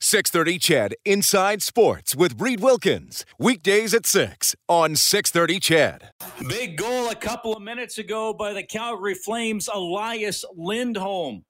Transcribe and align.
630 0.00 0.58
CHED 0.58 0.94
Inside 1.04 1.62
Sports 1.62 2.14
with 2.14 2.40
Reid 2.40 2.60
Wilkins. 2.60 3.24
Weekdays 3.38 3.94
at 3.94 4.04
6 4.04 4.54
on 4.68 4.94
630 4.94 5.58
CHED. 5.58 6.10
Big 6.48 6.76
goal 6.76 7.08
a 7.08 7.14
couple 7.14 7.56
of 7.56 7.62
minutes 7.62 7.96
ago 7.98 8.34
by 8.34 8.52
the 8.52 8.62
Calgary 8.62 9.14
Flames, 9.14 9.68
Elias 9.72 10.44
Lindholm. 10.54 11.44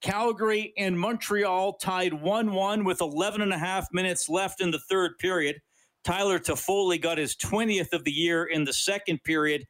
Calgary 0.00 0.72
and 0.78 0.98
Montreal 0.98 1.72
tied 1.74 2.14
1 2.14 2.52
1 2.52 2.84
with 2.84 3.00
11 3.00 3.42
and 3.42 3.52
a 3.52 3.58
half 3.58 3.88
minutes 3.92 4.28
left 4.28 4.60
in 4.60 4.70
the 4.70 4.80
third 4.88 5.18
period. 5.18 5.56
Tyler 6.04 6.38
Toffoli 6.38 7.02
got 7.02 7.18
his 7.18 7.34
20th 7.34 7.92
of 7.92 8.04
the 8.04 8.12
year 8.12 8.44
in 8.44 8.62
the 8.62 8.72
second 8.72 9.22
period. 9.24 9.64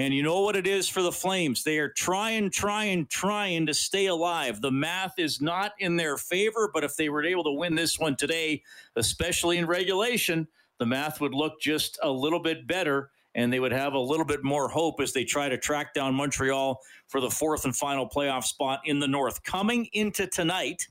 And 0.00 0.14
you 0.14 0.22
know 0.22 0.40
what 0.40 0.56
it 0.56 0.66
is 0.66 0.88
for 0.88 1.02
the 1.02 1.12
Flames? 1.12 1.62
They 1.62 1.76
are 1.76 1.90
trying, 1.90 2.48
trying, 2.48 3.04
trying 3.08 3.66
to 3.66 3.74
stay 3.74 4.06
alive. 4.06 4.62
The 4.62 4.70
math 4.70 5.18
is 5.18 5.42
not 5.42 5.72
in 5.78 5.94
their 5.96 6.16
favor, 6.16 6.70
but 6.72 6.84
if 6.84 6.96
they 6.96 7.10
were 7.10 7.22
able 7.22 7.44
to 7.44 7.52
win 7.52 7.74
this 7.74 7.98
one 7.98 8.16
today, 8.16 8.62
especially 8.96 9.58
in 9.58 9.66
regulation, 9.66 10.48
the 10.78 10.86
math 10.86 11.20
would 11.20 11.34
look 11.34 11.60
just 11.60 11.98
a 12.02 12.10
little 12.10 12.40
bit 12.40 12.66
better 12.66 13.10
and 13.34 13.52
they 13.52 13.60
would 13.60 13.72
have 13.72 13.92
a 13.92 13.98
little 13.98 14.24
bit 14.24 14.42
more 14.42 14.70
hope 14.70 15.02
as 15.02 15.12
they 15.12 15.22
try 15.22 15.50
to 15.50 15.58
track 15.58 15.92
down 15.92 16.14
Montreal 16.14 16.80
for 17.08 17.20
the 17.20 17.30
fourth 17.30 17.66
and 17.66 17.76
final 17.76 18.08
playoff 18.08 18.44
spot 18.44 18.80
in 18.86 19.00
the 19.00 19.08
North. 19.08 19.42
Coming 19.42 19.86
into 19.92 20.26
tonight, 20.26 20.88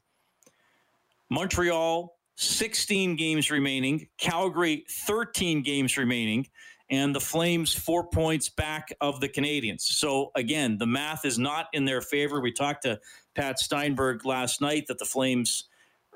Montreal 1.32 2.16
16 2.36 3.16
games 3.16 3.50
remaining, 3.50 4.08
Calgary 4.20 4.86
13 4.88 5.64
games 5.64 5.98
remaining 5.98 6.46
and 6.90 7.14
the 7.14 7.20
Flames 7.20 7.74
four 7.74 8.08
points 8.08 8.50
back 8.50 8.94
of 9.00 9.20
the 9.20 9.30
Canadiens. 9.30 9.82
So 9.82 10.32
again, 10.36 10.78
the 10.78 10.88
math 10.88 11.26
is 11.26 11.38
not 11.38 11.68
in 11.74 11.86
their 11.86 12.02
favor. 12.02 12.42
We 12.42 12.52
talked 12.52 12.84
to 12.84 13.00
Pat 13.36 13.60
Steinberg 13.60 14.26
last 14.26 14.60
night 14.60 14.88
that 14.88 14.98
the 14.98 15.06
Flames, 15.06 15.70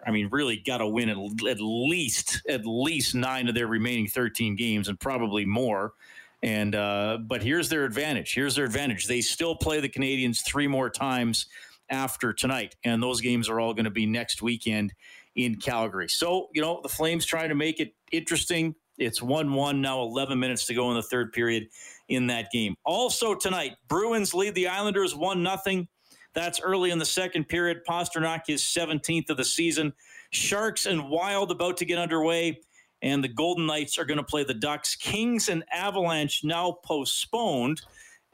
I 0.06 0.12
mean, 0.12 0.30
really 0.32 0.58
got 0.58 0.80
to 0.80 0.88
win 0.88 1.10
at, 1.10 1.18
at 1.48 1.58
least 1.60 2.42
at 2.50 2.66
least 2.66 3.14
nine 3.14 3.48
of 3.48 3.56
their 3.56 3.68
remaining 3.68 4.08
13 4.08 4.56
games, 4.56 4.88
and 4.88 5.00
probably 5.00 5.46
more. 5.46 5.94
And 6.42 6.76
uh, 6.76 7.20
but 7.22 7.42
here's 7.42 7.70
their 7.70 7.86
advantage. 7.86 8.34
Here's 8.34 8.56
their 8.56 8.66
advantage. 8.66 9.08
They 9.08 9.22
still 9.22 9.56
play 9.56 9.80
the 9.80 9.90
Canadiens 9.90 10.44
three 10.46 10.68
more 10.68 10.90
times 10.90 11.46
after 11.90 12.34
tonight, 12.34 12.76
and 12.84 13.02
those 13.02 13.22
games 13.22 13.48
are 13.48 13.60
all 13.60 13.74
going 13.74 13.86
to 13.86 13.92
be 13.92 14.06
next 14.06 14.42
weekend 14.42 14.94
in 15.36 15.56
Calgary. 15.56 16.10
So 16.10 16.50
you 16.54 16.62
know 16.62 16.80
the 16.82 16.90
Flames 16.90 17.26
trying 17.26 17.50
to 17.50 17.56
make 17.56 17.80
it 17.80 17.94
interesting 18.12 18.76
it's 18.98 19.22
1 19.22 19.54
1 19.54 19.82
now, 19.82 20.02
11 20.02 20.40
minutes 20.40 20.66
to 20.68 20.74
go 20.74 20.90
in 20.90 20.96
the 20.96 21.04
third 21.04 21.34
period 21.34 21.68
in 22.10 22.28
that 22.28 22.52
game. 22.52 22.76
Also 22.86 23.34
tonight, 23.34 23.74
Bruins 23.88 24.34
lead 24.34 24.56
the 24.56 24.68
Islanders 24.68 25.16
1 25.16 25.46
0. 25.66 25.88
That's 26.34 26.60
early 26.62 26.92
in 26.92 26.98
the 26.98 27.06
second 27.06 27.48
period. 27.48 27.82
Pastrnak 27.88 28.44
is 28.50 28.64
17th 28.64 29.30
of 29.30 29.38
the 29.38 29.46
season. 29.46 29.94
Sharks 30.32 30.86
and 30.86 31.10
Wild 31.10 31.52
about 31.52 31.78
to 31.78 31.86
get 31.86 32.00
underway, 32.00 32.60
and 33.02 33.24
the 33.24 33.28
Golden 33.28 33.68
Knights 33.68 33.98
are 33.98 34.06
going 34.06 34.18
to 34.18 34.24
play 34.24 34.44
the 34.44 34.54
Ducks. 34.54 34.96
Kings 34.96 35.50
and 35.50 35.64
Avalanche 35.72 36.44
now 36.44 36.80
postponed 36.84 37.82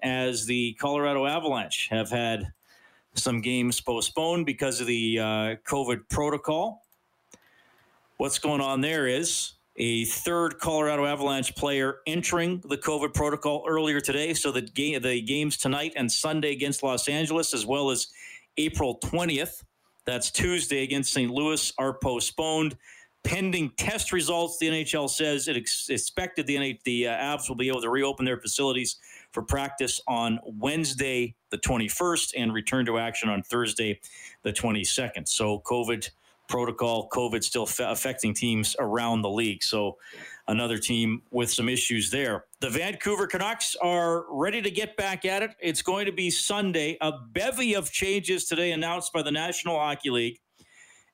as 0.02 0.46
the 0.46 0.74
Colorado 0.74 1.26
Avalanche 1.26 1.88
have 1.90 2.10
had 2.10 2.54
some 3.16 3.42
games 3.42 3.82
postponed 3.82 4.46
because 4.46 4.80
of 4.80 4.88
the 4.88 5.20
uh, 5.20 5.24
COVID 5.68 6.08
protocol. 6.10 6.84
What's 8.18 8.40
going 8.40 8.62
on 8.62 8.82
there 8.82 9.08
is 9.08 9.54
a 9.80 10.04
third 10.04 10.60
Colorado 10.60 11.06
Avalanche 11.06 11.56
player 11.56 12.00
entering 12.06 12.62
the 12.68 12.78
COVID 12.78 13.14
protocol 13.14 13.64
earlier 13.68 14.02
today. 14.02 14.34
So 14.34 14.52
the, 14.52 14.62
game, 14.62 15.02
the 15.02 15.22
games 15.22 15.58
tonight 15.58 15.94
and 15.96 16.12
Sunday 16.12 16.52
against 16.52 16.84
Los 16.84 17.08
Angeles, 17.08 17.54
as 17.54 17.66
well 17.66 17.90
as 17.90 18.08
April 18.58 19.00
20th, 19.00 19.64
that's 20.06 20.32
Tuesday 20.32 20.84
against 20.84 21.14
St. 21.14 21.32
Louis, 21.32 21.72
are 21.78 21.94
postponed. 21.94 22.76
Pending 23.24 23.72
test 23.78 24.12
results, 24.12 24.58
the 24.60 24.68
NHL 24.68 25.10
says 25.10 25.48
it 25.48 25.56
ex- 25.56 25.90
expected 25.90 26.48
the, 26.48 26.80
the 26.84 27.08
uh, 27.08 27.38
Avs 27.38 27.48
will 27.48 27.56
be 27.56 27.68
able 27.68 27.82
to 27.82 27.90
reopen 27.90 28.26
their 28.26 28.40
facilities 28.40 28.98
for 29.32 29.44
practice 29.44 30.02
on 30.08 30.40
Wednesday, 30.46 31.36
the 31.52 31.58
21st, 31.58 32.34
and 32.38 32.54
return 32.54 32.86
to 32.86 32.98
action 32.98 33.30
on 33.30 33.44
Thursday, 33.44 34.00
the 34.44 34.52
22nd. 34.52 35.28
So 35.28 35.60
COVID 35.60 36.10
protocol, 36.50 37.08
COVID 37.10 37.44
still 37.44 37.70
affecting 37.80 38.34
teams 38.34 38.76
around 38.80 39.22
the 39.22 39.30
league. 39.30 39.64
So 39.64 39.98
another 40.48 40.78
team 40.78 41.22
with 41.32 41.50
some 41.50 41.70
issues 41.70 42.10
there. 42.10 42.46
The 42.60 42.70
Vancouver 42.70 43.28
Canucks 43.28 43.76
are 43.82 44.26
ready 44.30 44.62
to 44.62 44.72
get 44.72 44.98
back 44.98 45.24
at 45.24 45.44
it. 45.44 45.52
It's 45.62 45.82
going 45.82 46.08
to 46.08 46.12
be 46.12 46.30
Sunday. 46.30 46.98
A 47.02 47.14
bevy 47.32 47.76
of 47.76 47.92
changes 47.92 48.46
today 48.46 48.72
announced 48.72 49.14
by 49.14 49.22
the 49.22 49.32
National 49.32 49.78
Hockey 49.78 50.10
League. 50.10 50.40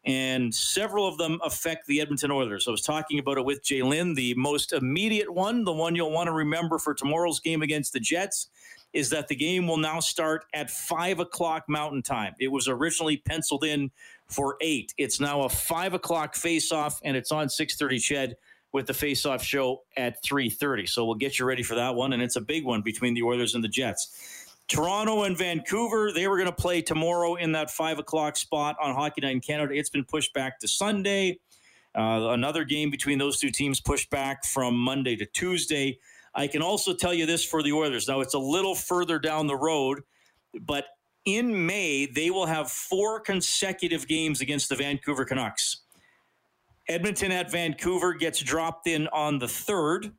And 0.05 0.53
several 0.53 1.07
of 1.07 1.17
them 1.17 1.39
affect 1.43 1.87
the 1.87 1.99
Edmonton 1.99 2.31
Oilers. 2.31 2.67
I 2.67 2.71
was 2.71 2.83
talking 2.83 3.17
about 3.17 3.39
it 3.39 3.45
with 3.45 3.63
Jay 3.63 3.81
Lynn. 3.81 4.13
The 4.13 4.35
most 4.35 4.71
immediate 4.71 5.33
one, 5.33 5.63
the 5.63 5.73
one 5.73 5.95
you'll 5.95 6.11
want 6.11 6.27
to 6.27 6.31
remember 6.31 6.77
for 6.77 6.93
tomorrow's 6.93 7.39
game 7.39 7.63
against 7.63 7.91
the 7.91 7.99
Jets, 7.99 8.49
is 8.95 9.09
that 9.11 9.27
the 9.27 9.35
game 9.35 9.67
will 9.67 9.77
now 9.77 9.99
start 9.99 10.45
at 10.53 10.71
five 10.71 11.19
o'clock 11.19 11.65
Mountain 11.67 12.01
Time. 12.01 12.33
It 12.39 12.47
was 12.47 12.67
originally 12.67 13.17
penciled 13.17 13.65
in 13.65 13.91
for 14.27 14.55
eight. 14.61 14.93
It's 14.97 15.19
now 15.19 15.41
a 15.41 15.49
five 15.49 15.93
o'clock 15.93 16.33
face-off, 16.33 16.99
and 17.03 17.15
it's 17.15 17.31
on 17.31 17.49
six 17.49 17.75
thirty. 17.75 17.99
CHED 17.99 18.37
with 18.71 18.87
the 18.87 18.93
face-off 18.93 19.43
show 19.43 19.83
at 19.97 20.23
three 20.23 20.49
thirty. 20.49 20.85
So 20.85 21.05
we'll 21.05 21.15
get 21.15 21.37
you 21.37 21.45
ready 21.45 21.61
for 21.61 21.75
that 21.75 21.93
one, 21.93 22.13
and 22.13 22.23
it's 22.23 22.37
a 22.37 22.41
big 22.41 22.65
one 22.65 22.81
between 22.81 23.13
the 23.13 23.23
Oilers 23.23 23.53
and 23.53 23.63
the 23.63 23.67
Jets. 23.67 24.47
Toronto 24.67 25.23
and 25.23 25.37
Vancouver, 25.37 26.11
they 26.11 26.27
were 26.27 26.37
going 26.37 26.49
to 26.49 26.55
play 26.55 26.81
tomorrow 26.81 27.35
in 27.35 27.51
that 27.51 27.69
five 27.69 27.99
o'clock 27.99 28.35
spot 28.35 28.75
on 28.81 28.95
Hockey 28.95 29.21
Night 29.21 29.33
in 29.33 29.41
Canada. 29.41 29.75
It's 29.75 29.91
been 29.91 30.05
pushed 30.05 30.33
back 30.33 30.59
to 30.61 30.67
Sunday. 30.67 31.39
Uh, 31.93 32.29
another 32.31 32.63
game 32.63 32.89
between 32.89 33.19
those 33.19 33.39
two 33.39 33.51
teams 33.51 33.79
pushed 33.79 34.09
back 34.09 34.43
from 34.43 34.75
Monday 34.75 35.15
to 35.17 35.25
Tuesday. 35.25 35.99
I 36.35 36.47
can 36.47 36.61
also 36.61 36.93
tell 36.93 37.13
you 37.13 37.25
this 37.25 37.45
for 37.45 37.63
the 37.63 37.71
Oilers. 37.71 38.07
Now, 38.07 38.19
it's 38.19 38.33
a 38.33 38.39
little 38.39 38.75
further 38.75 39.17
down 39.19 39.47
the 39.47 39.55
road, 39.55 40.03
but 40.61 40.85
in 41.23 41.65
May, 41.65 42.05
they 42.05 42.29
will 42.29 42.45
have 42.45 42.69
four 42.69 43.19
consecutive 43.19 44.07
games 44.07 44.41
against 44.41 44.69
the 44.69 44.75
Vancouver 44.75 45.25
Canucks. 45.25 45.77
Edmonton 46.87 47.31
at 47.31 47.51
Vancouver 47.51 48.13
gets 48.13 48.41
dropped 48.41 48.87
in 48.87 49.07
on 49.07 49.39
the 49.39 49.47
third. 49.47 50.11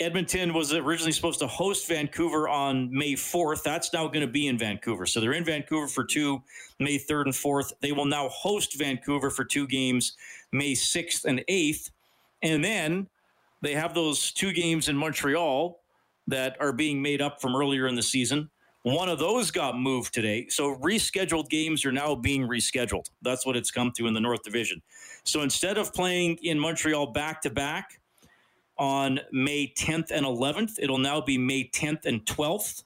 Edmonton 0.00 0.54
was 0.54 0.72
originally 0.72 1.10
supposed 1.10 1.40
to 1.40 1.48
host 1.48 1.88
Vancouver 1.88 2.48
on 2.48 2.88
May 2.92 3.14
4th. 3.14 3.64
That's 3.64 3.92
now 3.92 4.06
going 4.06 4.20
to 4.20 4.32
be 4.32 4.46
in 4.46 4.56
Vancouver. 4.56 5.06
So 5.06 5.20
they're 5.20 5.32
in 5.32 5.44
Vancouver 5.44 5.88
for 5.88 6.04
two, 6.04 6.40
May 6.78 6.98
3rd 6.98 7.24
and 7.24 7.34
4th. 7.34 7.72
They 7.80 7.90
will 7.90 8.04
now 8.04 8.28
host 8.28 8.78
Vancouver 8.78 9.30
for 9.30 9.44
two 9.44 9.66
games, 9.66 10.12
May 10.52 10.74
6th 10.74 11.24
and 11.24 11.42
8th. 11.48 11.90
And 12.44 12.64
then 12.64 13.08
they 13.60 13.74
have 13.74 13.94
those 13.94 14.32
two 14.32 14.52
games 14.52 14.88
in 14.88 14.96
Montreal 14.96 15.80
that 16.26 16.56
are 16.60 16.72
being 16.72 17.02
made 17.02 17.22
up 17.22 17.40
from 17.40 17.56
earlier 17.56 17.86
in 17.86 17.94
the 17.94 18.02
season. 18.02 18.50
One 18.82 19.08
of 19.08 19.18
those 19.18 19.50
got 19.50 19.78
moved 19.78 20.14
today. 20.14 20.46
So 20.48 20.76
rescheduled 20.76 21.48
games 21.48 21.84
are 21.84 21.92
now 21.92 22.14
being 22.14 22.46
rescheduled. 22.46 23.06
That's 23.22 23.44
what 23.44 23.56
it's 23.56 23.70
come 23.70 23.92
to 23.96 24.06
in 24.06 24.14
the 24.14 24.20
North 24.20 24.42
Division. 24.42 24.80
So 25.24 25.42
instead 25.42 25.78
of 25.78 25.92
playing 25.92 26.38
in 26.42 26.58
Montreal 26.58 27.08
back 27.08 27.42
to 27.42 27.50
back 27.50 28.00
on 28.78 29.20
May 29.32 29.72
10th 29.76 30.10
and 30.10 30.24
11th, 30.24 30.78
it'll 30.78 30.98
now 30.98 31.20
be 31.20 31.36
May 31.36 31.68
10th 31.68 32.06
and 32.06 32.24
12th. 32.24 32.84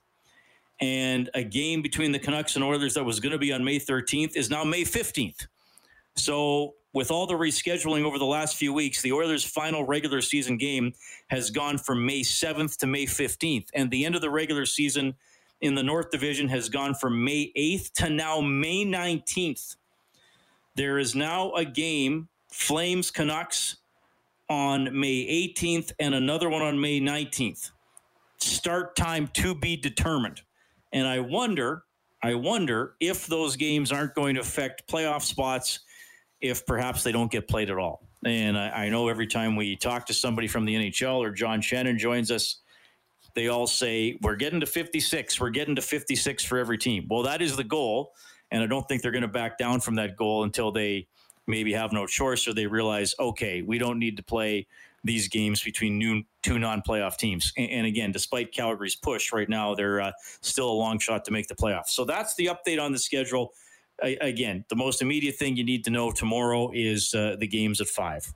And 0.81 1.31
a 1.35 1.45
game 1.45 1.83
between 1.83 2.11
the 2.11 2.19
Canucks 2.19 2.57
and 2.57 2.65
Oilers 2.65 2.95
that 2.95 3.05
was 3.05 3.21
going 3.21 3.33
to 3.33 3.39
be 3.39 3.53
on 3.53 3.63
May 3.63 3.79
13th 3.79 4.35
is 4.35 4.51
now 4.51 4.65
May 4.65 4.83
15th. 4.83 5.47
So 6.17 6.75
with 6.93 7.11
all 7.11 7.27
the 7.27 7.35
rescheduling 7.35 8.05
over 8.05 8.19
the 8.19 8.27
last 8.27 8.57
few 8.57 8.73
weeks, 8.73 9.03
the 9.03 9.13
Oilers' 9.13 9.45
final 9.45 9.85
regular 9.85 10.21
season 10.21 10.57
game 10.59 10.93
has 11.29 11.51
gone 11.51 11.79
from 11.79 12.05
May 12.05 12.21
7th 12.21 12.77
to 12.79 12.87
May 12.87 13.07
15th. 13.07 13.69
And 13.75 13.91
the 13.91 14.05
end 14.05 14.15
of 14.15 14.21
the 14.21 14.31
regular 14.31 14.67
season– 14.67 15.15
in 15.63 15.77
the 15.77 15.83
North 15.83 16.11
Division 16.11 16.49
has 16.49 16.69
gone 16.69 16.95
from 16.95 17.25
May 17.25 17.53
8th 17.57 17.93
to 17.93 18.11
now 18.11 18.41
May 18.41 18.85
19th. 18.85 19.77
There 20.75 20.99
is 20.99 21.15
now 21.15 21.53
a 21.53 21.65
game, 21.65 22.29
Flames 22.51 23.11
Canucks, 23.11 23.77
on 24.51 24.99
May 24.99 25.55
18th 25.57 25.93
and 25.99 26.15
another 26.15 26.51
one 26.51 26.61
on 26.61 26.79
May 26.79 27.01
19th. 27.01 27.71
Start 28.39 28.97
time 28.97 29.29
to 29.35 29.55
be 29.55 29.77
determined. 29.77 30.43
And 30.93 31.07
I 31.07 31.21
wonder, 31.21 31.85
I 32.23 32.35
wonder 32.35 32.97
if 33.01 33.27
those 33.27 33.57
games 33.57 33.93
aren't 33.93 34.15
going 34.15 34.35
to 34.35 34.41
affect 34.41 34.89
playoff 34.89 35.23
spots 35.23 35.81
if 36.43 36.67
perhaps 36.67 37.03
they 37.03 37.13
don't 37.13 37.31
get 37.31 37.49
played 37.49 37.71
at 37.71 37.79
all. 37.79 38.07
And 38.25 38.59
I, 38.59 38.85
I 38.85 38.89
know 38.89 39.09
every 39.09 39.27
time 39.27 39.57
we 39.57 39.77
talk 39.77 40.07
to 40.07 40.15
somebody 40.15 40.49
from 40.49 40.65
the 40.65 40.75
NHL 40.75 41.19
or 41.19 41.31
John 41.31 41.61
Shannon 41.61 41.99
joins 41.99 42.31
us, 42.31 42.61
they 43.35 43.49
all 43.49 43.67
say, 43.67 44.19
We're 44.21 44.37
getting 44.37 44.61
to 44.61 44.67
56. 44.67 45.41
We're 45.41 45.51
getting 45.51 45.77
to 45.77 45.83
56 45.83 46.45
for 46.45 46.59
every 46.59 46.79
team. 46.79 47.07
Well, 47.09 47.23
that 47.23 47.41
is 47.41 47.57
the 47.57 47.65
goal. 47.65 48.13
And 48.51 48.63
I 48.63 48.67
don't 48.67 48.87
think 48.87 49.01
they're 49.01 49.13
going 49.13 49.23
to 49.23 49.29
back 49.29 49.57
down 49.57 49.81
from 49.81 49.95
that 49.95 50.17
goal 50.17 50.45
until 50.45 50.71
they 50.73 51.09
maybe 51.47 51.73
have 51.73 51.93
no 51.93 52.07
choice 52.07 52.47
or 52.47 52.53
they 52.53 52.67
realize, 52.67 53.15
okay, 53.19 53.63
we 53.63 53.79
don't 53.79 53.99
need 53.99 54.17
to 54.19 54.23
play 54.23 54.67
these 55.05 55.27
games 55.27 55.63
between 55.63 55.99
new, 55.99 56.23
two 56.43 56.59
non-playoff 56.59 57.17
teams. 57.17 57.53
And, 57.57 57.71
and, 57.71 57.87
again, 57.87 58.13
despite 58.13 58.53
Calgary's 58.53 58.95
push 58.95 59.33
right 59.33 59.49
now, 59.49 59.75
they're 59.75 60.01
uh, 60.01 60.13
still 60.43 60.71
a 60.71 60.73
long 60.73 60.99
shot 60.99 61.25
to 61.25 61.33
make 61.33 61.49
the 61.49 61.57
playoffs. 61.57 61.89
So 61.89 62.05
that's 62.05 62.37
the 62.37 62.47
update 62.47 62.81
on 62.81 62.93
the 62.93 62.99
schedule. 62.99 63.53
I, 64.03 64.17
again, 64.21 64.65
the 64.69 64.77
most 64.77 65.01
immediate 65.03 65.37
thing 65.37 65.57
you 65.57 65.65
need 65.65 65.85
to 65.85 65.91
know 65.91 66.11
tomorrow 66.11 66.71
is 66.75 67.15
uh, 67.15 67.37
the 67.39 67.47
games 67.47 67.81
at 67.81 67.87
five. 67.89 68.33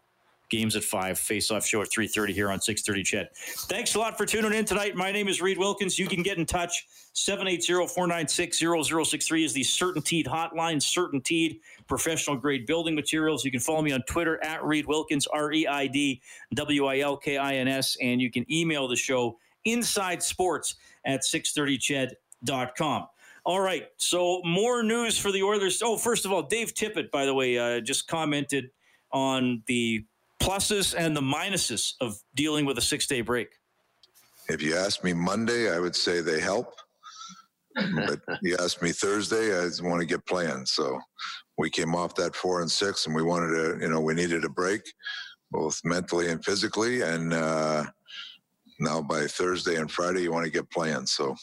Games 0.49 0.77
at 0.77 0.85
5 0.85 1.19
face-off 1.19 1.67
show 1.67 1.83
at 1.83 1.89
3.30 1.89 2.29
here 2.29 2.53
on 2.53 2.61
6.30 2.61 3.05
CHED 3.05 3.29
thanks 3.69 3.97
a 3.97 3.99
lot 3.99 4.17
for 4.17 4.25
tuning 4.25 4.53
in 4.53 4.65
tonight. 4.65 4.95
My 4.95 5.11
name 5.11 5.27
is 5.27 5.43
reid 5.43 5.59
wilkins. 5.59 5.99
You 5.99 6.07
can 6.07 6.23
get 6.23 6.39
in 6.39 6.47
touch. 6.47 6.87
780-496-0063 7.17 9.45
is 9.45 9.53
the 9.53 9.63
CertainTeed 9.63 10.27
hotline. 10.27 10.77
CertainTeed 10.77 11.59
professional 11.89 12.37
grade 12.37 12.65
building 12.65 12.95
materials. 12.95 13.45
You 13.45 13.51
can 13.51 13.59
follow 13.59 13.83
me 13.83 13.91
on 13.91 14.03
twitter 14.03 14.39
at 14.45 14.65
reed 14.65 14.87
wilkins 14.87 15.27
r-e-i-d-w-i-l-k-i-n-s 15.27 17.97
and 18.01 18.21
you 18.21 18.31
can 18.31 18.53
email 18.53 18.87
the 18.87 18.95
show 18.95 19.37
inside 19.65 20.23
sports 20.23 20.77
at 21.05 21.23
630ched.com 21.23 23.07
all 23.47 23.61
right. 23.61 23.87
So 23.97 24.43
more 24.45 24.83
news 24.83 25.17
for 25.17 25.31
the 25.31 25.43
Oilers. 25.45 25.81
Oh, 25.81 25.97
first 25.97 26.25
of 26.25 26.33
all, 26.33 26.43
Dave 26.43 26.75
Tippett, 26.75 27.13
by 27.13 27.25
the 27.25 27.33
way, 27.33 27.57
uh, 27.57 27.81
just 27.81 28.09
commented 28.09 28.71
on 29.13 29.63
the 29.69 30.05
pluses 30.43 30.95
and 30.99 31.17
the 31.17 31.21
minuses 31.21 31.95
of 32.01 32.19
dealing 32.35 32.67
with 32.67 32.77
a 32.77 32.81
six 32.81 33.07
day 33.07 33.21
break? 33.21 33.49
If 34.49 34.61
you 34.63 34.77
asked 34.77 35.05
me 35.05 35.13
Monday, 35.13 35.73
I 35.73 35.79
would 35.79 35.95
say 35.95 36.21
they 36.21 36.41
help. 36.41 36.75
but 37.75 38.21
you 38.43 38.57
asked 38.61 38.83
me 38.83 38.91
Thursday, 38.91 39.57
I 39.57 39.65
just 39.65 39.83
want 39.83 40.01
to 40.01 40.07
get 40.07 40.27
playing. 40.27 40.67
So 40.67 40.99
we 41.57 41.71
came 41.71 41.95
off 41.95 42.17
that 42.17 42.35
four 42.35 42.63
and 42.63 42.71
six, 42.71 43.07
and 43.07 43.15
we 43.15 43.23
wanted 43.23 43.49
to, 43.49 43.79
you 43.81 43.89
know, 43.89 44.01
we 44.01 44.15
needed 44.15 44.45
a 44.45 44.49
break, 44.49 44.83
both 45.53 45.81
mentally 45.85 46.31
and 46.31 46.45
physically. 46.45 47.03
And 47.03 47.33
uh, 47.33 47.85
now 48.79 49.03
by 49.03 49.27
Thursday 49.27 49.77
and 49.77 49.91
Friday, 49.91 50.23
you 50.23 50.33
want 50.33 50.45
to 50.45 50.53
get 50.53 50.71
playing. 50.71 51.07
So, 51.07 51.35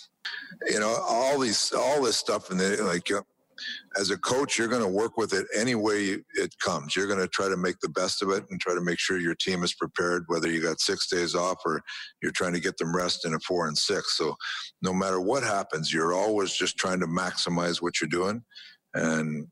you 0.70 0.80
know, 0.80 0.96
all 1.08 1.40
these, 1.40 1.72
all 1.76 2.02
this 2.02 2.18
stuff, 2.18 2.50
and 2.50 2.60
like 2.86 3.12
uh, 3.12 3.22
as 4.00 4.10
a 4.10 4.18
coach, 4.18 4.58
you're 4.58 4.68
going 4.68 4.82
to 4.82 4.88
work 4.88 5.18
with 5.18 5.34
it 5.34 5.46
any 5.56 5.76
way 5.76 6.18
it 6.36 6.56
comes. 6.60 6.96
You're 6.96 7.08
going 7.08 7.20
to 7.20 7.28
try 7.28 7.48
to 7.48 7.58
make 7.58 7.80
the 7.80 7.90
best 7.90 8.22
of 8.22 8.30
it 8.30 8.44
and 8.50 8.60
try 8.60 8.74
to 8.74 8.82
make 8.82 9.00
sure 9.00 9.20
your 9.20 9.36
team 9.36 9.64
is 9.64 9.74
prepared, 9.74 10.26
whether 10.28 10.50
you 10.50 10.62
got 10.62 10.80
six 10.80 11.08
days 11.08 11.36
off 11.36 11.58
or 11.66 11.82
you're 12.22 12.32
trying 12.32 12.54
to 12.54 12.60
get 12.60 12.78
them 12.78 12.96
rest 12.96 13.26
in 13.26 13.34
a 13.34 13.40
four 13.40 13.68
and 13.68 13.78
six. 13.78 14.18
So 14.18 14.36
no 14.82 14.94
matter 14.94 15.22
what 15.22 15.44
happens, 15.44 15.94
you're 15.94 16.14
always 16.14 16.54
just 16.54 16.78
trying 16.78 17.00
to 17.02 17.08
maximize 17.08 17.82
what 17.82 18.02
you're 18.02 18.10
doing. 18.10 18.44
And 18.94 19.48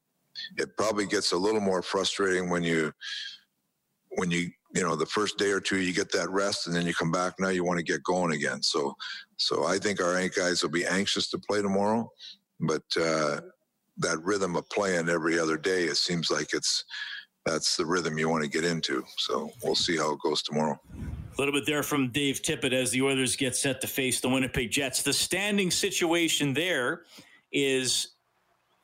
it 0.57 0.75
probably 0.77 1.05
gets 1.05 1.31
a 1.31 1.37
little 1.37 1.61
more 1.61 1.81
frustrating 1.81 2.49
when 2.49 2.63
you, 2.63 2.91
when 4.17 4.31
you, 4.31 4.49
you 4.73 4.81
know, 4.81 4.95
the 4.95 5.05
first 5.05 5.37
day 5.37 5.51
or 5.51 5.59
two 5.59 5.79
you 5.79 5.93
get 5.93 6.11
that 6.11 6.29
rest 6.29 6.67
and 6.67 6.75
then 6.75 6.85
you 6.85 6.93
come 6.93 7.11
back. 7.11 7.33
Now 7.39 7.49
you 7.49 7.63
want 7.63 7.79
to 7.79 7.83
get 7.83 8.03
going 8.03 8.33
again. 8.33 8.63
So, 8.63 8.95
so 9.37 9.65
I 9.65 9.77
think 9.77 10.01
our 10.01 10.27
guys 10.29 10.63
will 10.63 10.69
be 10.69 10.85
anxious 10.85 11.29
to 11.29 11.39
play 11.39 11.61
tomorrow, 11.61 12.09
but, 12.59 12.83
uh, 12.99 13.41
that 13.97 14.23
rhythm 14.23 14.55
of 14.55 14.67
playing 14.69 15.09
every 15.09 15.37
other 15.37 15.57
day, 15.57 15.83
it 15.83 15.97
seems 15.97 16.31
like 16.31 16.53
it's 16.53 16.85
that's 17.45 17.75
the 17.75 17.85
rhythm 17.85 18.17
you 18.17 18.29
want 18.29 18.43
to 18.43 18.49
get 18.49 18.63
into. 18.63 19.03
So 19.17 19.51
we'll 19.63 19.75
see 19.75 19.97
how 19.97 20.13
it 20.13 20.19
goes 20.23 20.43
tomorrow. 20.43 20.79
A 20.95 21.37
little 21.39 21.53
bit 21.53 21.65
there 21.65 21.83
from 21.83 22.09
Dave 22.09 22.41
Tippett 22.41 22.73
as 22.73 22.91
the 22.91 23.01
Oilers 23.01 23.35
get 23.35 23.55
set 23.55 23.81
to 23.81 23.87
face 23.87 24.21
the 24.21 24.29
Winnipeg 24.29 24.69
Jets. 24.69 25.01
The 25.01 25.13
standing 25.13 25.71
situation 25.71 26.53
there 26.53 27.03
is 27.51 28.09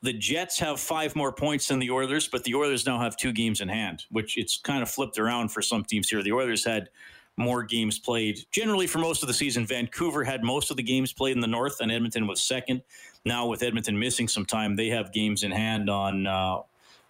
the 0.01 0.13
Jets 0.13 0.59
have 0.59 0.79
five 0.79 1.15
more 1.15 1.31
points 1.31 1.67
than 1.67 1.79
the 1.79 1.91
Oilers, 1.91 2.27
but 2.27 2.43
the 2.43 2.55
Oilers 2.55 2.85
now 2.85 2.99
have 2.99 3.17
two 3.17 3.31
games 3.31 3.61
in 3.61 3.67
hand, 3.67 4.05
which 4.11 4.37
it's 4.37 4.57
kind 4.57 4.83
of 4.83 4.89
flipped 4.89 5.17
around 5.17 5.49
for 5.49 5.61
some 5.61 5.83
teams 5.83 6.09
here. 6.09 6.21
The 6.21 6.33
Oilers 6.33 6.63
had 6.63 6.89
more 7.35 7.63
games 7.63 7.99
played 7.99 8.39
generally 8.51 8.87
for 8.87 8.99
most 8.99 9.23
of 9.23 9.27
the 9.27 9.33
season. 9.33 9.65
Vancouver 9.65 10.23
had 10.23 10.43
most 10.43 10.71
of 10.71 10.77
the 10.77 10.83
games 10.83 11.13
played 11.13 11.35
in 11.35 11.41
the 11.41 11.47
North, 11.47 11.81
and 11.81 11.91
Edmonton 11.91 12.27
was 12.27 12.41
second. 12.41 12.81
Now, 13.25 13.47
with 13.47 13.63
Edmonton 13.63 13.97
missing 13.97 14.27
some 14.27 14.45
time, 14.45 14.75
they 14.75 14.87
have 14.89 15.11
games 15.13 15.43
in 15.43 15.51
hand 15.51 15.89
on. 15.89 16.27
Uh, 16.27 16.57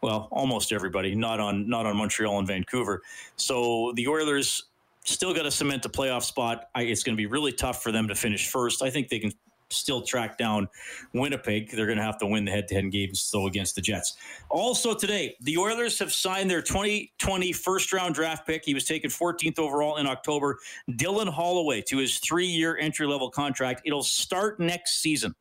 well, 0.01 0.27
almost 0.31 0.71
everybody, 0.71 1.15
not 1.15 1.39
on 1.39 1.67
not 1.67 1.87
on 1.87 1.97
Montreal 1.97 2.37
and 2.37 2.47
Vancouver. 2.47 3.01
So 3.35 3.93
the 3.95 4.07
Oilers 4.07 4.65
still 5.03 5.33
got 5.33 5.43
to 5.43 5.51
cement 5.51 5.85
a 5.85 5.89
playoff 5.89 6.23
spot. 6.23 6.69
I, 6.75 6.83
it's 6.83 7.03
going 7.03 7.15
to 7.15 7.17
be 7.17 7.25
really 7.25 7.51
tough 7.51 7.81
for 7.81 7.91
them 7.91 8.07
to 8.09 8.15
finish 8.15 8.47
first. 8.47 8.83
I 8.83 8.89
think 8.89 9.09
they 9.09 9.19
can 9.19 9.31
still 9.69 10.01
track 10.01 10.37
down 10.37 10.67
Winnipeg. 11.13 11.71
They're 11.71 11.85
going 11.85 11.97
to 11.97 12.03
have 12.03 12.17
to 12.19 12.25
win 12.25 12.45
the 12.45 12.51
head-to-head 12.51 12.91
games 12.91 13.29
though 13.31 13.47
against 13.47 13.75
the 13.75 13.81
Jets. 13.81 14.15
Also 14.49 14.93
today, 14.93 15.35
the 15.41 15.57
Oilers 15.57 15.99
have 15.99 16.11
signed 16.11 16.49
their 16.49 16.61
2020 16.61 17.51
first-round 17.53 18.15
draft 18.15 18.45
pick. 18.47 18.63
He 18.65 18.73
was 18.73 18.85
taken 18.85 19.09
14th 19.09 19.59
overall 19.59 19.97
in 19.97 20.07
October. 20.07 20.59
Dylan 20.91 21.29
Holloway 21.29 21.81
to 21.83 21.97
his 21.97 22.19
three-year 22.19 22.77
entry-level 22.77 23.31
contract. 23.31 23.81
It'll 23.85 24.03
start 24.03 24.59
next 24.59 25.01
season. 25.01 25.35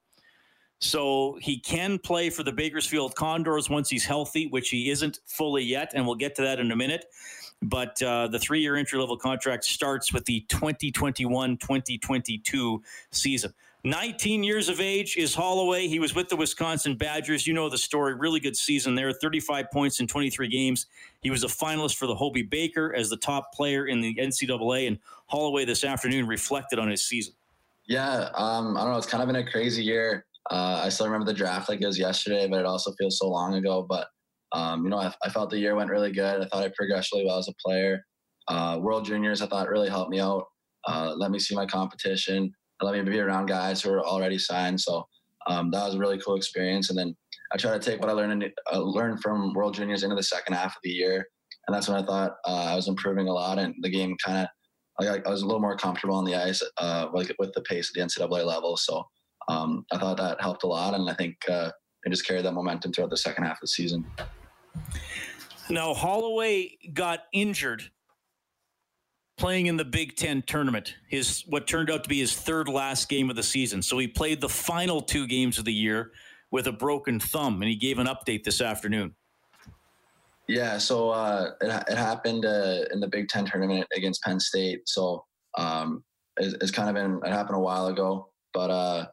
So 0.78 1.38
he 1.40 1.58
can 1.58 1.98
play 1.98 2.28
for 2.28 2.42
the 2.42 2.52
Bakersfield 2.52 3.14
Condors 3.14 3.70
once 3.70 3.88
he's 3.88 4.04
healthy, 4.04 4.46
which 4.48 4.68
he 4.68 4.90
isn't 4.90 5.20
fully 5.24 5.62
yet, 5.62 5.92
and 5.94 6.06
we'll 6.06 6.16
get 6.16 6.34
to 6.36 6.42
that 6.42 6.60
in 6.60 6.70
a 6.70 6.76
minute. 6.76 7.06
But 7.62 8.00
uh, 8.02 8.28
the 8.28 8.38
three 8.38 8.60
year 8.60 8.76
entry 8.76 8.98
level 8.98 9.16
contract 9.16 9.64
starts 9.64 10.12
with 10.12 10.26
the 10.26 10.40
2021 10.48 11.56
2022 11.56 12.82
season. 13.10 13.54
19 13.84 14.42
years 14.42 14.68
of 14.68 14.80
age 14.80 15.16
is 15.16 15.34
Holloway. 15.34 15.86
He 15.86 15.98
was 15.98 16.14
with 16.14 16.28
the 16.28 16.36
Wisconsin 16.36 16.96
Badgers. 16.96 17.46
You 17.46 17.54
know 17.54 17.68
the 17.68 17.78
story. 17.78 18.14
Really 18.14 18.40
good 18.40 18.56
season 18.56 18.94
there. 18.94 19.12
35 19.12 19.66
points 19.72 20.00
in 20.00 20.06
23 20.06 20.48
games. 20.48 20.86
He 21.20 21.30
was 21.30 21.44
a 21.44 21.48
finalist 21.48 21.96
for 21.96 22.06
the 22.06 22.14
Hobey 22.14 22.42
Baker 22.42 22.94
as 22.96 23.08
the 23.10 23.16
top 23.16 23.52
player 23.52 23.86
in 23.86 24.00
the 24.00 24.14
NCAA. 24.16 24.88
And 24.88 24.98
Holloway 25.26 25.64
this 25.64 25.84
afternoon 25.84 26.26
reflected 26.26 26.78
on 26.78 26.88
his 26.88 27.04
season. 27.04 27.34
Yeah, 27.86 28.30
um, 28.34 28.76
I 28.76 28.82
don't 28.82 28.92
know. 28.92 28.98
It's 28.98 29.06
kind 29.06 29.22
of 29.22 29.28
been 29.28 29.36
a 29.36 29.48
crazy 29.48 29.84
year. 29.84 30.26
Uh, 30.50 30.80
I 30.84 30.88
still 30.88 31.06
remember 31.06 31.26
the 31.26 31.34
draft 31.34 31.68
like 31.68 31.80
it 31.80 31.86
was 31.86 31.98
yesterday, 31.98 32.48
but 32.48 32.60
it 32.60 32.66
also 32.66 32.92
feels 32.98 33.18
so 33.18 33.28
long 33.28 33.54
ago. 33.54 33.86
But 33.88 34.08
um, 34.52 34.84
you 34.84 34.90
know, 34.90 34.98
I, 34.98 35.12
I, 35.22 35.28
felt 35.28 35.50
the 35.50 35.58
year 35.58 35.74
went 35.74 35.90
really 35.90 36.12
good. 36.12 36.40
I 36.40 36.46
thought 36.46 36.64
I 36.64 36.70
progressed 36.76 37.12
really 37.12 37.26
well 37.26 37.38
as 37.38 37.48
a 37.48 37.54
player. 37.64 38.04
Uh, 38.48 38.78
World 38.80 39.04
Juniors, 39.04 39.42
I 39.42 39.46
thought 39.46 39.68
really 39.68 39.88
helped 39.88 40.10
me 40.10 40.20
out. 40.20 40.44
Uh, 40.86 41.14
let 41.16 41.32
me 41.32 41.38
see 41.38 41.54
my 41.54 41.66
competition. 41.66 42.52
Let 42.80 42.94
me 42.94 43.10
be 43.10 43.18
around 43.18 43.46
guys 43.46 43.80
who 43.82 43.90
are 43.90 44.04
already 44.04 44.38
signed. 44.38 44.80
So 44.80 45.06
um, 45.46 45.70
that 45.70 45.84
was 45.84 45.94
a 45.94 45.98
really 45.98 46.18
cool 46.18 46.36
experience. 46.36 46.90
And 46.90 46.98
then 46.98 47.14
I 47.52 47.56
try 47.56 47.72
to 47.72 47.78
take 47.78 48.00
what 48.00 48.10
I 48.10 48.12
learned 48.12 48.42
in, 48.42 48.52
uh, 48.72 48.80
learned 48.80 49.22
from 49.22 49.54
World 49.54 49.74
Juniors 49.74 50.02
into 50.02 50.16
the 50.16 50.22
second 50.22 50.54
half 50.54 50.72
of 50.72 50.82
the 50.82 50.90
year, 50.90 51.26
and 51.66 51.74
that's 51.74 51.88
when 51.88 52.02
I 52.02 52.04
thought 52.04 52.32
uh, 52.46 52.66
I 52.70 52.74
was 52.74 52.88
improving 52.88 53.28
a 53.28 53.32
lot, 53.32 53.58
and 53.58 53.74
the 53.82 53.90
game 53.90 54.16
kind 54.24 54.38
of 54.38 54.48
I, 54.98 55.20
I 55.26 55.30
was 55.30 55.42
a 55.42 55.46
little 55.46 55.60
more 55.60 55.76
comfortable 55.76 56.14
on 56.16 56.24
the 56.24 56.34
ice, 56.34 56.62
uh, 56.78 57.08
like 57.12 57.32
with 57.38 57.52
the 57.52 57.60
pace 57.62 57.90
of 57.90 57.94
the 57.94 58.00
NCAA 58.00 58.46
level. 58.46 58.76
So 58.76 59.04
um, 59.48 59.84
I 59.92 59.98
thought 59.98 60.16
that 60.16 60.40
helped 60.40 60.64
a 60.64 60.66
lot, 60.66 60.94
and 60.94 61.08
I 61.08 61.14
think 61.14 61.36
uh, 61.48 61.70
it 62.04 62.10
just 62.10 62.26
carried 62.26 62.44
that 62.46 62.52
momentum 62.52 62.92
throughout 62.92 63.10
the 63.10 63.16
second 63.16 63.44
half 63.44 63.56
of 63.56 63.60
the 63.62 63.68
season. 63.68 64.04
Now 65.68 65.94
Holloway 65.94 66.76
got 66.92 67.20
injured 67.32 67.90
playing 69.36 69.66
in 69.66 69.76
the 69.76 69.84
Big 69.84 70.16
Ten 70.16 70.42
tournament. 70.42 70.94
His 71.08 71.44
what 71.46 71.66
turned 71.66 71.90
out 71.90 72.02
to 72.04 72.08
be 72.08 72.18
his 72.18 72.34
third 72.34 72.68
last 72.68 73.08
game 73.08 73.30
of 73.30 73.36
the 73.36 73.42
season. 73.42 73.82
So 73.82 73.98
he 73.98 74.08
played 74.08 74.40
the 74.40 74.48
final 74.48 75.00
two 75.00 75.26
games 75.26 75.58
of 75.58 75.64
the 75.64 75.72
year 75.72 76.12
with 76.50 76.66
a 76.66 76.72
broken 76.72 77.20
thumb, 77.20 77.60
and 77.60 77.68
he 77.68 77.76
gave 77.76 77.98
an 77.98 78.06
update 78.06 78.44
this 78.44 78.60
afternoon. 78.60 79.14
Yeah, 80.48 80.78
so 80.78 81.10
uh, 81.10 81.50
it, 81.60 81.84
it 81.88 81.98
happened 81.98 82.46
uh, 82.46 82.84
in 82.92 83.00
the 83.00 83.08
Big 83.08 83.28
Ten 83.28 83.44
tournament 83.44 83.86
against 83.94 84.22
Penn 84.22 84.38
State. 84.38 84.88
So 84.88 85.24
um, 85.58 86.04
it, 86.36 86.56
it's 86.60 86.70
kind 86.70 86.88
of 86.88 86.94
been 86.94 87.20
it 87.24 87.32
happened 87.32 87.56
a 87.56 87.60
while 87.60 87.88
ago, 87.88 88.28
but 88.54 88.70
uh, 88.70 89.06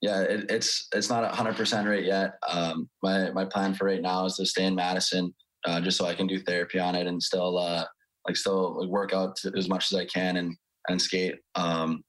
yeah, 0.00 0.22
it, 0.22 0.50
it's 0.50 0.88
it's 0.92 1.08
not 1.08 1.34
hundred 1.34 1.56
percent 1.56 1.88
right 1.88 2.04
yet. 2.04 2.34
Um, 2.48 2.88
my 3.02 3.30
my 3.30 3.44
plan 3.44 3.74
for 3.74 3.86
right 3.86 4.02
now 4.02 4.24
is 4.26 4.36
to 4.36 4.46
stay 4.46 4.64
in 4.64 4.74
Madison, 4.74 5.32
uh, 5.64 5.80
just 5.80 5.96
so 5.96 6.06
I 6.06 6.14
can 6.14 6.26
do 6.26 6.40
therapy 6.40 6.80
on 6.80 6.96
it 6.96 7.06
and 7.06 7.22
still 7.22 7.56
uh, 7.56 7.84
like 8.30 8.36
still 8.36 8.80
like 8.80 8.88
work 8.88 9.12
out 9.12 9.36
as 9.56 9.68
much 9.68 9.92
as 9.92 9.98
I 9.98 10.04
can 10.04 10.36
and 10.36 10.56
and 10.88 11.02
skate. 11.02 11.34
Um, 11.56 12.02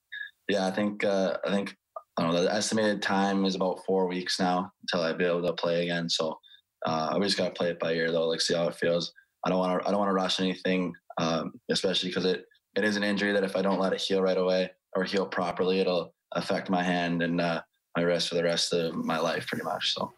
yeah, 0.47 0.67
I 0.67 0.71
think 0.71 1.03
uh, 1.03 1.37
I 1.45 1.49
think 1.49 1.75
I 2.17 2.23
don't 2.23 2.33
know. 2.33 2.43
The 2.43 2.53
estimated 2.53 3.01
time 3.01 3.43
is 3.45 3.55
about 3.55 3.83
four 3.85 4.07
weeks 4.07 4.39
now 4.39 4.71
until 4.83 5.03
I 5.03 5.13
be 5.13 5.25
able 5.25 5.41
to 5.47 5.53
play 5.53 5.83
again. 5.83 6.07
So 6.09 6.37
uh, 6.85 7.09
I 7.13 7.19
just 7.19 7.37
gotta 7.37 7.51
play 7.51 7.69
it 7.69 7.79
by 7.79 7.93
ear 7.93 8.11
though, 8.11 8.27
like 8.27 8.41
see 8.41 8.53
how 8.53 8.67
it 8.67 8.75
feels. 8.75 9.11
I 9.45 9.49
don't 9.49 9.57
want 9.57 9.81
to 9.81 9.87
I 9.87 9.91
don't 9.91 9.99
want 9.99 10.09
to 10.09 10.13
rush 10.13 10.39
anything, 10.39 10.93
um, 11.17 11.53
especially 11.71 12.09
because 12.09 12.25
it 12.25 12.45
it 12.75 12.83
is 12.83 12.97
an 12.97 13.03
injury 13.03 13.33
that 13.33 13.43
if 13.43 13.55
I 13.55 13.63
don't 13.63 13.79
let 13.79 13.93
it 13.93 14.01
heal 14.01 14.21
right 14.21 14.37
away 14.37 14.69
or 14.95 15.03
heal 15.03 15.25
properly, 15.25 15.79
it'll 15.79 16.13
affect 16.33 16.69
my 16.69 16.83
hand 16.83 17.23
and 17.23 17.41
uh, 17.41 17.61
my 17.97 18.03
rest 18.03 18.29
for 18.29 18.35
the 18.35 18.43
rest 18.43 18.73
of 18.73 18.93
my 18.93 19.17
life, 19.17 19.47
pretty 19.47 19.63
much. 19.63 19.95
So. 19.95 20.13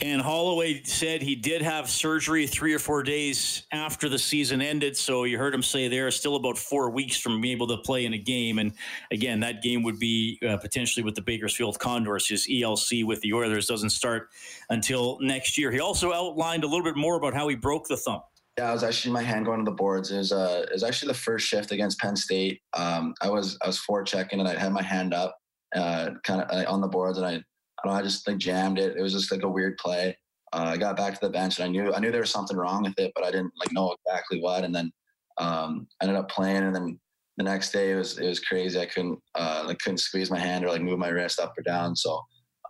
And 0.00 0.22
Holloway 0.22 0.82
said 0.84 1.22
he 1.22 1.34
did 1.34 1.60
have 1.60 1.90
surgery 1.90 2.46
three 2.46 2.72
or 2.72 2.78
four 2.78 3.02
days 3.02 3.66
after 3.72 4.08
the 4.08 4.18
season 4.18 4.62
ended. 4.62 4.96
So 4.96 5.24
you 5.24 5.38
heard 5.38 5.52
him 5.52 5.62
say 5.62 5.88
there, 5.88 6.08
still 6.12 6.36
about 6.36 6.56
four 6.56 6.90
weeks 6.90 7.18
from 7.18 7.40
being 7.40 7.56
able 7.56 7.66
to 7.68 7.78
play 7.78 8.04
in 8.04 8.14
a 8.14 8.18
game. 8.18 8.58
And 8.58 8.72
again, 9.10 9.40
that 9.40 9.60
game 9.60 9.82
would 9.82 9.98
be 9.98 10.38
uh, 10.48 10.56
potentially 10.58 11.02
with 11.02 11.16
the 11.16 11.22
Bakersfield 11.22 11.80
Condors. 11.80 12.28
His 12.28 12.46
ELC 12.46 13.04
with 13.04 13.20
the 13.22 13.32
Oilers 13.32 13.66
doesn't 13.66 13.90
start 13.90 14.28
until 14.70 15.18
next 15.20 15.58
year. 15.58 15.72
He 15.72 15.80
also 15.80 16.12
outlined 16.12 16.62
a 16.62 16.68
little 16.68 16.84
bit 16.84 16.96
more 16.96 17.16
about 17.16 17.34
how 17.34 17.48
he 17.48 17.56
broke 17.56 17.88
the 17.88 17.96
thumb. 17.96 18.20
Yeah, 18.56 18.70
I 18.70 18.72
was 18.72 18.82
actually 18.82 19.12
my 19.12 19.22
hand 19.22 19.46
going 19.46 19.64
to 19.64 19.64
the 19.64 19.76
boards. 19.76 20.10
It 20.10 20.18
was 20.18 20.32
uh, 20.32 20.64
it 20.68 20.72
was 20.72 20.82
actually 20.82 21.08
the 21.08 21.18
first 21.18 21.46
shift 21.46 21.70
against 21.70 22.00
Penn 22.00 22.16
State. 22.16 22.60
Um, 22.76 23.14
I 23.20 23.30
was 23.30 23.56
I 23.62 23.68
was 23.68 23.80
forechecking 23.88 24.40
and 24.40 24.48
I 24.48 24.58
had 24.58 24.72
my 24.72 24.82
hand 24.82 25.14
up, 25.14 25.38
uh, 25.76 26.10
kind 26.24 26.42
of 26.42 26.50
uh, 26.50 26.68
on 26.68 26.80
the 26.80 26.88
boards, 26.88 27.18
and 27.18 27.26
I 27.26 27.44
I 27.78 27.86
don't 27.86 27.94
know, 27.94 28.00
I 28.00 28.02
just 28.02 28.26
like 28.26 28.38
jammed 28.38 28.78
it. 28.78 28.96
It 28.96 29.02
was 29.02 29.12
just 29.12 29.30
like 29.30 29.42
a 29.42 29.48
weird 29.48 29.76
play. 29.78 30.16
Uh, 30.52 30.64
I 30.66 30.76
got 30.76 30.96
back 30.96 31.14
to 31.14 31.20
the 31.20 31.30
bench 31.30 31.58
and 31.58 31.66
I 31.66 31.68
knew 31.68 31.92
I 31.92 32.00
knew 32.00 32.10
there 32.10 32.22
was 32.22 32.30
something 32.30 32.56
wrong 32.56 32.82
with 32.82 32.98
it, 32.98 33.12
but 33.14 33.24
I 33.24 33.30
didn't 33.30 33.52
like 33.58 33.72
know 33.72 33.94
exactly 34.06 34.40
what. 34.40 34.64
And 34.64 34.74
then 34.74 34.90
um, 35.36 35.86
I 36.00 36.04
ended 36.04 36.18
up 36.18 36.30
playing, 36.30 36.64
and 36.64 36.74
then 36.74 36.98
the 37.36 37.44
next 37.44 37.70
day 37.70 37.92
it 37.92 37.96
was 37.96 38.18
it 38.18 38.28
was 38.28 38.40
crazy. 38.40 38.80
I 38.80 38.86
couldn't 38.86 39.18
uh, 39.34 39.64
like 39.66 39.78
couldn't 39.78 39.98
squeeze 39.98 40.30
my 40.30 40.38
hand 40.38 40.64
or 40.64 40.70
like 40.70 40.82
move 40.82 40.98
my 40.98 41.08
wrist 41.08 41.38
up 41.38 41.54
or 41.56 41.62
down. 41.62 41.94
So 41.94 42.20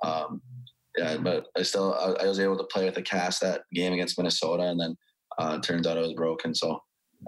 um, 0.04 0.42
yeah, 0.96 1.16
but 1.16 1.46
I 1.56 1.62
still 1.62 1.94
I, 1.94 2.24
I, 2.24 2.26
was 2.26 2.40
able 2.40 2.58
to 2.58 2.64
play 2.64 2.84
with 2.84 2.96
a 2.98 3.02
cast 3.02 3.40
that 3.40 3.62
game 3.72 3.92
against 3.92 4.18
Minnesota, 4.18 4.64
and 4.64 4.80
then 4.80 4.96
uh, 5.38 5.58
turns 5.60 5.86
out 5.86 5.96
it 5.96 6.02
was 6.02 6.14
broken. 6.14 6.54
So 6.54 6.80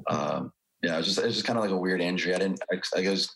um, 0.09 0.53
yeah, 0.83 0.95
it 0.95 0.99
was 0.99 1.07
just 1.07 1.19
it 1.19 1.27
was 1.27 1.35
just 1.35 1.47
kind 1.47 1.59
of 1.59 1.65
like 1.65 1.73
a 1.73 1.79
weird 1.79 2.01
injury. 2.01 2.35
I 2.35 2.39
didn't 2.39 2.61
I, 2.73 2.81
I 2.97 3.03
guess 3.03 3.29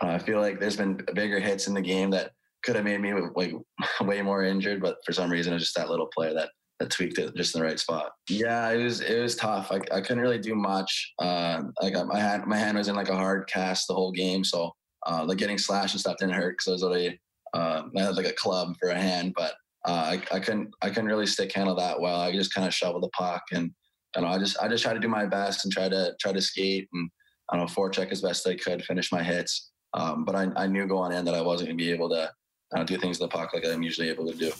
I 0.00 0.18
feel 0.18 0.40
like 0.40 0.60
there's 0.60 0.76
been 0.76 1.00
bigger 1.14 1.40
hits 1.40 1.66
in 1.66 1.74
the 1.74 1.80
game 1.80 2.10
that 2.10 2.32
could 2.62 2.76
have 2.76 2.84
made 2.84 3.00
me 3.00 3.14
like 3.34 3.54
way 4.00 4.22
more 4.22 4.44
injured, 4.44 4.80
but 4.80 4.98
for 5.04 5.12
some 5.12 5.30
reason 5.30 5.52
it 5.52 5.56
was 5.56 5.64
just 5.64 5.76
that 5.76 5.90
little 5.90 6.08
play 6.14 6.34
that 6.34 6.50
that 6.78 6.90
tweaked 6.90 7.18
it 7.18 7.36
just 7.36 7.54
in 7.54 7.60
the 7.60 7.66
right 7.66 7.78
spot. 7.78 8.12
Yeah, 8.28 8.70
it 8.70 8.82
was 8.82 9.00
it 9.00 9.20
was 9.20 9.36
tough. 9.36 9.70
I, 9.70 9.80
I 9.94 10.00
couldn't 10.00 10.20
really 10.20 10.38
do 10.38 10.54
much. 10.54 11.12
Uh, 11.18 11.62
like 11.82 11.94
my 12.06 12.18
hand 12.18 12.46
my 12.46 12.56
hand 12.56 12.78
was 12.78 12.88
in 12.88 12.96
like 12.96 13.10
a 13.10 13.16
hard 13.16 13.48
cast 13.48 13.86
the 13.86 13.94
whole 13.94 14.12
game, 14.12 14.44
so 14.44 14.72
uh, 15.06 15.24
like 15.26 15.38
getting 15.38 15.58
slashed 15.58 15.94
and 15.94 16.00
stuff 16.00 16.16
didn't 16.18 16.34
hurt 16.34 16.52
because 16.52 16.68
I 16.68 16.72
was 16.72 16.82
already 16.82 17.20
uh, 17.52 17.82
I 17.96 18.02
had 18.02 18.16
like 18.16 18.26
a 18.26 18.32
club 18.32 18.74
for 18.80 18.88
a 18.88 18.98
hand, 18.98 19.34
but 19.36 19.54
uh, 19.86 20.16
I, 20.16 20.36
I 20.36 20.40
couldn't 20.40 20.74
I 20.82 20.88
couldn't 20.88 21.08
really 21.08 21.26
stick 21.26 21.52
handle 21.52 21.76
that 21.76 22.00
well. 22.00 22.20
I 22.20 22.32
just 22.32 22.54
kind 22.54 22.66
of 22.66 22.74
shoveled 22.74 23.02
the 23.02 23.10
puck 23.10 23.42
and 23.52 23.70
know 24.18 24.26
I 24.26 24.38
just 24.38 24.58
I 24.60 24.68
just 24.68 24.82
tried 24.82 24.94
to 24.94 25.00
do 25.00 25.08
my 25.08 25.26
best 25.26 25.64
and 25.64 25.72
try 25.72 25.88
to 25.88 26.14
try 26.20 26.32
to 26.32 26.40
skate 26.40 26.88
and 26.92 27.10
I 27.50 27.56
don't 27.56 27.66
know 27.66 27.72
forecheck 27.72 28.10
as 28.10 28.22
best 28.22 28.46
I 28.46 28.56
could, 28.56 28.84
finish 28.84 29.12
my 29.12 29.22
hits. 29.22 29.70
Um, 29.92 30.24
but 30.24 30.36
I, 30.36 30.48
I 30.56 30.66
knew 30.66 30.86
going 30.86 31.12
in 31.12 31.24
that 31.24 31.34
I 31.34 31.40
wasn't 31.40 31.68
going 31.68 31.78
to 31.78 31.84
be 31.84 31.90
able 31.90 32.08
to 32.10 32.30
uh, 32.72 32.84
do 32.84 32.98
things 32.98 33.18
in 33.20 33.24
the 33.24 33.28
puck 33.28 33.52
like 33.52 33.64
I'm 33.66 33.82
usually 33.82 34.08
able 34.08 34.26
to 34.26 34.34
do. 34.34 34.52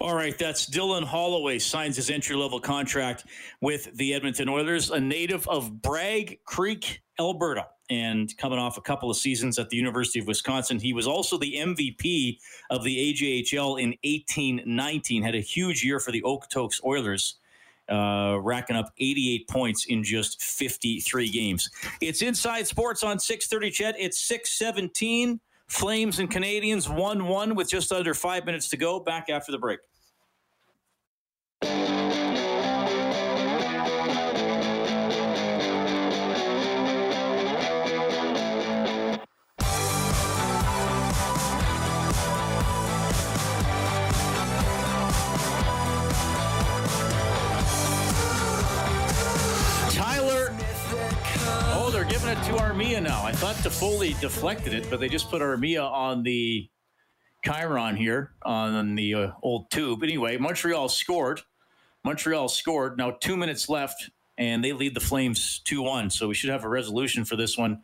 All 0.00 0.14
right, 0.14 0.36
that's 0.36 0.68
Dylan 0.68 1.04
Holloway 1.04 1.58
signs 1.58 1.96
his 1.96 2.10
entry 2.10 2.36
level 2.36 2.60
contract 2.60 3.24
with 3.60 3.96
the 3.96 4.14
Edmonton 4.14 4.48
Oilers, 4.48 4.90
a 4.90 5.00
native 5.00 5.46
of 5.48 5.80
Bragg 5.80 6.40
Creek, 6.44 7.02
Alberta, 7.18 7.68
and 7.88 8.36
coming 8.36 8.58
off 8.58 8.76
a 8.76 8.80
couple 8.80 9.10
of 9.10 9.16
seasons 9.16 9.58
at 9.58 9.70
the 9.70 9.76
University 9.76 10.18
of 10.18 10.26
Wisconsin. 10.26 10.78
He 10.78 10.92
was 10.92 11.06
also 11.06 11.38
the 11.38 11.54
MVP 11.54 12.38
of 12.70 12.82
the 12.82 13.14
AJHL 13.14 13.80
in 13.80 13.90
1819, 14.04 15.22
had 15.22 15.34
a 15.34 15.40
huge 15.40 15.84
year 15.84 16.00
for 16.00 16.12
the 16.12 16.22
Okotoks 16.22 16.84
Oilers. 16.84 17.36
Uh, 17.88 18.36
racking 18.42 18.74
up 18.74 18.92
88 18.98 19.46
points 19.46 19.86
in 19.86 20.02
just 20.02 20.42
53 20.42 21.28
games. 21.30 21.70
It's 22.00 22.20
Inside 22.20 22.66
Sports 22.66 23.04
on 23.04 23.20
630 23.20 23.70
CHED. 23.70 23.94
It's 23.96 24.18
617. 24.18 25.38
Flames 25.68 26.18
and 26.18 26.30
Canadiens 26.30 26.88
1 26.88 27.26
1 27.26 27.54
with 27.54 27.68
just 27.68 27.92
under 27.92 28.14
five 28.14 28.44
minutes 28.46 28.68
to 28.68 28.76
go. 28.76 29.00
Back 29.00 29.28
after 29.28 29.52
the 29.52 29.58
break. 29.58 29.80
To 52.34 52.52
Armia 52.54 53.00
now. 53.00 53.22
I 53.24 53.30
thought 53.30 53.54
Toffoli 53.54 54.20
deflected 54.20 54.74
it, 54.74 54.90
but 54.90 54.98
they 54.98 55.08
just 55.08 55.30
put 55.30 55.42
Armia 55.42 55.88
on 55.88 56.24
the 56.24 56.68
Chiron 57.44 57.94
here 57.94 58.32
on 58.42 58.96
the 58.96 59.14
uh, 59.14 59.30
old 59.44 59.70
tube. 59.70 60.02
Anyway, 60.02 60.36
Montreal 60.36 60.88
scored. 60.88 61.42
Montreal 62.02 62.48
scored. 62.48 62.98
Now 62.98 63.12
two 63.12 63.36
minutes 63.36 63.68
left, 63.68 64.10
and 64.38 64.64
they 64.64 64.72
lead 64.72 64.96
the 64.96 65.00
Flames 65.00 65.60
2 65.66 65.82
1. 65.82 66.10
So 66.10 66.26
we 66.26 66.34
should 66.34 66.50
have 66.50 66.64
a 66.64 66.68
resolution 66.68 67.24
for 67.24 67.36
this 67.36 67.56
one 67.56 67.82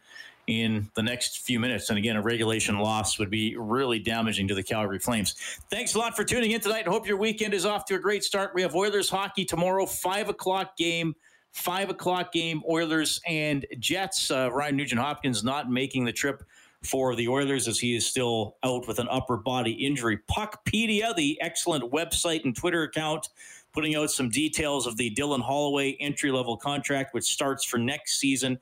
in 0.48 0.90
the 0.96 1.04
next 1.04 1.42
few 1.42 1.60
minutes. 1.60 1.88
And 1.90 1.96
again, 1.96 2.16
a 2.16 2.22
regulation 2.22 2.78
loss 2.78 3.20
would 3.20 3.30
be 3.30 3.54
really 3.56 4.00
damaging 4.00 4.48
to 4.48 4.56
the 4.56 4.62
Calgary 4.64 4.98
Flames. 4.98 5.36
Thanks 5.70 5.94
a 5.94 6.00
lot 6.00 6.16
for 6.16 6.24
tuning 6.24 6.50
in 6.50 6.60
tonight. 6.60 6.88
Hope 6.88 7.06
your 7.06 7.16
weekend 7.16 7.54
is 7.54 7.64
off 7.64 7.84
to 7.84 7.94
a 7.94 8.00
great 8.00 8.24
start. 8.24 8.56
We 8.56 8.62
have 8.62 8.74
Oilers 8.74 9.08
hockey 9.08 9.44
tomorrow, 9.44 9.86
5 9.86 10.30
o'clock 10.30 10.76
game 10.76 11.14
five 11.52 11.90
o'clock 11.90 12.32
game, 12.32 12.62
Oilers 12.68 13.20
and 13.26 13.64
Jets. 13.78 14.30
Uh, 14.30 14.50
Ryan 14.52 14.76
Nugent 14.76 15.00
Hopkins 15.00 15.44
not 15.44 15.70
making 15.70 16.04
the 16.04 16.12
trip 16.12 16.42
for 16.82 17.14
the 17.14 17.28
Oilers 17.28 17.68
as 17.68 17.78
he 17.78 17.94
is 17.94 18.04
still 18.04 18.56
out 18.64 18.88
with 18.88 18.98
an 18.98 19.06
upper 19.08 19.36
body 19.36 19.72
injury. 19.72 20.18
Puckpedia, 20.28 21.14
the 21.14 21.40
excellent 21.40 21.92
website 21.92 22.44
and 22.44 22.56
Twitter 22.56 22.82
account, 22.82 23.28
putting 23.72 23.94
out 23.94 24.10
some 24.10 24.28
details 24.28 24.86
of 24.86 24.96
the 24.96 25.14
Dylan 25.14 25.40
Holloway 25.40 25.92
entry 26.00 26.32
level 26.32 26.56
contract, 26.56 27.14
which 27.14 27.24
starts 27.24 27.64
for 27.64 27.78
next 27.78 28.18
season. 28.18 28.58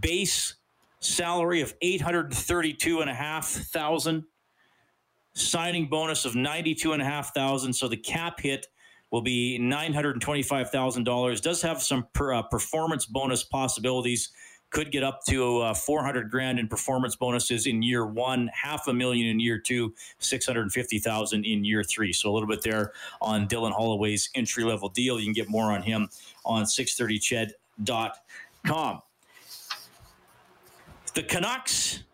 Base 0.00 0.54
salary 1.00 1.60
of 1.60 1.74
eight 1.82 2.00
hundred 2.00 2.32
thirty-two 2.32 3.00
and 3.00 3.10
a 3.10 3.14
half 3.14 3.48
thousand. 3.48 4.24
Signing 5.34 5.86
bonus 5.86 6.24
of 6.24 6.34
ninety-two 6.34 6.92
and 6.92 7.00
a 7.00 7.04
half 7.04 7.32
thousand. 7.32 7.72
So 7.72 7.88
the 7.88 7.96
cap 7.96 8.40
hit 8.40 8.66
will 9.12 9.22
be 9.22 9.60
$925,000. 9.60 11.40
Does 11.40 11.62
have 11.62 11.80
some 11.80 12.08
per, 12.14 12.32
uh, 12.32 12.42
performance 12.42 13.06
bonus 13.06 13.44
possibilities. 13.44 14.30
Could 14.70 14.90
get 14.90 15.04
up 15.04 15.24
to 15.26 15.58
uh, 15.58 15.74
400 15.74 16.28
grand 16.30 16.58
in 16.58 16.66
performance 16.66 17.14
bonuses 17.14 17.66
in 17.66 17.82
year 17.82 18.06
one, 18.06 18.50
half 18.54 18.88
a 18.88 18.94
million 18.94 19.28
in 19.28 19.38
year 19.38 19.58
two, 19.58 19.92
650,000 20.18 21.44
in 21.44 21.62
year 21.62 21.84
three. 21.84 22.14
So 22.14 22.30
a 22.30 22.32
little 22.32 22.48
bit 22.48 22.62
there 22.62 22.92
on 23.20 23.46
Dylan 23.46 23.72
Holloway's 23.72 24.30
entry 24.34 24.64
level 24.64 24.88
deal. 24.88 25.20
You 25.20 25.26
can 25.26 25.34
get 25.34 25.50
more 25.50 25.70
on 25.70 25.82
him 25.82 26.08
on 26.46 26.64
630ched.com. 26.64 29.02
The 31.14 31.22
Canucks 31.22 32.04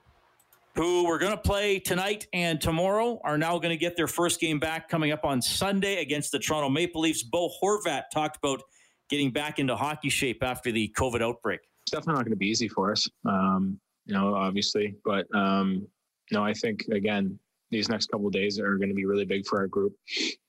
who 0.78 1.04
we're 1.04 1.18
going 1.18 1.32
to 1.32 1.36
play 1.36 1.80
tonight 1.80 2.28
and 2.32 2.60
tomorrow, 2.60 3.20
are 3.24 3.36
now 3.36 3.58
going 3.58 3.70
to 3.70 3.76
get 3.76 3.96
their 3.96 4.06
first 4.06 4.38
game 4.38 4.60
back 4.60 4.88
coming 4.88 5.10
up 5.10 5.24
on 5.24 5.42
Sunday 5.42 6.00
against 6.00 6.30
the 6.30 6.38
Toronto 6.38 6.68
Maple 6.68 7.00
Leafs. 7.00 7.24
Bo 7.24 7.50
Horvat 7.60 8.04
talked 8.14 8.36
about 8.36 8.62
getting 9.10 9.32
back 9.32 9.58
into 9.58 9.74
hockey 9.74 10.08
shape 10.08 10.40
after 10.40 10.70
the 10.70 10.94
COVID 10.96 11.20
outbreak. 11.20 11.58
It's 11.82 11.90
definitely 11.90 12.14
not 12.14 12.26
going 12.26 12.30
to 12.30 12.36
be 12.36 12.46
easy 12.46 12.68
for 12.68 12.92
us, 12.92 13.08
um, 13.24 13.80
you 14.06 14.14
know, 14.14 14.36
obviously. 14.36 14.94
But, 15.04 15.26
um, 15.34 15.84
no, 16.30 16.44
I 16.44 16.52
think, 16.52 16.84
again, 16.92 17.36
these 17.72 17.88
next 17.88 18.06
couple 18.12 18.30
days 18.30 18.60
are 18.60 18.76
going 18.76 18.88
to 18.88 18.94
be 18.94 19.04
really 19.04 19.24
big 19.24 19.46
for 19.48 19.58
our 19.58 19.66
group 19.66 19.96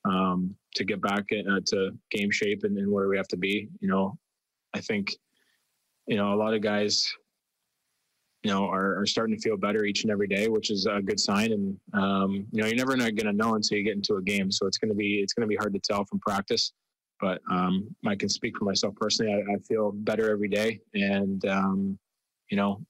um, 0.05 0.55
to 0.75 0.83
get 0.83 1.01
back 1.01 1.25
uh, 1.31 1.59
to 1.69 1.97
game 2.11 2.29
shape 2.29 2.65
and, 2.65 2.77
and 2.77 2.91
where 2.91 3.07
we 3.07 3.17
have 3.17 3.27
to 3.29 3.37
be. 3.37 3.67
You 3.79 3.87
know, 3.87 4.15
I 4.75 4.79
think, 4.79 5.11
you 6.05 6.17
know, 6.17 6.35
a 6.35 6.37
lot 6.37 6.53
of 6.53 6.61
guys 6.61 7.11
you 8.43 8.51
know, 8.51 8.65
are, 8.65 8.99
are 8.99 9.05
starting 9.05 9.35
to 9.35 9.41
feel 9.41 9.57
better 9.57 9.83
each 9.83 10.03
and 10.03 10.11
every 10.11 10.27
day, 10.27 10.47
which 10.47 10.71
is 10.71 10.85
a 10.85 11.01
good 11.01 11.19
sign. 11.19 11.51
And 11.51 11.77
um, 11.93 12.47
you 12.51 12.61
know, 12.61 12.67
you're 12.67 12.75
never 12.75 12.95
going 12.95 13.13
to 13.15 13.33
know 13.33 13.55
until 13.55 13.77
you 13.77 13.83
get 13.83 13.95
into 13.95 14.15
a 14.15 14.21
game, 14.21 14.51
so 14.51 14.65
it's 14.65 14.77
going 14.77 14.89
to 14.89 14.95
be 14.95 15.19
it's 15.19 15.33
going 15.33 15.41
to 15.41 15.47
be 15.47 15.57
hard 15.57 15.73
to 15.73 15.79
tell 15.79 16.05
from 16.05 16.19
practice. 16.19 16.71
But 17.19 17.41
um, 17.51 17.93
I 18.07 18.15
can 18.15 18.29
speak 18.29 18.57
for 18.57 18.63
myself 18.63 18.95
personally. 18.95 19.33
I, 19.33 19.55
I 19.55 19.57
feel 19.67 19.91
better 19.91 20.31
every 20.31 20.47
day, 20.47 20.79
and 20.93 21.43
um, 21.45 21.99
you 22.49 22.55
know, 22.55 22.81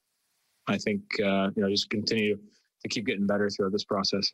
I 0.68 0.78
think 0.78 1.02
uh, 1.20 1.50
you 1.56 1.64
know 1.64 1.70
just 1.70 1.90
continue 1.90 2.38
to 2.82 2.88
keep 2.88 3.06
getting 3.06 3.26
better 3.26 3.50
throughout 3.50 3.72
this 3.72 3.86
process. 3.86 4.32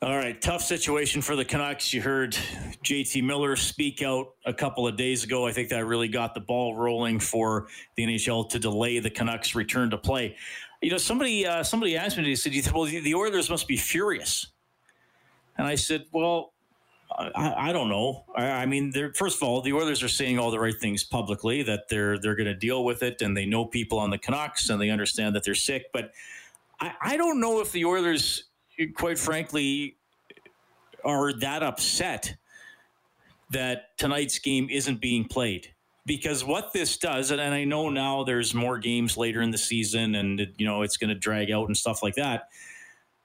All 0.00 0.16
right, 0.16 0.40
tough 0.40 0.62
situation 0.62 1.20
for 1.20 1.34
the 1.34 1.44
Canucks. 1.44 1.92
You 1.92 2.00
heard 2.00 2.34
JT 2.84 3.24
Miller 3.24 3.56
speak 3.56 4.00
out 4.00 4.28
a 4.46 4.54
couple 4.54 4.86
of 4.86 4.96
days 4.96 5.24
ago. 5.24 5.44
I 5.44 5.50
think 5.50 5.70
that 5.70 5.84
really 5.86 6.06
got 6.06 6.34
the 6.34 6.40
ball 6.40 6.76
rolling 6.76 7.18
for 7.18 7.66
the 7.96 8.04
NHL 8.04 8.48
to 8.50 8.60
delay 8.60 9.00
the 9.00 9.10
Canucks' 9.10 9.56
return 9.56 9.90
to 9.90 9.98
play. 9.98 10.36
You 10.82 10.92
know, 10.92 10.98
somebody 10.98 11.44
uh, 11.44 11.64
somebody 11.64 11.96
asked 11.96 12.16
me, 12.16 12.22
they 12.22 12.36
said, 12.36 12.72
well, 12.72 12.84
the 12.84 13.12
Oilers 13.12 13.50
must 13.50 13.66
be 13.66 13.76
furious," 13.76 14.46
and 15.56 15.66
I 15.66 15.74
said, 15.74 16.04
"Well, 16.12 16.52
I, 17.10 17.70
I 17.70 17.72
don't 17.72 17.88
know. 17.88 18.24
I, 18.36 18.50
I 18.50 18.66
mean, 18.66 18.92
first 19.16 19.38
of 19.38 19.48
all, 19.48 19.62
the 19.62 19.72
Oilers 19.72 20.04
are 20.04 20.08
saying 20.08 20.38
all 20.38 20.52
the 20.52 20.60
right 20.60 20.78
things 20.80 21.02
publicly 21.02 21.64
that 21.64 21.88
they're 21.88 22.20
they're 22.20 22.36
going 22.36 22.46
to 22.46 22.54
deal 22.54 22.84
with 22.84 23.02
it, 23.02 23.20
and 23.20 23.36
they 23.36 23.46
know 23.46 23.64
people 23.64 23.98
on 23.98 24.10
the 24.10 24.18
Canucks, 24.18 24.70
and 24.70 24.80
they 24.80 24.90
understand 24.90 25.34
that 25.34 25.42
they're 25.42 25.56
sick, 25.56 25.86
but." 25.92 26.12
I, 26.80 26.92
I 27.02 27.16
don't 27.16 27.40
know 27.40 27.60
if 27.60 27.72
the 27.72 27.84
Oilers 27.84 28.44
quite 28.94 29.18
frankly, 29.18 29.96
are 31.04 31.32
that 31.32 31.62
upset 31.62 32.36
that 33.50 33.96
tonight's 33.98 34.38
game 34.38 34.68
isn't 34.70 35.00
being 35.00 35.24
played 35.24 35.72
because 36.08 36.42
what 36.42 36.72
this 36.72 36.96
does, 36.96 37.30
and, 37.30 37.40
I 37.40 37.64
know 37.64 37.90
now 37.90 38.24
there's 38.24 38.54
more 38.54 38.78
games 38.78 39.16
later 39.16 39.42
in 39.42 39.50
the 39.50 39.58
season, 39.58 40.14
and 40.14 40.40
you 40.56 40.66
know 40.66 40.82
it's 40.82 40.96
going 40.96 41.10
to 41.10 41.14
drag 41.14 41.50
out 41.50 41.66
and 41.66 41.76
stuff 41.76 42.02
like 42.02 42.14
that. 42.14 42.48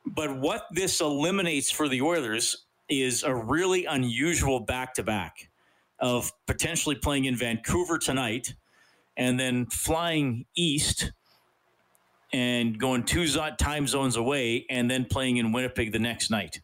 But 0.06 0.38
what 0.38 0.68
this 0.70 1.00
eliminates 1.00 1.72
for 1.72 1.88
the 1.88 2.02
Oilers 2.02 2.66
is 2.90 3.24
a 3.24 3.34
really 3.34 3.86
unusual 3.86 4.60
back 4.60 4.94
to 4.96 5.04
back 5.04 5.50
of 6.00 6.32
potentially 6.46 6.96
playing 6.96 7.24
in 7.26 7.38
Vancouver 7.38 7.98
tonight 7.98 8.54
and 9.16 9.40
then 9.40 9.66
flying 9.68 10.46
east 10.56 11.14
and 12.34 12.78
going 12.78 13.04
two 13.04 13.28
time 13.58 13.88
zones 13.88 14.18
away 14.18 14.66
and 14.70 14.90
then 14.90 15.06
playing 15.06 15.38
in 15.38 15.52
Winnipeg 15.52 15.92
the 15.92 16.00
next 16.00 16.30
night. 16.30 16.60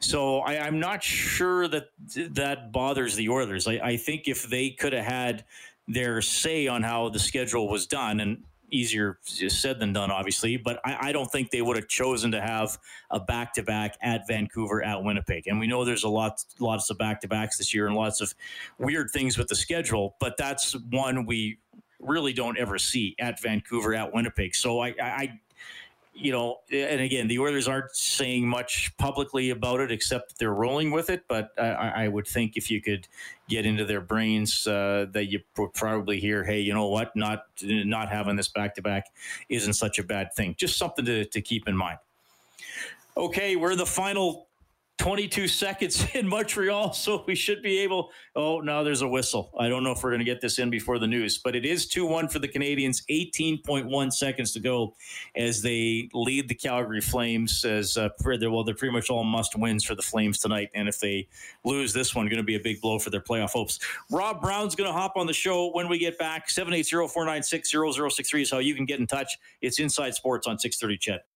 So 0.00 0.38
I, 0.40 0.66
am 0.66 0.80
not 0.80 1.02
sure 1.02 1.68
that 1.68 1.90
that 2.32 2.72
bothers 2.72 3.14
the 3.14 3.28
Oilers. 3.28 3.68
I, 3.68 3.74
I 3.74 3.96
think 3.96 4.26
if 4.26 4.48
they 4.48 4.70
could 4.70 4.92
have 4.92 5.04
had 5.04 5.44
their 5.86 6.20
say 6.20 6.66
on 6.66 6.82
how 6.82 7.10
the 7.10 7.18
schedule 7.18 7.68
was 7.68 7.86
done, 7.86 8.20
and 8.20 8.42
easier 8.74 9.18
said 9.22 9.78
than 9.78 9.92
done, 9.92 10.10
obviously, 10.10 10.56
but 10.56 10.80
I, 10.84 11.08
I 11.08 11.12
don't 11.12 11.30
think 11.30 11.50
they 11.50 11.62
would 11.62 11.76
have 11.76 11.88
chosen 11.88 12.32
to 12.32 12.40
have 12.40 12.76
a 13.10 13.20
back 13.20 13.54
to 13.54 13.62
back 13.62 13.96
at 14.02 14.26
Vancouver 14.26 14.82
at 14.82 15.02
Winnipeg. 15.02 15.46
And 15.46 15.60
we 15.60 15.66
know 15.66 15.84
there's 15.84 16.04
a 16.04 16.08
lot, 16.08 16.42
lots 16.58 16.90
of 16.90 16.98
back 16.98 17.20
to 17.20 17.28
backs 17.28 17.56
this 17.56 17.72
year 17.72 17.86
and 17.86 17.94
lots 17.94 18.20
of 18.20 18.34
weird 18.78 19.10
things 19.10 19.38
with 19.38 19.48
the 19.48 19.54
schedule, 19.54 20.16
but 20.18 20.36
that's 20.36 20.74
one 20.90 21.24
we 21.24 21.58
really 22.04 22.32
don't 22.32 22.58
ever 22.58 22.78
see 22.78 23.14
at 23.18 23.40
Vancouver 23.40 23.94
at 23.94 24.12
Winnipeg. 24.12 24.54
So 24.54 24.80
I, 24.80 24.94
I 25.00 25.40
you 26.14 26.30
know, 26.30 26.60
and 26.70 27.00
again, 27.00 27.26
the 27.26 27.40
Oilers 27.40 27.66
aren't 27.66 27.94
saying 27.94 28.46
much 28.46 28.96
publicly 28.98 29.50
about 29.50 29.80
it 29.80 29.90
except 29.90 30.38
they're 30.38 30.54
rolling 30.54 30.92
with 30.92 31.10
it. 31.10 31.24
But 31.28 31.50
I, 31.58 32.04
I 32.04 32.08
would 32.08 32.26
think 32.26 32.56
if 32.56 32.70
you 32.70 32.80
could 32.80 33.08
get 33.48 33.66
into 33.66 33.84
their 33.84 34.00
brains, 34.00 34.66
uh, 34.66 35.06
that 35.10 35.26
you 35.26 35.40
would 35.58 35.74
probably 35.74 36.20
hear, 36.20 36.44
"Hey, 36.44 36.60
you 36.60 36.72
know 36.72 36.86
what? 36.86 37.14
Not 37.16 37.46
not 37.62 38.08
having 38.08 38.36
this 38.36 38.48
back 38.48 38.76
to 38.76 38.82
back 38.82 39.06
isn't 39.48 39.74
such 39.74 39.98
a 39.98 40.04
bad 40.04 40.32
thing." 40.34 40.54
Just 40.56 40.78
something 40.78 41.04
to, 41.04 41.24
to 41.24 41.40
keep 41.40 41.66
in 41.66 41.76
mind. 41.76 41.98
Okay, 43.16 43.56
we're 43.56 43.76
the 43.76 43.86
final 43.86 44.46
22 44.98 45.48
seconds 45.48 46.06
in 46.14 46.26
Montreal, 46.26 46.92
so 46.92 47.24
we 47.26 47.34
should 47.34 47.62
be 47.62 47.78
able. 47.80 48.10
Oh, 48.36 48.60
now 48.60 48.82
there's 48.82 49.02
a 49.02 49.08
whistle. 49.08 49.52
I 49.58 49.68
don't 49.68 49.82
know 49.82 49.92
if 49.92 50.02
we're 50.02 50.10
going 50.10 50.20
to 50.20 50.24
get 50.24 50.40
this 50.40 50.58
in 50.58 50.70
before 50.70 50.98
the 50.98 51.06
news, 51.06 51.38
but 51.38 51.56
it 51.56 51.64
is 51.64 51.86
2 51.86 52.06
1 52.06 52.28
for 52.28 52.38
the 52.38 52.48
Canadiens, 52.48 53.02
18.1 53.10 54.12
seconds 54.12 54.52
to 54.52 54.60
go 54.60 54.94
as 55.36 55.62
they 55.62 56.08
lead 56.14 56.48
the 56.48 56.54
Calgary 56.54 57.00
Flames. 57.00 57.64
As 57.64 57.96
uh, 57.96 58.08
well, 58.24 58.64
they're 58.64 58.74
pretty 58.74 58.92
much 58.92 59.10
all 59.10 59.24
must 59.24 59.58
wins 59.58 59.84
for 59.84 59.94
the 59.94 60.02
Flames 60.02 60.38
tonight. 60.38 60.70
And 60.74 60.88
if 60.88 61.00
they 61.00 61.28
lose 61.64 61.92
this 61.92 62.14
one, 62.14 62.26
going 62.26 62.36
to 62.36 62.42
be 62.42 62.56
a 62.56 62.60
big 62.60 62.80
blow 62.80 62.98
for 62.98 63.10
their 63.10 63.20
playoff 63.20 63.50
hopes. 63.50 63.78
Rob 64.10 64.40
Brown's 64.40 64.74
going 64.74 64.88
to 64.88 64.92
hop 64.92 65.16
on 65.16 65.26
the 65.26 65.32
show 65.32 65.70
when 65.72 65.88
we 65.88 65.98
get 65.98 66.18
back. 66.18 66.48
780 66.48 67.08
496 67.12 67.70
0063 67.70 68.42
is 68.42 68.50
how 68.50 68.58
you 68.58 68.74
can 68.74 68.84
get 68.84 69.00
in 69.00 69.06
touch. 69.06 69.38
It's 69.60 69.78
Inside 69.78 70.14
Sports 70.14 70.46
on 70.46 70.58
630 70.58 70.98
CHED. 70.98 71.33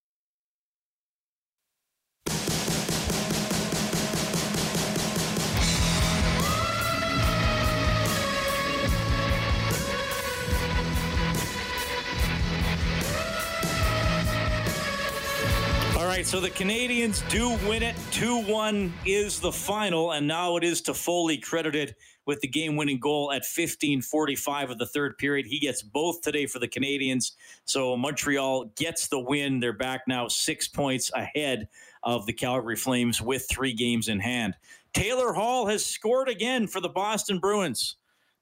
Right, 16.19 16.27
so 16.27 16.41
the 16.41 16.51
Canadiens 16.51 17.29
do 17.31 17.51
win 17.69 17.81
it. 17.81 17.95
2 18.11 18.43
1 18.43 18.93
is 19.07 19.39
the 19.39 19.53
final, 19.53 20.11
and 20.11 20.27
now 20.27 20.57
it 20.57 20.65
is 20.65 20.83
Toffoli 20.83 21.41
credited 21.41 21.95
with 22.27 22.41
the 22.41 22.49
game 22.49 22.75
winning 22.75 22.99
goal 22.99 23.31
at 23.31 23.45
15:45 23.45 24.71
of 24.71 24.79
the 24.79 24.87
third 24.87 25.17
period. 25.19 25.47
He 25.47 25.61
gets 25.61 25.81
both 25.81 26.21
today 26.21 26.47
for 26.47 26.59
the 26.59 26.67
Canadiens. 26.67 27.35
So 27.67 27.97
Montreal 27.97 28.65
gets 28.75 29.07
the 29.07 29.21
win. 29.21 29.61
They're 29.61 29.73
back 29.73 30.09
now 30.09 30.27
6 30.27 30.67
points 30.67 31.09
ahead 31.15 31.69
of 32.03 32.27
the 32.27 32.33
Calgary 32.33 32.75
Flames 32.75 33.23
with 33.23 33.47
3 33.49 33.73
games 33.73 34.09
in 34.09 34.19
hand. 34.19 34.55
Taylor 34.95 35.33
Hall 35.33 35.69
has 35.69 35.87
scored 35.87 36.29
again 36.29 36.67
for 36.67 36.81
the 36.81 36.89
Boston 36.89 37.39
Bruins. 37.39 37.95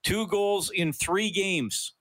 Two 0.03 0.27
goals 0.29 0.71
in 0.71 0.95
3 0.95 1.31
games 1.31 1.93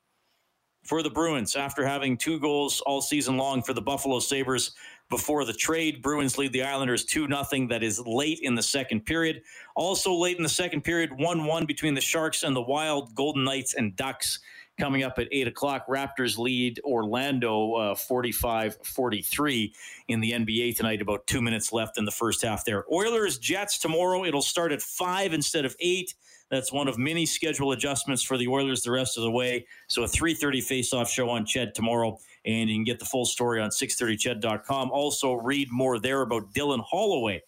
for 0.86 1.02
the 1.02 1.10
Bruins 1.10 1.56
after 1.56 1.86
having 1.86 2.16
two 2.16 2.40
goals 2.40 2.80
all 2.82 3.02
season 3.02 3.38
long 3.38 3.62
for 3.64 3.74
the 3.74 3.82
Buffalo 3.82 4.20
Sabres 4.20 4.72
before 5.10 5.46
the 5.46 5.54
trade. 5.54 6.02
Bruins 6.02 6.38
lead 6.38 6.54
the 6.54 6.64
Islanders 6.64 7.06
2 7.06 7.28
0. 7.28 7.68
That 7.68 7.84
is 7.84 8.00
late 8.06 8.40
in 8.42 8.56
the 8.56 8.64
second 8.64 9.06
period. 9.06 9.42
Also, 9.76 10.14
late 10.14 10.38
in 10.38 10.44
the 10.44 10.50
second 10.50 10.82
period, 10.82 11.12
1 11.18 11.46
1 11.46 11.66
between 11.66 11.94
the 11.94 12.02
Sharks 12.02 12.44
and 12.44 12.56
the 12.56 12.62
Wild, 12.62 13.14
Golden 13.16 13.44
Knights 13.44 13.76
and 13.76 13.96
Ducks. 13.96 14.40
Coming 14.78 15.04
up 15.04 15.18
at 15.20 15.30
8 15.32 15.48
o'clock, 15.48 15.88
Raptors 15.88 16.38
lead 16.38 16.82
Orlando 16.84 17.76
uh, 17.76 17.96
45 17.96 18.74
uh, 18.74 18.84
43 18.84 19.74
in 20.10 20.20
the 20.20 20.32
NBA 20.34 20.76
tonight. 20.76 21.02
About 21.02 21.26
two 21.28 21.42
minutes 21.42 21.72
left 21.72 21.98
in 21.98 22.04
the 22.04 22.12
first 22.12 22.42
half 22.42 22.66
there. 22.66 22.84
Oilers 22.92 23.38
Jets 23.38 23.78
tomorrow. 23.78 24.26
It'll 24.26 24.42
start 24.42 24.74
at 24.74 24.82
5 24.82 25.34
instead 25.34 25.64
of 25.64 25.78
8. 25.80 26.14
That's 26.56 26.72
one 26.72 26.88
of 26.88 26.98
many 26.98 27.26
schedule 27.26 27.74
adjustments 27.74 28.24
for 28.24 28.38
the 28.38 28.48
Oilers 28.48 28.82
the 28.82 28.90
rest 28.90 29.18
of 29.18 29.24
the 29.24 29.32
way. 29.32 29.66
So 29.90 30.04
a 30.04 30.08
3:30 30.08 30.62
face-off 30.62 31.12
show 31.12 31.30
on 31.30 31.46
CHED 31.46 31.76
tomorrow, 31.76 32.18
and 32.46 32.70
you 32.70 32.78
can 32.78 32.86
get 32.86 32.98
the 32.98 33.04
full 33.04 33.26
story 33.26 33.60
on 33.60 33.72
630ched.com. 33.72 34.90
Also, 34.90 35.34
read 35.34 35.68
more 35.70 36.00
there 36.00 36.22
about 36.22 36.54
Dylan 36.54 36.82
Holloway. 36.82 37.44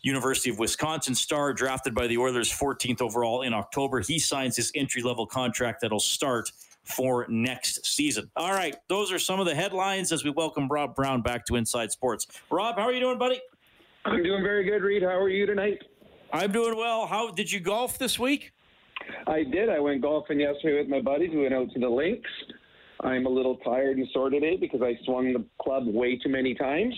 University 0.00 0.48
of 0.48 0.58
Wisconsin 0.58 1.14
star 1.14 1.52
drafted 1.52 1.94
by 1.94 2.06
the 2.06 2.16
Oilers 2.16 2.50
14th 2.50 3.02
overall 3.02 3.42
in 3.42 3.52
October. 3.52 4.00
He 4.00 4.18
signs 4.18 4.56
his 4.56 4.72
entry 4.74 5.02
level 5.02 5.26
contract 5.26 5.82
that'll 5.82 6.00
start 6.00 6.50
for 6.84 7.26
next 7.28 7.84
season. 7.84 8.30
All 8.36 8.52
right, 8.52 8.74
those 8.88 9.12
are 9.12 9.18
some 9.18 9.38
of 9.38 9.44
the 9.44 9.54
headlines 9.54 10.12
as 10.12 10.24
we 10.24 10.30
welcome 10.30 10.66
Rob 10.68 10.94
Brown 10.94 11.20
back 11.20 11.44
to 11.44 11.56
Inside 11.56 11.92
Sports. 11.92 12.26
Rob, 12.50 12.76
how 12.76 12.84
are 12.84 12.92
you 12.92 13.00
doing, 13.00 13.18
buddy? 13.18 13.38
I'm 14.06 14.22
doing 14.22 14.42
very 14.42 14.64
good, 14.64 14.82
Reid. 14.82 15.02
How 15.02 15.20
are 15.20 15.28
you 15.28 15.44
tonight? 15.44 15.82
I'm 16.32 16.52
doing 16.52 16.76
well. 16.76 17.06
How 17.06 17.30
did 17.30 17.50
you 17.50 17.60
golf 17.60 17.98
this 17.98 18.18
week? 18.18 18.52
I 19.26 19.42
did. 19.42 19.68
I 19.68 19.80
went 19.80 20.02
golfing 20.02 20.40
yesterday 20.40 20.78
with 20.78 20.88
my 20.88 21.00
buddies. 21.00 21.30
We 21.30 21.42
went 21.42 21.54
out 21.54 21.70
to 21.72 21.80
the 21.80 21.88
links. 21.88 22.30
I'm 23.00 23.26
a 23.26 23.30
little 23.30 23.56
tired 23.56 23.96
and 23.96 24.06
sore 24.12 24.30
today 24.30 24.56
because 24.56 24.82
I 24.82 24.98
swung 25.04 25.32
the 25.32 25.44
club 25.60 25.86
way 25.86 26.16
too 26.16 26.28
many 26.28 26.54
times. 26.54 26.94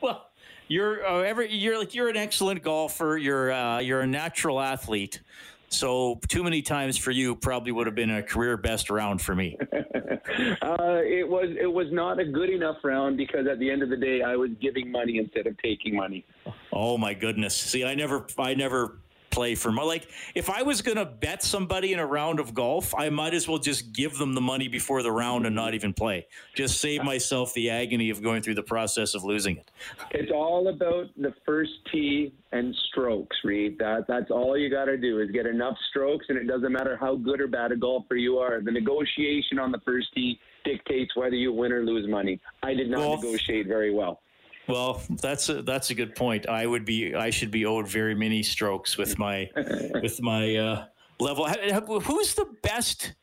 Well, 0.00 0.28
you're 0.68 1.06
uh, 1.06 1.20
every 1.20 1.52
you're 1.52 1.78
like 1.78 1.94
you're 1.94 2.08
an 2.08 2.16
excellent 2.16 2.62
golfer. 2.62 3.18
You're 3.18 3.52
uh, 3.52 3.80
you're 3.80 4.00
a 4.00 4.06
natural 4.06 4.60
athlete. 4.60 5.20
So 5.70 6.18
too 6.28 6.42
many 6.42 6.62
times 6.62 6.96
for 6.96 7.12
you 7.12 7.36
probably 7.36 7.70
would 7.72 7.86
have 7.86 7.94
been 7.94 8.10
a 8.10 8.22
career 8.22 8.56
best 8.56 8.90
round 8.90 9.22
for 9.22 9.34
me. 9.34 9.56
uh, 9.72 11.00
it 11.04 11.28
was 11.28 11.56
it 11.60 11.72
was 11.72 11.86
not 11.92 12.18
a 12.18 12.24
good 12.24 12.50
enough 12.50 12.76
round 12.82 13.16
because 13.16 13.46
at 13.46 13.58
the 13.60 13.70
end 13.70 13.82
of 13.82 13.88
the 13.88 13.96
day 13.96 14.22
I 14.22 14.34
was 14.34 14.50
giving 14.60 14.90
money 14.90 15.18
instead 15.18 15.46
of 15.46 15.56
taking 15.58 15.94
money. 15.94 16.24
Oh 16.72 16.98
my 16.98 17.14
goodness! 17.14 17.56
See, 17.56 17.84
I 17.84 17.94
never 17.94 18.26
I 18.36 18.54
never 18.54 18.98
play 19.30 19.54
for 19.54 19.72
money. 19.72 19.88
Like 19.88 20.08
if 20.34 20.50
I 20.50 20.62
was 20.62 20.82
going 20.82 20.96
to 20.96 21.04
bet 21.04 21.42
somebody 21.42 21.92
in 21.92 21.98
a 21.98 22.06
round 22.06 22.40
of 22.40 22.54
golf, 22.54 22.94
I 22.94 23.08
might 23.10 23.34
as 23.34 23.48
well 23.48 23.58
just 23.58 23.92
give 23.92 24.18
them 24.18 24.34
the 24.34 24.40
money 24.40 24.68
before 24.68 25.02
the 25.02 25.12
round 25.12 25.46
and 25.46 25.54
not 25.54 25.74
even 25.74 25.92
play. 25.92 26.26
Just 26.54 26.80
save 26.80 27.02
myself 27.04 27.54
the 27.54 27.70
agony 27.70 28.10
of 28.10 28.22
going 28.22 28.42
through 28.42 28.56
the 28.56 28.62
process 28.62 29.14
of 29.14 29.24
losing 29.24 29.56
it. 29.56 29.70
It's 30.10 30.32
all 30.32 30.68
about 30.68 31.08
the 31.16 31.34
first 31.46 31.72
tee 31.90 32.32
and 32.52 32.74
strokes, 32.90 33.36
Reid. 33.44 33.78
That 33.78 34.06
that's 34.08 34.30
all 34.30 34.56
you 34.56 34.70
got 34.70 34.86
to 34.86 34.96
do 34.96 35.20
is 35.20 35.30
get 35.30 35.46
enough 35.46 35.76
strokes, 35.90 36.26
and 36.28 36.36
it 36.36 36.46
doesn't 36.46 36.72
matter 36.72 36.96
how 36.96 37.16
good 37.16 37.40
or 37.40 37.46
bad 37.46 37.72
a 37.72 37.76
golfer 37.76 38.16
you 38.16 38.38
are. 38.38 38.60
The 38.60 38.72
negotiation 38.72 39.58
on 39.58 39.72
the 39.72 39.80
first 39.84 40.08
tee 40.14 40.38
dictates 40.64 41.16
whether 41.16 41.36
you 41.36 41.52
win 41.52 41.72
or 41.72 41.84
lose 41.84 42.08
money. 42.08 42.40
I 42.62 42.74
did 42.74 42.90
not 42.90 42.98
golf. 42.98 43.22
negotiate 43.22 43.66
very 43.66 43.92
well. 43.92 44.20
Well, 44.70 45.02
that's 45.08 45.48
a, 45.48 45.62
that's 45.62 45.90
a 45.90 45.94
good 45.94 46.14
point. 46.14 46.48
I 46.48 46.66
would 46.66 46.84
be 46.84 47.14
I 47.14 47.30
should 47.30 47.50
be 47.50 47.66
owed 47.66 47.88
very 47.88 48.14
many 48.14 48.42
strokes 48.42 48.96
with 48.96 49.18
my 49.18 49.50
with 50.02 50.22
my 50.22 50.56
uh, 50.56 50.84
level. 51.18 51.48
Who's 51.48 52.34
the 52.34 52.46
best 52.62 53.14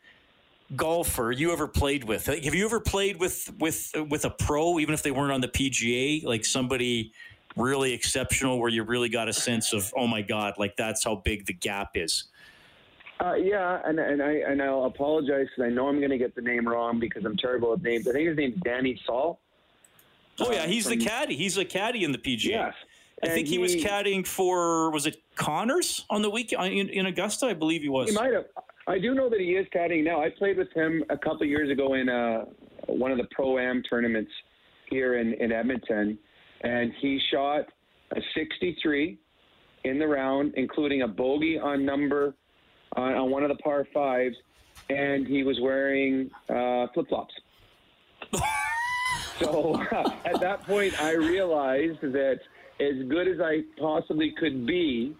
golfer 0.76 1.32
you 1.32 1.52
ever 1.54 1.68
played 1.68 2.04
with? 2.04 2.26
Have 2.26 2.56
you 2.56 2.66
ever 2.66 2.80
played 2.80 3.20
with 3.20 3.52
with 3.60 3.92
with 4.10 4.26
a 4.26 4.30
pro, 4.30 4.80
even 4.80 4.94
if 4.94 5.04
they 5.04 5.12
weren't 5.12 5.32
on 5.32 5.42
the 5.42 5.48
PGA, 5.48 6.24
like 6.24 6.46
somebody 6.46 7.14
really 7.56 7.94
exceptional, 7.94 8.60
where 8.60 8.70
you 8.70 8.84
really 8.84 9.10
got 9.10 9.28
a 9.28 9.34
sense 9.34 9.74
of, 9.74 9.92
oh 9.98 10.08
my 10.08 10.22
god, 10.22 10.54
like 10.58 10.76
that's 10.78 11.04
how 11.04 11.16
big 11.16 11.46
the 11.46 11.54
gap 11.54 11.92
is. 11.96 12.26
Uh, 13.20 13.34
yeah, 13.34 13.82
and 13.86 14.00
and 14.00 14.22
I 14.22 14.34
and 14.48 14.62
I'll 14.62 14.86
apologize 14.86 15.48
because 15.56 15.72
I 15.72 15.74
know 15.74 15.88
I'm 15.88 15.98
going 15.98 16.12
to 16.12 16.20
get 16.20 16.36
the 16.36 16.42
name 16.42 16.68
wrong 16.68 17.00
because 17.00 17.26
I'm 17.26 17.36
terrible 17.36 17.74
at 17.74 17.82
names. 17.82 18.08
I 18.08 18.12
think 18.12 18.28
his 18.28 18.38
name's 18.38 18.62
Danny 18.62 19.00
Sahl. 19.06 19.40
Oh 20.39 20.52
yeah, 20.52 20.67
he's 20.67 20.88
from, 20.88 21.00
the 21.00 21.06
caddy. 21.06 21.36
He's 21.36 21.58
a 21.58 21.65
caddy 21.65 22.04
in 22.04 22.12
the 22.12 22.17
PGA. 22.17 22.45
Yes. 22.45 22.73
I 23.23 23.30
think 23.30 23.47
he, 23.47 23.54
he, 23.54 23.60
was 23.60 23.76
caddying 23.76 24.28
for 24.28 24.91
was 24.91 25.08
it 25.08 25.23
Conners 25.36 26.06
on 26.10 26.21
the 26.21 26.30
week 26.30 26.54
in, 26.54 26.89
in, 26.89 27.08
Augusta? 27.08 27.47
I 27.47 27.54
believe 27.54 27.82
he 27.82 27.89
was. 27.89 28.10
He 28.10 28.15
might 28.15 28.34
have. 28.34 28.45
I 28.86 29.00
do 29.00 29.15
know 29.15 29.28
that 29.30 29.39
he 29.39 29.56
is 29.56 29.65
caddying 29.76 30.04
now. 30.04 30.21
I 30.21 30.30
played 30.30 30.58
with 30.58 30.71
him 30.73 31.04
a 31.10 31.17
couple 31.17 31.45
years 31.45 31.71
ago 31.71 31.95
in 31.95 32.10
uh, 32.10 32.45
one 32.86 33.12
of 33.12 33.17
the 33.17 33.28
pro 33.32 33.58
am 33.58 33.82
tournaments 33.89 34.32
here 34.89 35.17
in, 35.17 35.34
in 35.34 35.52
Edmonton, 35.52 36.17
and 36.62 36.93
he 37.02 37.19
shot 37.32 37.65
a 38.12 38.21
63 38.36 39.17
in 39.84 40.00
the 40.00 40.08
round, 40.08 40.54
including 40.56 41.02
a 41.02 41.08
bogey 41.08 41.58
on 41.58 41.84
number 41.86 42.36
on, 42.95 43.13
on 43.15 43.32
one 43.32 43.43
of 43.43 43.50
the 43.50 43.62
par 43.63 43.88
fives, 43.93 44.36
and 44.89 45.26
he 45.28 45.43
was 45.43 45.60
wearing 45.60 46.30
uh, 46.50 46.86
flip 46.93 47.08
flops. 47.10 47.34
so 49.43 49.82
at 50.26 50.39
that 50.39 50.63
point, 50.63 51.00
I 51.02 51.13
realized 51.13 52.02
that 52.02 52.39
as 52.80 53.08
good 53.08 53.28
as 53.28 53.39
I 53.39 53.62
possibly 53.80 54.34
could 54.38 54.65
be, 54.65 55.15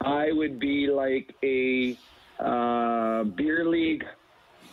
I 0.00 0.30
would 0.32 0.60
be 0.60 0.88
like 0.88 1.34
a 1.42 1.96
uh, 2.38 3.24
beer 3.24 3.64
league 3.64 4.04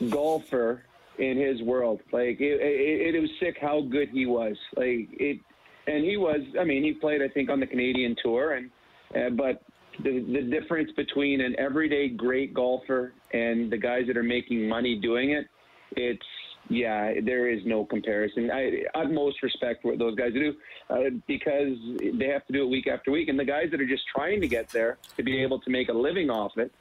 golfer 0.10 0.84
in 1.18 1.38
his 1.38 1.62
world. 1.62 2.02
Like 2.12 2.40
it, 2.40 2.62
it, 2.62 3.16
it 3.16 3.20
was 3.20 3.30
sick 3.40 3.58
how 3.62 3.82
good 3.82 4.10
he 4.10 4.26
was. 4.26 4.58
Like 4.76 5.10
it, 5.12 5.40
and 5.88 6.04
he 6.04 6.18
was. 6.18 6.42
I 6.60 6.64
mean, 6.64 6.84
he 6.84 6.94
played 6.94 7.22
I 7.22 7.28
think 7.28 7.50
on 7.50 7.60
the 7.60 7.68
Canadian 7.68 8.16
tour, 8.22 8.54
and 8.54 8.70
uh, 9.16 9.30
but 9.32 9.64
the 10.04 10.22
the 10.22 10.42
difference 10.42 10.92
between 10.96 11.42
an 11.42 11.56
everyday 11.60 12.10
great 12.10 12.54
golfer 12.54 13.14
and 13.32 13.72
the 13.72 13.78
guys 13.78 14.08
that 14.08 14.18
are 14.18 14.24
making 14.24 14.68
money 14.68 15.00
doing 15.00 15.32
it, 15.32 15.48
it's 15.96 16.26
yeah, 16.70 17.14
there 17.22 17.50
is 17.50 17.66
no 17.66 17.86
comparison. 17.86 18.50
I 18.52 18.84
utmost 18.96 19.44
respect 19.44 19.82
for 19.82 19.90
what 19.90 20.00
those 20.00 20.16
guys 20.16 20.34
do 20.34 20.56
uh, 20.90 21.10
because 21.28 21.78
they 22.00 22.28
have 22.28 22.46
to 22.48 22.54
do 22.54 22.64
it 22.64 22.70
week 22.70 22.88
after 22.88 23.12
week, 23.12 23.28
and 23.28 23.38
the 23.38 23.46
guys 23.46 23.70
that 23.72 23.82
are 23.82 23.88
just 23.88 24.08
trying 24.08 24.42
to 24.42 24.48
get 24.48 24.70
there 24.70 24.98
to 25.18 25.24
be 25.24 25.42
able 25.42 25.60
to 25.60 25.70
make 25.70 25.90
a 25.90 25.94
living 25.94 26.30
off 26.30 26.58
it. 26.58 26.72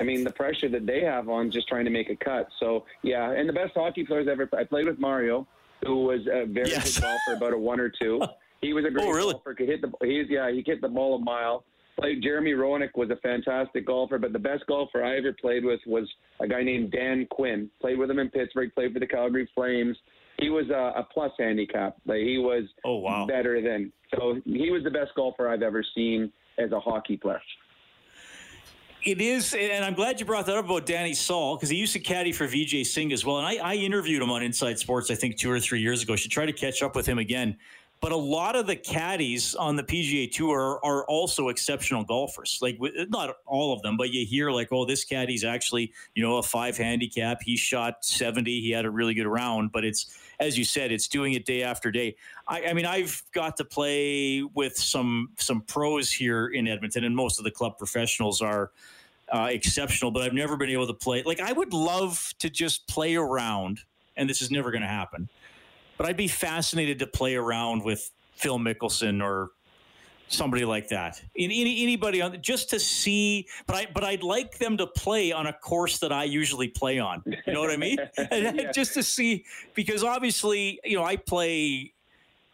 I 0.00 0.04
mean, 0.04 0.22
the 0.22 0.30
pressure 0.30 0.68
that 0.68 0.86
they 0.86 1.00
have 1.02 1.28
on 1.28 1.50
just 1.50 1.68
trying 1.68 1.84
to 1.84 1.90
make 1.90 2.10
a 2.10 2.16
cut. 2.16 2.48
So 2.60 2.84
yeah, 3.02 3.30
and 3.30 3.48
the 3.48 3.52
best 3.52 3.74
hockey 3.74 4.04
players 4.04 4.28
ever. 4.28 4.48
I 4.56 4.64
played 4.64 4.86
with 4.86 4.98
Mario, 4.98 5.46
who 5.84 6.04
was 6.04 6.22
a 6.26 6.44
very 6.46 6.70
yes. 6.70 6.94
good 6.94 7.02
golfer, 7.02 7.36
about 7.36 7.52
a 7.52 7.58
one 7.58 7.80
or 7.80 7.88
two. 7.88 8.22
He 8.60 8.72
was 8.72 8.84
a 8.84 8.90
great 8.90 9.06
oh, 9.06 9.12
really? 9.12 9.34
golfer. 9.34 9.54
Could 9.54 9.68
hit 9.68 9.82
the. 9.82 9.92
He's 10.04 10.28
yeah, 10.28 10.50
he 10.50 10.64
hit 10.66 10.80
the 10.80 10.88
ball 10.88 11.14
a 11.14 11.20
mile 11.20 11.62
played 11.98 12.22
Jeremy 12.22 12.52
Roenick 12.52 12.90
was 12.96 13.10
a 13.10 13.16
fantastic 13.16 13.86
golfer, 13.86 14.18
but 14.18 14.32
the 14.32 14.38
best 14.38 14.64
golfer 14.66 15.04
I 15.04 15.16
ever 15.18 15.32
played 15.32 15.64
with 15.64 15.80
was 15.86 16.08
a 16.40 16.48
guy 16.48 16.62
named 16.62 16.92
Dan 16.92 17.26
Quinn. 17.30 17.70
Played 17.80 17.98
with 17.98 18.10
him 18.10 18.18
in 18.18 18.30
Pittsburgh, 18.30 18.72
played 18.74 18.92
for 18.92 19.00
the 19.00 19.06
Calgary 19.06 19.48
Flames. 19.54 19.96
He 20.38 20.50
was 20.50 20.70
a, 20.70 21.00
a 21.00 21.06
plus 21.12 21.32
handicap. 21.38 21.96
Like 22.06 22.20
he 22.20 22.38
was 22.38 22.64
oh, 22.84 22.98
wow. 22.98 23.26
better 23.26 23.60
than 23.60 23.92
so 24.14 24.40
he 24.44 24.70
was 24.70 24.84
the 24.84 24.90
best 24.90 25.10
golfer 25.16 25.48
I've 25.48 25.62
ever 25.62 25.84
seen 25.94 26.32
as 26.58 26.72
a 26.72 26.80
hockey 26.80 27.16
player. 27.16 27.40
It 29.04 29.20
is, 29.20 29.54
and 29.54 29.84
I'm 29.84 29.94
glad 29.94 30.18
you 30.18 30.26
brought 30.26 30.46
that 30.46 30.56
up 30.56 30.64
about 30.64 30.84
Danny 30.84 31.14
Sahl 31.14 31.56
because 31.56 31.68
he 31.68 31.76
used 31.76 31.92
to 31.92 32.00
caddy 32.00 32.32
for 32.32 32.46
Vijay 32.46 32.84
Singh 32.84 33.12
as 33.12 33.24
well. 33.24 33.38
And 33.38 33.46
I, 33.46 33.56
I 33.56 33.74
interviewed 33.74 34.20
him 34.20 34.30
on 34.30 34.42
Inside 34.42 34.78
Sports, 34.78 35.10
I 35.10 35.14
think 35.14 35.36
two 35.36 35.50
or 35.50 35.60
three 35.60 35.80
years 35.80 36.02
ago. 36.02 36.16
Should 36.16 36.32
try 36.32 36.46
to 36.46 36.52
catch 36.52 36.82
up 36.82 36.96
with 36.96 37.06
him 37.06 37.18
again. 37.18 37.56
But 38.00 38.12
a 38.12 38.16
lot 38.16 38.54
of 38.54 38.66
the 38.66 38.76
caddies 38.76 39.56
on 39.56 39.74
the 39.74 39.82
PGA 39.82 40.30
Tour 40.30 40.78
are 40.84 41.04
also 41.06 41.48
exceptional 41.48 42.04
golfers. 42.04 42.58
Like 42.62 42.78
not 43.08 43.38
all 43.44 43.72
of 43.72 43.82
them, 43.82 43.96
but 43.96 44.10
you 44.10 44.24
hear 44.24 44.52
like, 44.52 44.68
oh, 44.70 44.84
this 44.84 45.04
caddy's 45.04 45.44
actually 45.44 45.92
you 46.14 46.22
know 46.22 46.36
a 46.36 46.42
five 46.42 46.76
handicap. 46.76 47.42
He 47.42 47.56
shot 47.56 48.04
seventy. 48.04 48.60
He 48.60 48.70
had 48.70 48.84
a 48.84 48.90
really 48.90 49.14
good 49.14 49.26
round. 49.26 49.72
But 49.72 49.84
it's 49.84 50.16
as 50.38 50.56
you 50.56 50.64
said, 50.64 50.92
it's 50.92 51.08
doing 51.08 51.32
it 51.32 51.44
day 51.44 51.64
after 51.64 51.90
day. 51.90 52.14
I, 52.46 52.66
I 52.66 52.72
mean, 52.72 52.86
I've 52.86 53.20
got 53.32 53.56
to 53.56 53.64
play 53.64 54.42
with 54.42 54.76
some 54.76 55.30
some 55.36 55.62
pros 55.62 56.12
here 56.12 56.48
in 56.48 56.68
Edmonton, 56.68 57.02
and 57.02 57.16
most 57.16 57.38
of 57.38 57.44
the 57.44 57.50
club 57.50 57.78
professionals 57.78 58.40
are. 58.40 58.70
Uh, 59.30 59.48
exceptional, 59.50 60.10
but 60.10 60.22
I've 60.22 60.32
never 60.32 60.56
been 60.56 60.70
able 60.70 60.86
to 60.86 60.94
play. 60.94 61.22
Like 61.22 61.38
I 61.38 61.52
would 61.52 61.74
love 61.74 62.32
to 62.38 62.48
just 62.48 62.88
play 62.88 63.14
around, 63.14 63.80
and 64.16 64.26
this 64.26 64.40
is 64.40 64.50
never 64.50 64.70
going 64.70 64.80
to 64.80 64.88
happen 64.88 65.28
but 65.98 66.06
I'd 66.06 66.16
be 66.16 66.28
fascinated 66.28 67.00
to 67.00 67.06
play 67.06 67.34
around 67.34 67.84
with 67.84 68.10
Phil 68.36 68.58
Mickelson 68.58 69.22
or 69.22 69.50
somebody 70.28 70.64
like 70.64 70.88
that. 70.88 71.20
Any, 71.36 71.82
anybody 71.82 72.22
on 72.22 72.40
just 72.40 72.70
to 72.70 72.80
see, 72.80 73.46
but 73.66 73.76
I 73.76 73.88
but 73.92 74.04
I'd 74.04 74.22
like 74.22 74.58
them 74.58 74.76
to 74.78 74.86
play 74.86 75.32
on 75.32 75.46
a 75.46 75.52
course 75.52 75.98
that 75.98 76.12
I 76.12 76.24
usually 76.24 76.68
play 76.68 76.98
on. 76.98 77.22
You 77.46 77.52
know 77.52 77.60
what 77.60 77.70
I 77.70 77.76
mean? 77.76 77.98
yeah. 78.18 78.70
Just 78.72 78.94
to 78.94 79.02
see 79.02 79.44
because 79.74 80.02
obviously, 80.04 80.80
you 80.84 80.96
know, 80.96 81.04
I 81.04 81.16
play 81.16 81.92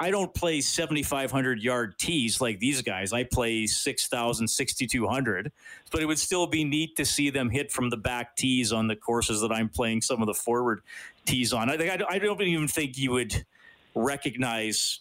I 0.01 0.11
don't 0.11 0.35
play 0.35 0.61
7500 0.61 1.63
yard 1.63 1.99
tees 1.99 2.41
like 2.41 2.59
these 2.59 2.83
guys. 2.83 3.13
I 3.13 3.25
play 3.25 3.67
6000 3.67 4.49
6200, 4.49 5.53
but 5.93 6.03
it 6.03 6.07
would 6.07 6.19
still 6.19 6.47
be 6.47 6.65
neat 6.65 6.97
to 6.97 7.05
see 7.05 7.31
them 7.31 7.49
hit 7.49 7.71
from 7.71 7.91
the 7.91 7.97
back 7.97 8.37
tees 8.37 8.73
on 8.73 8.89
the 8.89 8.97
courses 8.97 9.41
that 9.41 9.53
I'm 9.53 9.69
playing 9.69 10.03
some 10.03 10.21
of 10.21 10.27
the 10.27 10.35
forward 10.35 10.83
tees 11.25 11.53
on. 11.53 11.71
I, 11.71 11.75
I, 11.75 11.99
I 12.09 12.19
don't 12.19 12.41
even 12.43 12.69
think 12.69 12.97
you 12.99 13.13
would 13.13 13.45
recognize 13.95 15.01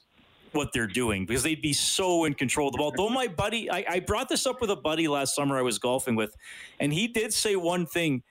what 0.53 0.71
they're 0.71 0.87
doing 0.87 1.25
because 1.25 1.43
they'd 1.43 1.61
be 1.61 1.73
so 1.73 2.25
in 2.25 2.33
control 2.33 2.67
of 2.67 2.73
the 2.73 2.77
ball. 2.77 2.93
Though 2.95 3.09
my 3.09 3.27
buddy, 3.27 3.69
I, 3.71 3.85
I, 3.89 3.99
brought 3.99 4.29
this 4.29 4.45
up 4.45 4.61
with 4.61 4.69
a 4.69 4.75
buddy 4.75 5.07
last 5.07 5.35
summer 5.35 5.57
I 5.57 5.61
was 5.61 5.79
golfing 5.79 6.15
with, 6.15 6.35
and 6.79 6.93
he 6.93 7.07
did 7.07 7.33
say 7.33 7.55
one 7.55 7.85
thing. 7.85 8.23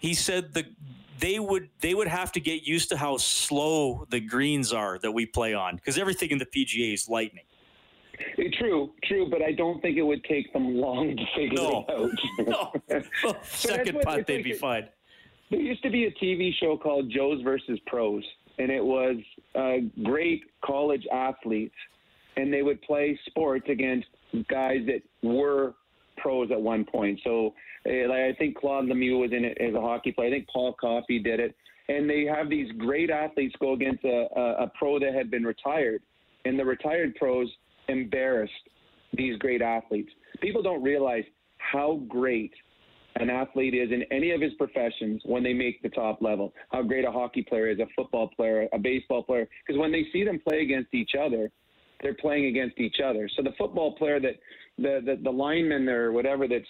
He 0.00 0.14
said 0.14 0.54
the 0.54 0.66
they 1.18 1.38
would 1.38 1.68
they 1.80 1.94
would 1.94 2.08
have 2.08 2.32
to 2.32 2.40
get 2.40 2.62
used 2.62 2.88
to 2.90 2.96
how 2.96 3.16
slow 3.16 4.06
the 4.10 4.20
greens 4.20 4.72
are 4.72 4.98
that 5.00 5.12
we 5.12 5.26
play 5.26 5.54
on 5.54 5.76
because 5.76 5.98
everything 5.98 6.30
in 6.30 6.38
the 6.38 6.46
PGA 6.46 6.94
is 6.94 7.08
lightning. 7.08 7.44
True, 8.54 8.92
true, 9.04 9.28
but 9.30 9.42
I 9.42 9.52
don't 9.52 9.80
think 9.80 9.96
it 9.96 10.02
would 10.02 10.24
take 10.24 10.52
them 10.52 10.74
long 10.74 11.16
to 11.16 11.24
figure 11.36 11.54
no. 11.54 11.84
it 11.88 12.48
out. 12.48 13.06
no, 13.24 13.36
second 13.44 14.00
putt 14.00 14.26
they'd 14.26 14.42
be 14.42 14.54
fine. 14.54 14.88
There 15.50 15.60
used 15.60 15.82
to 15.82 15.90
be 15.90 16.04
a 16.04 16.10
TV 16.12 16.50
show 16.60 16.76
called 16.76 17.10
Joe's 17.10 17.42
versus 17.42 17.78
Pros, 17.86 18.22
and 18.58 18.70
it 18.70 18.84
was 18.84 19.16
uh, 19.54 19.88
great 20.04 20.42
college 20.64 21.06
athletes, 21.12 21.74
and 22.36 22.52
they 22.52 22.62
would 22.62 22.80
play 22.82 23.18
sports 23.26 23.66
against 23.68 24.06
guys 24.50 24.80
that 24.86 25.02
were 25.22 25.74
pros 26.18 26.50
at 26.50 26.60
one 26.60 26.84
point. 26.84 27.18
So 27.24 27.54
uh, 27.86 28.12
I 28.12 28.34
think 28.38 28.56
Claude 28.56 28.86
Lemieux 28.86 29.20
was 29.20 29.30
in 29.32 29.44
it 29.44 29.56
as 29.60 29.74
a 29.74 29.80
hockey 29.80 30.12
player. 30.12 30.28
I 30.28 30.30
think 30.30 30.48
Paul 30.52 30.74
Coffey 30.74 31.18
did 31.18 31.40
it. 31.40 31.54
And 31.88 32.08
they 32.08 32.26
have 32.26 32.50
these 32.50 32.70
great 32.72 33.08
athletes 33.08 33.54
go 33.60 33.72
against 33.72 34.04
a, 34.04 34.26
a, 34.36 34.64
a 34.64 34.72
pro 34.78 34.98
that 34.98 35.14
had 35.14 35.30
been 35.30 35.44
retired, 35.44 36.02
and 36.44 36.58
the 36.58 36.64
retired 36.64 37.14
pros 37.14 37.48
embarrassed 37.88 38.52
these 39.14 39.38
great 39.38 39.62
athletes. 39.62 40.10
People 40.42 40.62
don't 40.62 40.82
realize 40.82 41.24
how 41.56 42.02
great 42.08 42.52
an 43.20 43.30
athlete 43.30 43.74
is 43.74 43.90
in 43.90 44.04
any 44.10 44.30
of 44.30 44.40
his 44.40 44.52
professions 44.54 45.22
when 45.24 45.42
they 45.42 45.52
make 45.52 45.82
the 45.82 45.88
top 45.88 46.22
level. 46.22 46.52
How 46.70 46.82
great 46.82 47.04
a 47.04 47.10
hockey 47.10 47.42
player 47.42 47.68
is, 47.68 47.78
a 47.78 47.86
football 47.96 48.28
player, 48.36 48.68
a 48.72 48.78
baseball 48.78 49.22
player. 49.22 49.48
Because 49.66 49.78
when 49.80 49.92
they 49.92 50.06
see 50.12 50.24
them 50.24 50.40
play 50.46 50.62
against 50.62 50.94
each 50.94 51.12
other, 51.20 51.50
they're 52.02 52.14
playing 52.14 52.46
against 52.46 52.78
each 52.78 52.96
other. 53.04 53.28
So 53.36 53.42
the 53.42 53.54
football 53.58 53.96
player 53.96 54.20
that 54.20 54.34
the 54.76 55.00
the, 55.04 55.20
the 55.22 55.30
lineman 55.30 55.88
or 55.88 56.12
whatever 56.12 56.46
that's 56.46 56.66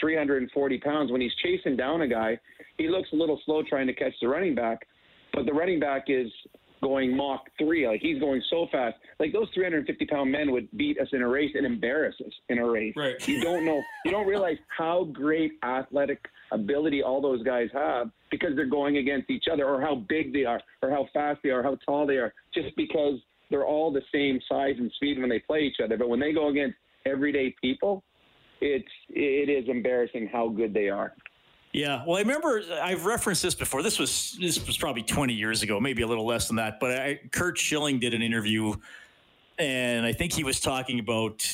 340 0.00 0.78
pounds, 0.78 1.10
when 1.10 1.20
he's 1.20 1.34
chasing 1.42 1.76
down 1.76 2.02
a 2.02 2.08
guy, 2.08 2.38
he 2.78 2.88
looks 2.88 3.08
a 3.12 3.16
little 3.16 3.40
slow 3.44 3.62
trying 3.68 3.86
to 3.88 3.94
catch 3.94 4.12
the 4.20 4.28
running 4.28 4.54
back, 4.54 4.86
but 5.32 5.46
the 5.46 5.52
running 5.52 5.80
back 5.80 6.04
is 6.08 6.30
going 6.82 7.16
Mach 7.16 7.42
3. 7.58 7.88
Like 7.88 8.00
he's 8.00 8.20
going 8.20 8.42
so 8.50 8.66
fast. 8.70 8.96
Like 9.18 9.32
those 9.32 9.48
350 9.54 10.06
pound 10.06 10.30
men 10.30 10.50
would 10.52 10.68
beat 10.76 10.98
us 11.00 11.08
in 11.12 11.22
a 11.22 11.28
race 11.28 11.52
and 11.54 11.66
embarrass 11.66 12.14
us 12.24 12.32
in 12.48 12.58
a 12.58 12.66
race. 12.66 12.94
Right. 12.96 13.26
You 13.26 13.40
don't 13.42 13.64
know, 13.64 13.82
you 14.04 14.10
don't 14.10 14.26
realize 14.26 14.58
how 14.76 15.04
great 15.04 15.52
athletic 15.62 16.24
ability 16.52 17.02
all 17.02 17.20
those 17.20 17.42
guys 17.42 17.68
have 17.72 18.10
because 18.30 18.54
they're 18.56 18.66
going 18.66 18.98
against 18.98 19.30
each 19.30 19.44
other 19.52 19.64
or 19.66 19.80
how 19.80 19.96
big 20.08 20.32
they 20.32 20.44
are 20.44 20.60
or 20.82 20.90
how 20.90 21.08
fast 21.12 21.40
they 21.42 21.50
are, 21.50 21.62
how 21.62 21.76
tall 21.86 22.06
they 22.06 22.16
are, 22.16 22.32
just 22.52 22.74
because 22.76 23.18
they're 23.50 23.66
all 23.66 23.92
the 23.92 24.02
same 24.12 24.40
size 24.48 24.74
and 24.78 24.90
speed 24.96 25.18
when 25.18 25.28
they 25.28 25.38
play 25.38 25.60
each 25.60 25.80
other. 25.82 25.96
But 25.96 26.08
when 26.08 26.20
they 26.20 26.32
go 26.32 26.48
against 26.48 26.76
everyday 27.06 27.54
people, 27.60 28.02
it's 28.60 28.88
it 29.10 29.48
is 29.48 29.68
embarrassing 29.68 30.28
how 30.32 30.48
good 30.48 30.72
they 30.72 30.88
are. 30.88 31.12
Yeah, 31.74 32.04
well, 32.06 32.18
I 32.18 32.20
remember 32.20 32.62
I've 32.80 33.04
referenced 33.04 33.42
this 33.42 33.56
before. 33.56 33.82
This 33.82 33.98
was 33.98 34.38
this 34.40 34.64
was 34.64 34.78
probably 34.78 35.02
20 35.02 35.34
years 35.34 35.64
ago, 35.64 35.80
maybe 35.80 36.02
a 36.02 36.06
little 36.06 36.24
less 36.24 36.46
than 36.46 36.54
that. 36.56 36.78
But 36.78 36.92
I, 36.92 37.20
Curt 37.32 37.58
Schilling 37.58 37.98
did 37.98 38.14
an 38.14 38.22
interview, 38.22 38.74
and 39.58 40.06
I 40.06 40.12
think 40.12 40.32
he 40.32 40.44
was 40.44 40.60
talking 40.60 41.00
about 41.00 41.44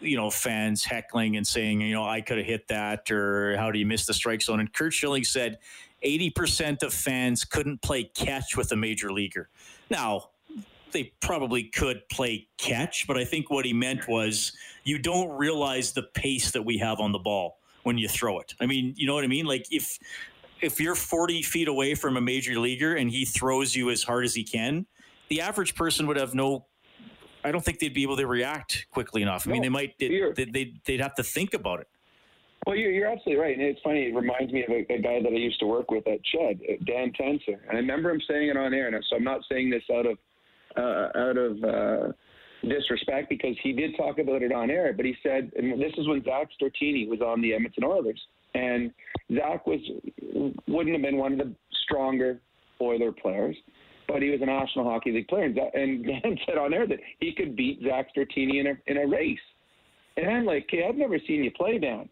you 0.00 0.16
know 0.16 0.30
fans 0.30 0.82
heckling 0.82 1.36
and 1.36 1.46
saying 1.46 1.82
you 1.82 1.92
know 1.92 2.06
I 2.06 2.22
could 2.22 2.38
have 2.38 2.46
hit 2.46 2.68
that 2.68 3.10
or 3.10 3.54
how 3.58 3.70
do 3.70 3.78
you 3.78 3.84
miss 3.84 4.06
the 4.06 4.14
strike 4.14 4.40
zone? 4.40 4.60
And 4.60 4.72
Curt 4.72 4.94
Schilling 4.94 5.24
said 5.24 5.58
80% 6.02 6.82
of 6.82 6.94
fans 6.94 7.44
couldn't 7.44 7.82
play 7.82 8.04
catch 8.04 8.56
with 8.56 8.72
a 8.72 8.76
major 8.76 9.12
leaguer. 9.12 9.50
Now 9.90 10.30
they 10.92 11.12
probably 11.20 11.64
could 11.64 12.08
play 12.08 12.48
catch, 12.56 13.06
but 13.06 13.18
I 13.18 13.26
think 13.26 13.50
what 13.50 13.66
he 13.66 13.74
meant 13.74 14.08
was 14.08 14.52
you 14.84 14.98
don't 14.98 15.28
realize 15.36 15.92
the 15.92 16.04
pace 16.04 16.52
that 16.52 16.62
we 16.62 16.78
have 16.78 16.98
on 16.98 17.12
the 17.12 17.18
ball 17.18 17.58
when 17.86 17.96
you 17.96 18.08
throw 18.08 18.40
it. 18.40 18.52
I 18.60 18.66
mean, 18.66 18.94
you 18.96 19.06
know 19.06 19.14
what 19.14 19.22
I 19.22 19.28
mean? 19.28 19.46
Like 19.46 19.66
if 19.70 19.96
if 20.60 20.80
you're 20.80 20.96
40 20.96 21.42
feet 21.42 21.68
away 21.68 21.94
from 21.94 22.16
a 22.16 22.20
major 22.20 22.58
leaguer 22.58 22.96
and 22.96 23.08
he 23.08 23.24
throws 23.24 23.76
you 23.76 23.90
as 23.90 24.02
hard 24.02 24.24
as 24.24 24.34
he 24.34 24.42
can, 24.42 24.86
the 25.28 25.40
average 25.40 25.76
person 25.76 26.08
would 26.08 26.16
have 26.16 26.34
no. 26.34 26.66
I 27.44 27.52
don't 27.52 27.64
think 27.64 27.78
they'd 27.78 27.94
be 27.94 28.02
able 28.02 28.16
to 28.16 28.26
react 28.26 28.86
quickly 28.90 29.22
enough. 29.22 29.46
I 29.46 29.52
mean, 29.52 29.62
they 29.62 29.68
might. 29.68 29.96
They, 30.00 30.32
they, 30.34 30.74
they'd 30.84 31.00
have 31.00 31.14
to 31.14 31.22
think 31.22 31.54
about 31.54 31.78
it. 31.78 31.86
Well, 32.66 32.74
you're, 32.74 32.90
you're 32.90 33.06
absolutely 33.06 33.40
right. 33.40 33.56
And 33.56 33.62
it's 33.62 33.80
funny. 33.84 34.06
It 34.06 34.14
reminds 34.16 34.52
me 34.52 34.64
of 34.64 34.70
a, 34.70 34.92
a 34.92 35.00
guy 35.00 35.22
that 35.22 35.28
I 35.28 35.36
used 35.36 35.60
to 35.60 35.66
work 35.66 35.92
with 35.92 36.08
at 36.08 36.18
Ched, 36.34 36.84
Dan 36.86 37.12
Tencer. 37.12 37.60
And 37.68 37.72
I 37.72 37.76
remember 37.76 38.10
him 38.10 38.20
saying 38.28 38.48
it 38.48 38.56
on 38.56 38.74
air. 38.74 38.88
And 38.88 39.04
so 39.08 39.14
I'm 39.14 39.22
not 39.22 39.42
saying 39.48 39.70
this 39.70 39.84
out 39.94 40.06
of 40.06 40.18
uh, 40.76 41.08
out 41.16 41.36
of 41.36 41.62
uh, 41.62 42.12
disrespect 42.62 43.28
because 43.28 43.56
he 43.62 43.72
did 43.72 43.96
talk 43.96 44.18
about 44.18 44.42
it 44.42 44.52
on 44.52 44.70
air, 44.70 44.92
but 44.92 45.04
he 45.04 45.14
said, 45.22 45.52
and 45.56 45.80
this 45.80 45.92
is 45.96 46.08
when 46.08 46.22
Zach 46.24 46.48
Stortini 46.60 47.08
was 47.08 47.20
on 47.20 47.40
the 47.40 47.54
Edmonton 47.54 47.84
Oilers, 47.84 48.20
and 48.54 48.92
Zach 49.34 49.66
was 49.66 49.80
wouldn't 50.68 50.94
have 50.94 51.02
been 51.02 51.18
one 51.18 51.32
of 51.32 51.38
the 51.38 51.54
stronger 51.84 52.40
Oiler 52.80 53.12
players, 53.12 53.56
but 54.08 54.22
he 54.22 54.30
was 54.30 54.40
a 54.42 54.46
National 54.46 54.84
Hockey 54.84 55.12
League 55.12 55.28
player, 55.28 55.44
and, 55.44 55.58
and 55.58 56.04
Dan 56.22 56.38
said 56.46 56.58
on 56.58 56.72
air 56.72 56.86
that 56.86 56.98
he 57.20 57.32
could 57.32 57.56
beat 57.56 57.80
Zach 57.86 58.08
Stortini 58.16 58.60
in 58.60 58.66
a 58.68 58.74
in 58.86 58.98
a 58.98 59.06
race. 59.06 59.38
And 60.16 60.30
I'm 60.30 60.46
like, 60.46 60.64
okay, 60.64 60.86
I've 60.88 60.96
never 60.96 61.18
seen 61.26 61.44
you 61.44 61.50
play, 61.50 61.78
Dan, 61.78 62.08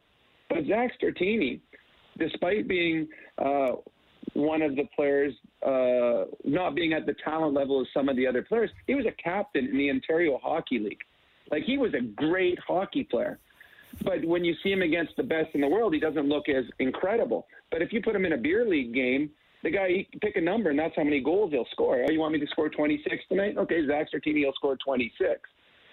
but 0.50 0.58
Zach 0.68 0.90
Stortini, 1.00 1.60
despite 2.18 2.68
being 2.68 3.08
uh, 3.38 3.72
one 4.34 4.62
of 4.62 4.76
the 4.76 4.84
players 4.94 5.32
uh, 5.64 6.24
not 6.44 6.74
being 6.74 6.92
at 6.92 7.06
the 7.06 7.14
talent 7.24 7.54
level 7.54 7.80
of 7.80 7.86
some 7.94 8.08
of 8.08 8.16
the 8.16 8.26
other 8.26 8.42
players. 8.42 8.70
He 8.86 8.94
was 8.94 9.06
a 9.06 9.22
captain 9.22 9.66
in 9.66 9.78
the 9.78 9.90
Ontario 9.90 10.38
Hockey 10.42 10.78
League. 10.78 11.02
Like 11.50 11.62
he 11.64 11.78
was 11.78 11.92
a 11.94 12.00
great 12.00 12.58
hockey 12.66 13.04
player. 13.04 13.38
But 14.02 14.24
when 14.24 14.44
you 14.44 14.54
see 14.62 14.72
him 14.72 14.82
against 14.82 15.16
the 15.16 15.22
best 15.22 15.50
in 15.54 15.60
the 15.60 15.68
world, 15.68 15.94
he 15.94 16.00
doesn't 16.00 16.28
look 16.28 16.48
as 16.48 16.64
incredible. 16.80 17.46
But 17.70 17.80
if 17.80 17.92
you 17.92 18.02
put 18.02 18.16
him 18.16 18.24
in 18.24 18.32
a 18.32 18.36
beer 18.36 18.66
league 18.66 18.92
game, 18.92 19.30
the 19.62 19.70
guy 19.70 19.88
he 19.88 20.08
pick 20.20 20.36
a 20.36 20.40
number 20.40 20.70
and 20.70 20.78
that's 20.78 20.94
how 20.96 21.04
many 21.04 21.20
goals 21.20 21.52
he'll 21.52 21.66
score. 21.70 22.04
Oh, 22.06 22.10
you 22.10 22.20
want 22.20 22.32
me 22.32 22.40
to 22.40 22.46
score 22.48 22.68
26 22.68 23.16
tonight? 23.28 23.56
Okay, 23.56 23.86
Zach 23.86 24.08
Stortini 24.12 24.44
will 24.44 24.52
score 24.54 24.76
26. 24.84 25.40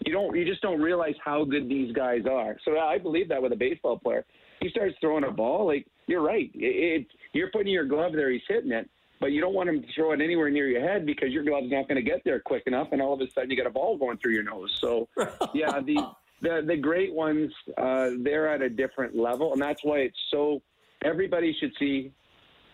You 0.05 0.11
don't, 0.11 0.35
you 0.35 0.45
just 0.45 0.61
don't 0.61 0.81
realize 0.81 1.13
how 1.23 1.45
good 1.45 1.69
these 1.69 1.93
guys 1.93 2.21
are. 2.29 2.57
So 2.65 2.79
I 2.79 2.97
believe 2.97 3.29
that 3.29 3.41
with 3.41 3.53
a 3.53 3.55
baseball 3.55 3.99
player. 3.99 4.25
He 4.61 4.69
starts 4.69 4.95
throwing 5.01 5.23
a 5.23 5.31
ball 5.31 5.65
like 5.65 5.87
you're 6.07 6.21
right. 6.21 6.51
It, 6.53 7.01
it, 7.01 7.07
you're 7.33 7.49
putting 7.51 7.73
your 7.73 7.85
glove 7.85 8.13
there, 8.13 8.29
he's 8.29 8.41
hitting 8.47 8.71
it, 8.71 8.89
but 9.19 9.31
you 9.31 9.41
don't 9.41 9.53
want 9.53 9.69
him 9.69 9.81
to 9.81 9.87
throw 9.93 10.11
it 10.11 10.21
anywhere 10.21 10.49
near 10.49 10.67
your 10.67 10.81
head 10.81 11.05
because 11.05 11.29
your 11.29 11.43
glove's 11.43 11.71
not 11.71 11.87
going 11.87 11.95
to 11.95 12.01
get 12.01 12.23
there 12.23 12.39
quick 12.39 12.63
enough, 12.67 12.89
and 12.91 13.01
all 13.01 13.13
of 13.13 13.21
a 13.21 13.29
sudden 13.31 13.49
you 13.49 13.57
got 13.57 13.67
a 13.67 13.71
ball 13.71 13.97
going 13.97 14.17
through 14.17 14.33
your 14.33 14.43
nose. 14.43 14.77
So, 14.79 15.07
yeah, 15.53 15.79
the 15.79 16.11
the 16.41 16.63
the 16.65 16.77
great 16.77 17.13
ones, 17.13 17.51
uh, 17.77 18.11
they're 18.19 18.47
at 18.47 18.61
a 18.61 18.69
different 18.69 19.15
level, 19.15 19.53
and 19.53 19.61
that's 19.61 19.83
why 19.83 19.99
it's 19.99 20.19
so. 20.29 20.61
Everybody 21.03 21.55
should 21.59 21.71
see 21.79 22.11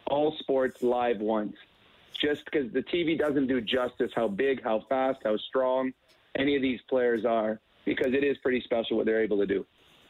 all 0.07 0.35
sports 0.39 0.83
live 0.83 1.19
once, 1.19 1.55
just 2.19 2.43
because 2.45 2.71
the 2.73 2.83
TV 2.83 3.17
doesn't 3.17 3.47
do 3.47 3.61
justice 3.61 4.11
how 4.15 4.27
big, 4.27 4.63
how 4.63 4.83
fast, 4.89 5.19
how 5.23 5.37
strong 5.37 5.93
any 6.35 6.55
of 6.55 6.61
these 6.61 6.81
players 6.89 7.25
are, 7.25 7.59
because 7.85 8.13
it 8.13 8.23
is 8.23 8.37
pretty 8.39 8.61
special 8.61 8.97
what 8.97 9.05
they're 9.05 9.21
able 9.21 9.37
to 9.37 9.45
do. 9.45 9.65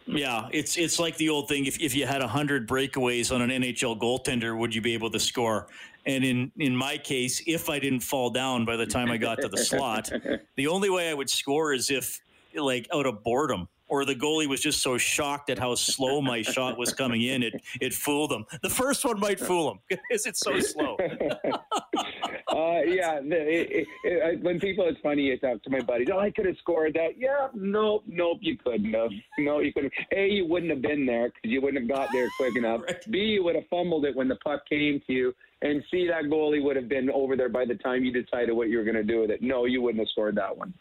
Yeah, 0.07 0.47
it's 0.51 0.77
it's 0.77 0.99
like 0.99 1.17
the 1.17 1.29
old 1.29 1.47
thing. 1.47 1.65
If 1.65 1.79
if 1.79 1.93
you 1.93 2.05
had 2.05 2.21
hundred 2.21 2.67
breakaways 2.67 3.33
on 3.33 3.41
an 3.41 3.49
NHL 3.49 3.99
goaltender, 3.99 4.57
would 4.57 4.73
you 4.73 4.81
be 4.81 4.93
able 4.93 5.09
to 5.11 5.19
score? 5.19 5.67
And 6.05 6.23
in 6.23 6.51
in 6.57 6.75
my 6.75 6.97
case, 6.97 7.41
if 7.45 7.69
I 7.69 7.79
didn't 7.79 7.99
fall 7.99 8.29
down 8.29 8.63
by 8.63 8.77
the 8.77 8.85
time 8.85 9.11
I 9.11 9.17
got 9.17 9.41
to 9.41 9.49
the 9.49 9.57
slot, 9.57 10.09
the 10.55 10.67
only 10.67 10.89
way 10.89 11.09
I 11.09 11.13
would 11.13 11.29
score 11.29 11.73
is 11.73 11.91
if 11.91 12.21
like 12.55 12.87
out 12.93 13.05
of 13.05 13.23
boredom 13.23 13.67
or 13.87 14.05
the 14.05 14.15
goalie 14.15 14.47
was 14.47 14.61
just 14.61 14.81
so 14.81 14.97
shocked 14.97 15.49
at 15.49 15.59
how 15.59 15.75
slow 15.75 16.21
my 16.21 16.41
shot 16.41 16.77
was 16.77 16.93
coming 16.93 17.21
in, 17.21 17.43
it 17.43 17.61
it 17.81 17.93
fooled 17.93 18.31
him. 18.31 18.45
The 18.61 18.69
first 18.69 19.05
one 19.05 19.19
might 19.19 19.39
fool 19.39 19.71
him 19.71 19.79
because 19.89 20.25
it's 20.25 20.39
so 20.39 20.59
slow. 20.59 20.97
uh, 22.47 22.81
yeah, 22.85 23.19
the, 23.21 23.37
it, 23.37 23.87
it, 24.03 24.41
when 24.41 24.59
people, 24.59 24.87
it's 24.87 24.99
funny. 25.01 25.29
It's 25.29 25.43
up 25.43 25.61
to 25.63 25.69
my 25.69 25.81
buddies. 25.81 26.07
Oh, 26.11 26.19
I 26.19 26.31
could 26.31 26.45
have 26.45 26.57
scored 26.57 26.93
that. 26.95 27.17
Yeah, 27.17 27.47
nope, 27.53 28.03
nope, 28.07 28.39
you 28.41 28.57
couldn't 28.57 28.93
have. 28.93 29.11
No, 29.37 29.59
you 29.59 29.73
couldn't. 29.73 29.93
A, 30.11 30.27
you 30.27 30.45
wouldn't 30.45 30.71
have 30.71 30.81
been 30.81 31.05
there 31.05 31.29
because 31.29 31.51
you 31.51 31.61
wouldn't 31.61 31.81
have 31.81 31.97
got 31.97 32.09
there 32.11 32.27
quick 32.37 32.55
enough. 32.57 32.81
Right. 32.87 33.11
B, 33.11 33.19
you 33.19 33.43
would 33.43 33.55
have 33.55 33.67
fumbled 33.69 34.05
it 34.05 34.15
when 34.15 34.27
the 34.27 34.37
puck 34.37 34.67
came 34.67 35.01
to 35.07 35.13
you. 35.13 35.33
And 35.61 35.83
C, 35.89 36.07
that 36.07 36.25
goalie 36.25 36.63
would 36.63 36.75
have 36.75 36.87
been 36.87 37.09
over 37.09 37.35
there 37.35 37.49
by 37.49 37.65
the 37.65 37.75
time 37.75 38.03
you 38.03 38.11
decided 38.11 38.51
what 38.51 38.69
you 38.69 38.77
were 38.77 38.83
going 38.83 38.95
to 38.95 39.03
do 39.03 39.21
with 39.21 39.31
it. 39.31 39.41
No, 39.41 39.65
you 39.65 39.81
wouldn't 39.81 39.99
have 39.99 40.09
scored 40.09 40.35
that 40.35 40.55
one. 40.55 40.73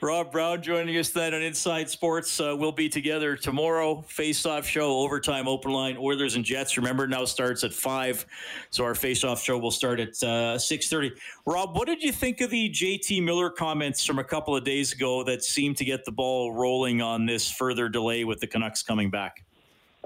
Rob 0.00 0.32
Brown 0.32 0.62
joining 0.62 0.96
us 0.96 1.10
tonight 1.10 1.34
on 1.34 1.42
Inside 1.42 1.88
Sports. 1.88 2.40
Uh, 2.40 2.54
we'll 2.58 2.72
be 2.72 2.88
together 2.88 3.36
tomorrow. 3.36 4.02
Face-off 4.08 4.66
show, 4.66 4.98
overtime, 4.98 5.48
open 5.48 5.72
line, 5.72 5.96
Oilers 5.98 6.36
and 6.36 6.44
Jets. 6.44 6.76
Remember, 6.76 7.06
now 7.06 7.24
starts 7.24 7.64
at 7.64 7.72
five, 7.72 8.26
so 8.70 8.84
our 8.84 8.94
face-off 8.94 9.42
show 9.42 9.58
will 9.58 9.70
start 9.70 10.00
at 10.00 10.22
uh, 10.22 10.58
six 10.58 10.88
thirty. 10.88 11.12
Rob, 11.46 11.76
what 11.76 11.86
did 11.86 12.02
you 12.02 12.12
think 12.12 12.40
of 12.40 12.50
the 12.50 12.70
JT 12.70 13.22
Miller 13.22 13.50
comments 13.50 14.04
from 14.04 14.18
a 14.18 14.24
couple 14.24 14.56
of 14.56 14.64
days 14.64 14.92
ago 14.92 15.24
that 15.24 15.42
seemed 15.42 15.76
to 15.78 15.84
get 15.84 16.04
the 16.04 16.12
ball 16.12 16.52
rolling 16.52 17.02
on 17.02 17.26
this 17.26 17.50
further 17.50 17.88
delay 17.88 18.24
with 18.24 18.40
the 18.40 18.46
Canucks 18.46 18.82
coming 18.82 19.10
back? 19.10 19.44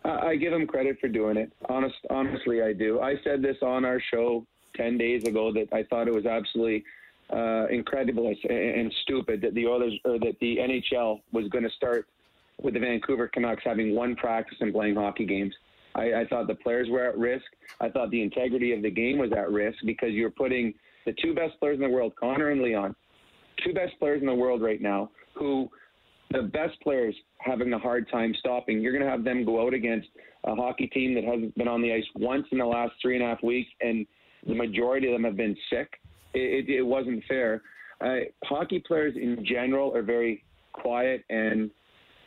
I 0.05 0.37
give 0.37 0.53
him 0.53 0.66
credit 0.66 0.99
for 1.01 1.09
doing 1.09 1.37
it. 1.37 1.53
Honest, 1.69 1.97
honestly, 2.11 2.62
I 2.62 2.73
do. 2.73 3.01
I 3.01 3.14
said 3.25 3.42
this 3.42 3.57
on 3.62 3.85
our 3.85 4.01
show 4.12 4.47
ten 4.77 4.99
days 4.99 5.25
ago 5.25 5.53
that 5.53 5.69
I 5.73 5.83
thought 5.85 6.07
it 6.07 6.14
was 6.14 6.27
absolutely 6.27 6.85
uh, 7.33 7.67
incredible 7.69 8.33
and 8.49 8.93
stupid 9.03 9.41
that 9.43 9.55
the 9.55 9.67
Oilers 9.67 9.95
or 10.05 10.19
that 10.19 10.37
the 10.41 10.59
NHL 10.59 11.21
was 11.33 11.49
going 11.49 11.65
to 11.65 11.71
start 11.71 12.07
with 12.62 12.75
the 12.75 12.81
Vancouver 12.81 13.29
Canucks 13.29 13.62
having 13.65 13.95
one 13.95 14.15
practice 14.17 14.57
and 14.61 14.73
playing 14.73 14.95
hockey 14.95 15.27
games. 15.27 15.55
I, 15.95 16.21
I 16.21 16.27
thought 16.29 16.47
the 16.47 16.55
players 16.55 16.89
were 16.91 17.05
at 17.05 17.19
risk. 17.19 17.45
I 17.81 17.89
thought 17.89 18.11
the 18.11 18.23
integrity 18.23 18.73
of 18.73 18.83
the 18.83 18.91
game 18.91 19.19
was 19.19 19.33
at 19.33 19.51
risk 19.51 19.79
because 19.85 20.11
you're 20.11 20.31
putting 20.31 20.75
the 21.05 21.15
two 21.23 21.35
best 21.35 21.59
players 21.59 21.77
in 21.77 21.83
the 21.83 21.89
world, 21.89 22.12
Connor 22.19 22.51
and 22.51 22.62
Leon, 22.62 22.95
two 23.65 23.73
best 23.73 23.99
players 23.99 24.21
in 24.21 24.27
the 24.27 24.35
world 24.35 24.62
right 24.62 24.81
now, 24.81 25.11
who 25.35 25.69
the 26.33 26.43
best 26.43 26.81
players 26.83 27.15
having 27.39 27.73
a 27.73 27.79
hard 27.79 28.09
time 28.11 28.35
stopping. 28.39 28.81
You're 28.81 28.93
going 28.93 29.05
to 29.05 29.11
have 29.11 29.25
them 29.25 29.45
go 29.45 29.65
out 29.65 29.75
against 29.75 30.09
a 30.45 30.55
hockey 30.55 30.87
team 30.89 31.15
that 31.15 31.25
hasn't 31.25 31.57
been 31.57 31.69
on 31.69 31.83
the 31.83 31.93
ice 31.93 32.05
once 32.17 32.47
in 32.53 32.59
the 32.59 32.67
last 32.67 32.93
three 33.01 33.17
and 33.17 33.25
a 33.25 33.29
half 33.29 33.43
weeks, 33.43 33.71
and 33.81 34.07
the 34.47 34.55
majority 34.55 35.07
of 35.07 35.12
them 35.12 35.25
have 35.25 35.37
been 35.37 35.57
sick 35.71 35.89
it, 36.37 36.68
it 36.68 36.83
wasn't 36.83 37.22
fair. 37.29 37.62
Uh, 38.01 38.16
hockey 38.44 38.83
players 38.87 39.14
in 39.16 39.44
general 39.44 39.94
are 39.94 40.03
very 40.03 40.44
quiet 40.72 41.25
and 41.31 41.70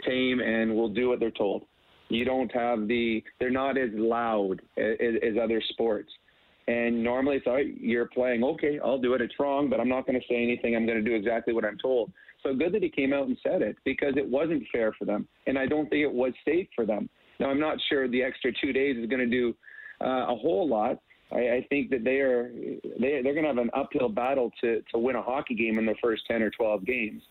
tame 0.06 0.40
and 0.40 0.76
will 0.76 0.90
do 0.90 1.10
what 1.10 1.20
they're 1.20 1.32
told. 1.32 1.64
You 2.10 2.26
don't 2.26 2.52
have 2.54 2.88
the, 2.88 3.24
they're 3.40 3.52
not 3.52 3.78
as 3.78 3.90
loud 3.94 4.62
as, 4.78 4.96
as 5.22 5.34
other 5.42 5.62
sports. 5.70 6.10
And 6.68 7.04
normally 7.04 7.38
it's, 7.38 7.48
all 7.48 7.54
right, 7.54 7.80
you're 7.80 8.08
playing, 8.08 8.44
okay, 8.44 8.80
I'll 8.84 9.00
do 9.00 9.14
it. 9.14 9.22
It's 9.22 9.34
wrong, 9.40 9.70
but 9.70 9.80
I'm 9.80 9.90
not 9.90 10.06
going 10.06 10.20
to 10.20 10.26
say 10.28 10.42
anything. 10.42 10.76
I'm 10.76 10.86
going 10.86 11.04
to 11.04 11.08
do 11.08 11.16
exactly 11.16 11.54
what 11.54 11.66
I'm 11.66 11.78
told. 11.78 12.12
So 12.44 12.54
good 12.54 12.74
that 12.74 12.84
he 12.84 12.90
came 12.90 13.12
out 13.12 13.28
and 13.28 13.38
said 13.44 13.62
it 13.62 13.76
because 13.86 14.14
it 14.18 14.28
wasn't 14.28 14.64
fair 14.72 14.94
for 14.98 15.06
them. 15.06 15.28
And 15.46 15.58
I 15.58 15.66
don't 15.66 15.90
think 15.90 16.04
it 16.04 16.12
was 16.12 16.34
safe 16.46 16.68
for 16.76 16.86
them. 16.86 17.10
Now, 17.40 17.50
I'm 17.50 17.60
not 17.60 17.78
sure 17.90 18.08
the 18.08 18.24
extra 18.24 18.52
two 18.62 18.74
days 18.74 18.98
is 18.98 19.08
going 19.08 19.20
to 19.20 19.28
do 19.28 19.56
uh, 20.02 20.32
a 20.32 20.36
whole 20.36 20.68
lot, 20.68 21.00
I, 21.32 21.38
I 21.38 21.68
think 21.70 21.90
that 21.92 22.04
they 22.04 22.20
are 22.20 22.52
they 23.00 23.22
they're 23.22 23.34
going 23.34 23.44
to 23.44 23.50
have 23.50 23.58
an 23.58 23.70
uphill 23.74 24.10
battle 24.10 24.52
to 24.62 24.82
to 24.92 24.98
win 24.98 25.16
a 25.16 25.22
hockey 25.22 25.56
game 25.56 25.78
in 25.78 25.86
the 25.86 25.96
first 26.02 26.26
ten 26.28 26.42
or 26.42 26.50
twelve 26.50 26.86
games. 26.86 27.22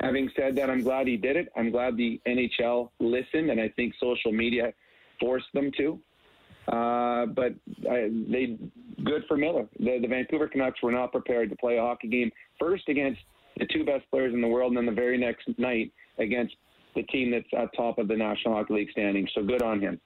Having 0.00 0.30
said 0.34 0.56
that, 0.56 0.70
I'm 0.70 0.82
glad 0.82 1.06
he 1.06 1.16
did 1.16 1.36
it. 1.36 1.52
I'm 1.56 1.70
glad 1.70 1.96
the 1.96 2.20
NHL 2.26 2.90
listened, 3.00 3.50
and 3.50 3.60
I 3.60 3.68
think 3.68 3.94
social 4.00 4.32
media 4.32 4.72
forced 5.18 5.52
them 5.52 5.70
to. 5.76 5.98
Uh, 6.68 7.26
but 7.26 7.54
I, 7.90 8.10
they 8.28 8.56
good 9.04 9.24
for 9.26 9.36
Miller. 9.36 9.66
The, 9.78 9.98
the 10.00 10.08
Vancouver 10.08 10.48
Canucks 10.48 10.82
were 10.82 10.92
not 10.92 11.12
prepared 11.12 11.50
to 11.50 11.56
play 11.56 11.76
a 11.78 11.82
hockey 11.82 12.08
game 12.08 12.30
first 12.58 12.88
against 12.88 13.20
the 13.58 13.66
two 13.66 13.84
best 13.84 14.08
players 14.10 14.32
in 14.32 14.40
the 14.40 14.48
world, 14.48 14.70
and 14.70 14.78
then 14.78 14.86
the 14.86 14.92
very 14.92 15.18
next 15.18 15.48
night 15.58 15.92
against 16.18 16.54
the 16.94 17.02
team 17.04 17.30
that's 17.30 17.46
at 17.56 17.74
top 17.76 17.98
of 17.98 18.08
the 18.08 18.16
National 18.16 18.54
Hockey 18.54 18.74
League 18.74 18.90
standings. 18.90 19.30
So 19.34 19.42
good 19.42 19.62
on 19.62 19.80
him. 19.80 20.00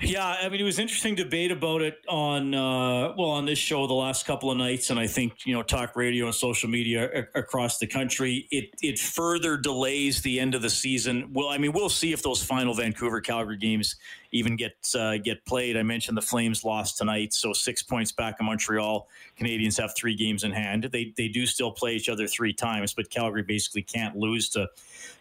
Yeah, 0.00 0.26
I 0.26 0.50
mean, 0.50 0.60
it 0.60 0.64
was 0.64 0.78
interesting 0.78 1.14
debate 1.14 1.50
about 1.50 1.80
it 1.80 1.98
on 2.06 2.54
uh, 2.54 3.14
well 3.16 3.30
on 3.30 3.46
this 3.46 3.58
show 3.58 3.86
the 3.86 3.94
last 3.94 4.26
couple 4.26 4.50
of 4.50 4.58
nights, 4.58 4.90
and 4.90 5.00
I 5.00 5.06
think 5.06 5.46
you 5.46 5.54
know 5.54 5.62
talk 5.62 5.96
radio 5.96 6.26
and 6.26 6.34
social 6.34 6.68
media 6.68 7.08
a- 7.34 7.38
across 7.40 7.78
the 7.78 7.86
country. 7.86 8.46
It 8.50 8.74
it 8.82 8.98
further 8.98 9.56
delays 9.56 10.20
the 10.20 10.38
end 10.38 10.54
of 10.54 10.60
the 10.60 10.68
season. 10.68 11.30
Well, 11.32 11.48
I 11.48 11.56
mean, 11.56 11.72
we'll 11.72 11.88
see 11.88 12.12
if 12.12 12.22
those 12.22 12.44
final 12.44 12.74
Vancouver 12.74 13.22
Calgary 13.22 13.56
games 13.56 13.96
even 14.32 14.56
get 14.56 14.74
uh, 14.94 15.16
get 15.16 15.46
played. 15.46 15.78
I 15.78 15.82
mentioned 15.82 16.18
the 16.18 16.22
Flames 16.22 16.62
lost 16.62 16.98
tonight, 16.98 17.32
so 17.32 17.54
six 17.54 17.82
points 17.82 18.12
back 18.12 18.36
in 18.38 18.44
Montreal. 18.44 19.08
Canadiens 19.40 19.80
have 19.80 19.94
three 19.96 20.14
games 20.14 20.44
in 20.44 20.52
hand. 20.52 20.90
They 20.92 21.14
they 21.16 21.28
do 21.28 21.46
still 21.46 21.72
play 21.72 21.96
each 21.96 22.10
other 22.10 22.26
three 22.26 22.52
times, 22.52 22.92
but 22.92 23.08
Calgary 23.08 23.44
basically 23.44 23.82
can't 23.82 24.14
lose 24.14 24.50
to 24.50 24.68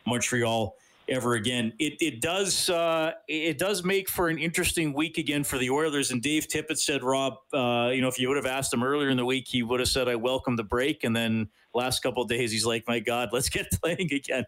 Montreal 0.06 0.76
ever 1.10 1.36
again. 1.36 1.74
It 1.80 1.94
it 2.00 2.22
does 2.22 2.70
uh, 2.70 3.12
it 3.28 3.58
does 3.58 3.84
make 3.84 4.10
for 4.10 4.30
an 4.30 4.38
interesting 4.38 4.94
week 4.94 5.18
again 5.18 5.44
for 5.44 5.58
the 5.58 5.70
Oilers. 5.70 6.12
And 6.12 6.22
Dave 6.22 6.48
Tippett 6.48 6.78
said, 6.78 7.04
Rob, 7.04 7.36
uh, 7.54 7.92
you 7.94 8.02
know, 8.02 8.08
if 8.08 8.20
you 8.20 8.28
would 8.28 8.38
have 8.38 8.46
asked 8.46 8.74
him 8.74 8.84
earlier 8.84 9.10
in 9.10 9.18
the 9.18 9.26
week, 9.26 9.48
he 9.48 9.64
would 9.64 9.80
have 9.80 9.90
said, 9.90 10.08
"I 10.08 10.16
welcome 10.16 10.56
the 10.56 10.64
break." 10.64 11.04
And 11.04 11.16
then 11.16 11.50
last 11.74 12.02
couple 12.02 12.24
days, 12.26 12.52
he's 12.52 12.66
like, 12.66 12.84
"My 12.88 13.00
God, 13.00 13.30
let's 13.32 13.50
get 13.50 13.72
playing 13.82 14.12
again." 14.14 14.46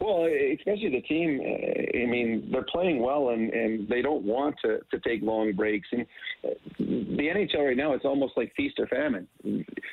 Well, 0.00 0.24
especially 0.24 0.90
the 0.90 1.02
team. 1.02 1.40
Uh, 1.40 2.02
I 2.02 2.06
mean, 2.06 2.48
they're 2.52 2.66
playing 2.70 3.00
well, 3.00 3.30
and, 3.30 3.52
and 3.52 3.88
they 3.88 4.02
don't 4.02 4.24
want 4.24 4.56
to, 4.62 4.78
to 4.90 5.00
take 5.00 5.22
long 5.22 5.52
breaks. 5.52 5.88
And 5.92 6.02
uh, 6.44 6.48
the 6.78 7.28
NHL 7.34 7.66
right 7.66 7.76
now, 7.76 7.92
it's 7.92 8.04
almost 8.04 8.34
like 8.36 8.52
feast 8.56 8.78
or 8.78 8.86
famine. 8.86 9.26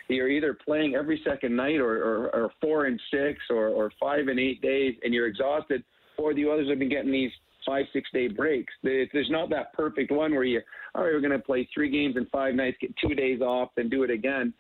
You're 0.07 0.29
either 0.29 0.53
playing 0.65 0.95
every 0.95 1.21
second 1.25 1.55
night, 1.55 1.79
or, 1.79 1.95
or, 1.95 2.35
or 2.35 2.51
four 2.61 2.85
and 2.85 2.99
six, 3.11 3.39
or, 3.49 3.67
or 3.67 3.91
five 3.99 4.27
and 4.27 4.39
eight 4.39 4.61
days, 4.61 4.95
and 5.03 5.13
you're 5.13 5.27
exhausted, 5.27 5.83
or 6.17 6.33
the 6.33 6.49
others 6.49 6.69
have 6.69 6.79
been 6.79 6.89
getting 6.89 7.11
these 7.11 7.31
five, 7.65 7.85
six 7.93 8.09
day 8.13 8.27
breaks. 8.27 8.73
There's 8.83 9.29
not 9.29 9.49
that 9.49 9.73
perfect 9.73 10.11
one 10.11 10.33
where 10.33 10.43
you, 10.43 10.61
all 10.95 11.03
right, 11.03 11.13
we're 11.13 11.21
going 11.21 11.31
to 11.31 11.39
play 11.39 11.67
three 11.73 11.89
games 11.89 12.15
in 12.17 12.25
five 12.27 12.55
nights, 12.55 12.77
get 12.81 12.93
two 12.97 13.15
days 13.15 13.41
off, 13.41 13.69
then 13.75 13.89
do 13.89 14.03
it 14.03 14.09
again. 14.09 14.53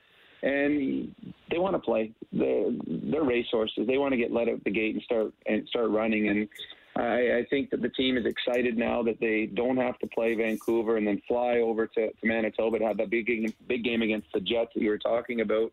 And 0.43 1.15
they 1.49 1.57
want 1.57 1.75
to 1.75 1.79
play. 1.79 2.11
They're, 2.31 2.71
they're 2.85 3.23
racehorses. 3.23 3.87
They 3.87 3.97
want 3.97 4.11
to 4.11 4.17
get 4.17 4.31
let 4.31 4.49
out 4.49 4.63
the 4.63 4.71
gate 4.71 4.95
and 4.95 5.03
start 5.03 5.33
and 5.45 5.67
start 5.69 5.89
running. 5.89 6.27
And 6.27 6.49
I, 6.95 7.37
I 7.37 7.45
think 7.49 7.69
that 7.71 7.81
the 7.81 7.89
team 7.89 8.17
is 8.17 8.25
excited 8.25 8.77
now 8.77 9.01
that 9.03 9.19
they 9.19 9.45
don't 9.45 9.77
have 9.77 9.97
to 9.99 10.07
play 10.07 10.35
Vancouver 10.35 10.97
and 10.97 11.07
then 11.07 11.21
fly 11.27 11.57
over 11.57 11.87
to, 11.87 12.11
to 12.11 12.25
Manitoba 12.25 12.79
to 12.79 12.85
have 12.85 12.97
that 12.97 13.09
big 13.09 13.27
big 13.67 13.83
game 13.83 14.01
against 14.01 14.27
the 14.33 14.41
Jets 14.41 14.71
that 14.75 14.81
you 14.81 14.89
were 14.89 14.99
talking 14.99 15.41
about. 15.41 15.71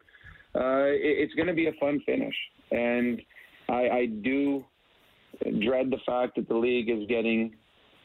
Uh, 0.55 0.87
it, 0.87 1.19
it's 1.19 1.35
going 1.35 1.49
to 1.49 1.55
be 1.55 1.67
a 1.67 1.73
fun 1.75 2.01
finish, 2.07 2.35
and 2.71 3.21
I, 3.69 3.89
I 3.89 4.07
do 4.07 4.65
dread 5.61 5.91
the 5.91 6.01
fact 6.07 6.37
that 6.37 6.49
the 6.49 6.57
league 6.57 6.91
is 6.91 7.07
getting 7.09 7.55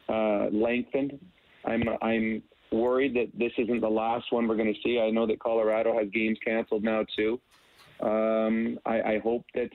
uh, 0.10 0.48
lengthened. 0.52 1.20
I'm 1.64 1.84
I'm 2.02 2.44
worried 2.72 3.16
that 3.16 3.28
this 3.38 3.52
isn't 3.58 3.82
the 3.82 3.90
last 3.90 4.26
one 4.32 4.48
we're 4.48 4.56
going 4.56 4.74
to 4.74 4.80
see. 4.84 5.00
I 5.00 5.10
know 5.10 5.26
that 5.28 5.40
Colorado 5.40 5.98
has 5.98 6.10
games 6.12 6.38
canceled 6.46 6.84
now 6.84 7.06
too. 7.16 7.40
Um, 8.02 8.80
I, 8.86 9.02
I 9.02 9.20
hope 9.20 9.46
that 9.54 9.70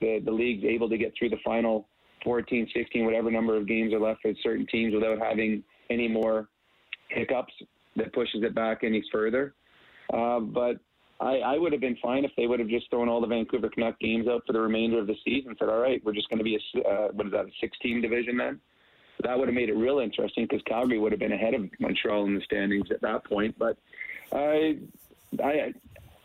the 0.00 0.20
the 0.24 0.30
league's 0.30 0.64
able 0.64 0.88
to 0.88 0.96
get 0.96 1.12
through 1.18 1.30
the 1.30 1.38
final 1.44 1.88
14, 2.24 2.68
16, 2.74 3.04
whatever 3.04 3.30
number 3.30 3.56
of 3.56 3.68
games 3.68 3.92
are 3.92 4.00
left 4.00 4.22
for 4.22 4.32
certain 4.42 4.66
teams 4.66 4.94
without 4.94 5.18
having 5.18 5.62
any 5.90 6.08
more 6.08 6.48
hiccups 7.08 7.52
that 7.94 8.12
pushes 8.12 8.42
it 8.42 8.54
back 8.54 8.82
any 8.82 9.02
further. 9.12 9.54
Uh, 10.12 10.40
but 10.40 10.76
I, 11.20 11.38
I 11.38 11.58
would 11.58 11.72
have 11.72 11.80
been 11.80 11.96
fine 12.02 12.24
if 12.24 12.32
they 12.36 12.46
would 12.46 12.60
have 12.60 12.68
just 12.68 12.90
thrown 12.90 13.08
all 13.08 13.20
the 13.20 13.26
Vancouver 13.26 13.68
Canuck 13.68 13.98
games 14.00 14.28
out 14.28 14.42
for 14.46 14.52
the 14.52 14.60
remainder 14.60 14.98
of 14.98 15.06
the 15.06 15.16
season 15.24 15.54
said, 15.58 15.68
all 15.68 15.78
right, 15.78 16.02
we're 16.04 16.12
just 16.12 16.28
going 16.28 16.38
to 16.38 16.44
be 16.44 16.56
a, 16.56 16.80
uh, 16.80 17.08
what 17.12 17.26
is 17.26 17.32
that, 17.32 17.46
a 17.46 17.50
16 17.60 18.02
division 18.02 18.36
then? 18.36 18.60
That 19.22 19.38
would 19.38 19.48
have 19.48 19.54
made 19.54 19.68
it 19.68 19.76
real 19.76 19.98
interesting 19.98 20.44
because 20.44 20.62
Calgary 20.66 20.98
would 20.98 21.12
have 21.12 21.18
been 21.18 21.32
ahead 21.32 21.54
of 21.54 21.68
Montreal 21.80 22.26
in 22.26 22.34
the 22.34 22.40
standings 22.42 22.90
at 22.90 23.00
that 23.00 23.24
point. 23.24 23.58
But 23.58 23.76
I, 24.32 24.78
I, 25.42 25.72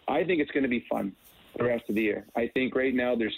I 0.07 0.23
think 0.23 0.41
it's 0.41 0.51
going 0.51 0.63
to 0.63 0.69
be 0.69 0.85
fun 0.89 1.13
the 1.57 1.63
rest 1.65 1.85
of 1.89 1.95
the 1.95 2.01
year. 2.01 2.25
I 2.35 2.47
think 2.47 2.75
right 2.75 2.93
now 2.93 3.15
there's 3.15 3.35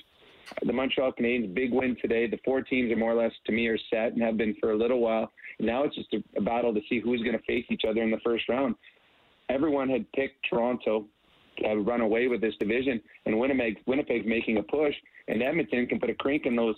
the 0.64 0.74
Montreal 0.74 1.14
Canadiens 1.14 1.54
big 1.54 1.72
win 1.72 1.96
today. 2.02 2.28
The 2.28 2.40
four 2.44 2.62
teams 2.62 2.92
are 2.92 2.96
more 2.96 3.12
or 3.12 3.16
less 3.16 3.32
to 3.46 3.52
me 3.52 3.68
are 3.68 3.78
set 3.90 4.14
and 4.14 4.22
have 4.22 4.38
been 4.38 4.56
for 4.60 4.72
a 4.72 4.78
little 4.78 5.00
while. 5.00 5.32
Now 5.60 5.84
it's 5.84 5.96
just 5.96 6.14
a, 6.14 6.24
a 6.38 6.42
battle 6.42 6.74
to 6.74 6.82
see 6.90 7.00
who's 7.00 7.22
going 7.22 7.38
to 7.38 7.44
face 7.44 7.66
each 7.70 7.84
other 7.88 8.02
in 8.02 8.12
the 8.12 8.20
first 8.24 8.50
round. 8.50 8.76
Everyone 9.50 9.90
had 9.90 10.12
picked 10.14 10.46
Toronto 10.50 11.06
to 11.58 11.68
have 11.68 11.86
run 11.86 12.02
away 12.02 12.28
with 12.28 12.42
this 12.42 12.56
division, 12.60 13.02
and 13.26 13.38
Winnipeg 13.38 13.78
Winnipeg's 13.86 14.26
making 14.26 14.58
a 14.58 14.64
push, 14.64 14.96
and 15.28 15.44
Edmonton 15.44 15.86
can 15.86 16.00
put 16.00 16.10
a 16.10 16.16
crink 16.16 16.46
in 16.46 16.56
those 16.56 16.76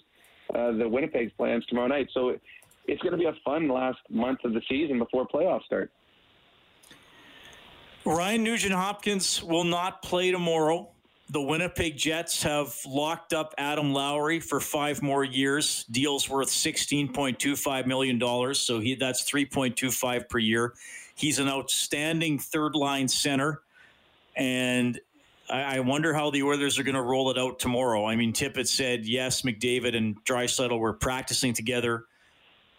uh, 0.54 0.72
the 0.72 0.88
Winnipeg's 0.88 1.32
plans 1.34 1.66
tomorrow 1.68 1.88
night. 1.88 2.10
So 2.14 2.38
it's 2.88 3.02
going 3.02 3.12
to 3.12 3.18
be 3.18 3.26
a 3.26 3.36
fun 3.44 3.68
last 3.68 4.00
month 4.10 4.40
of 4.44 4.54
the 4.54 4.62
season 4.70 5.00
before 5.00 5.28
playoffs 5.28 5.64
start. 5.66 5.92
Ryan 8.06 8.44
Nugent 8.44 8.74
Hopkins 8.74 9.42
will 9.44 9.64
not 9.64 10.04
play 10.04 10.32
tomorrow 10.32 10.90
the 11.30 11.42
Winnipeg 11.42 11.98
Jets 11.98 12.44
have 12.44 12.76
locked 12.86 13.34
up 13.34 13.54
Adam 13.58 13.94
Lowry 13.94 14.40
for 14.40 14.60
five 14.60 15.02
more 15.02 15.24
years. 15.24 15.86
Deal's 15.90 16.30
worth 16.30 16.50
$16.25 16.50 17.88
million. 17.88 18.54
So 18.54 18.80
he 18.80 18.96
that's 18.96 19.30
3.25 19.30 20.30
per 20.30 20.38
year. 20.38 20.74
He's 21.16 21.40
an 21.40 21.48
outstanding 21.48 22.38
third 22.38 22.76
line 22.76 23.08
center. 23.08 23.62
And 24.36 25.00
I, 25.50 25.78
I 25.78 25.80
wonder 25.80 26.14
how 26.14 26.30
the 26.30 26.44
Oilers 26.44 26.78
are 26.78 26.84
going 26.84 26.96
to 26.96 27.02
roll 27.02 27.32
it 27.32 27.40
out 27.40 27.58
tomorrow. 27.58 28.06
I 28.06 28.16
mean, 28.16 28.32
Tippett 28.32 28.68
said, 28.68 29.08
yes, 29.08 29.42
McDavid 29.42 29.96
and 29.96 30.24
Draisaitl 30.26 30.78
were 30.78 30.94
practicing 30.94 31.54
together 31.54 32.06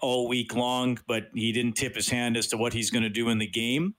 all 0.01 0.29
week 0.29 0.55
long, 0.55 0.99
but 1.07 1.29
he 1.35 1.53
didn't 1.53 1.75
tip 1.75 1.95
his 1.95 2.09
hand 2.09 2.37
as 2.37 2.47
to 2.49 2.57
what 2.57 2.73
he's 2.73 2.91
going 2.91 3.03
to 3.03 3.11
do 3.11 3.29
in 3.29 3.39
the 3.39 3.47
game 3.47 3.95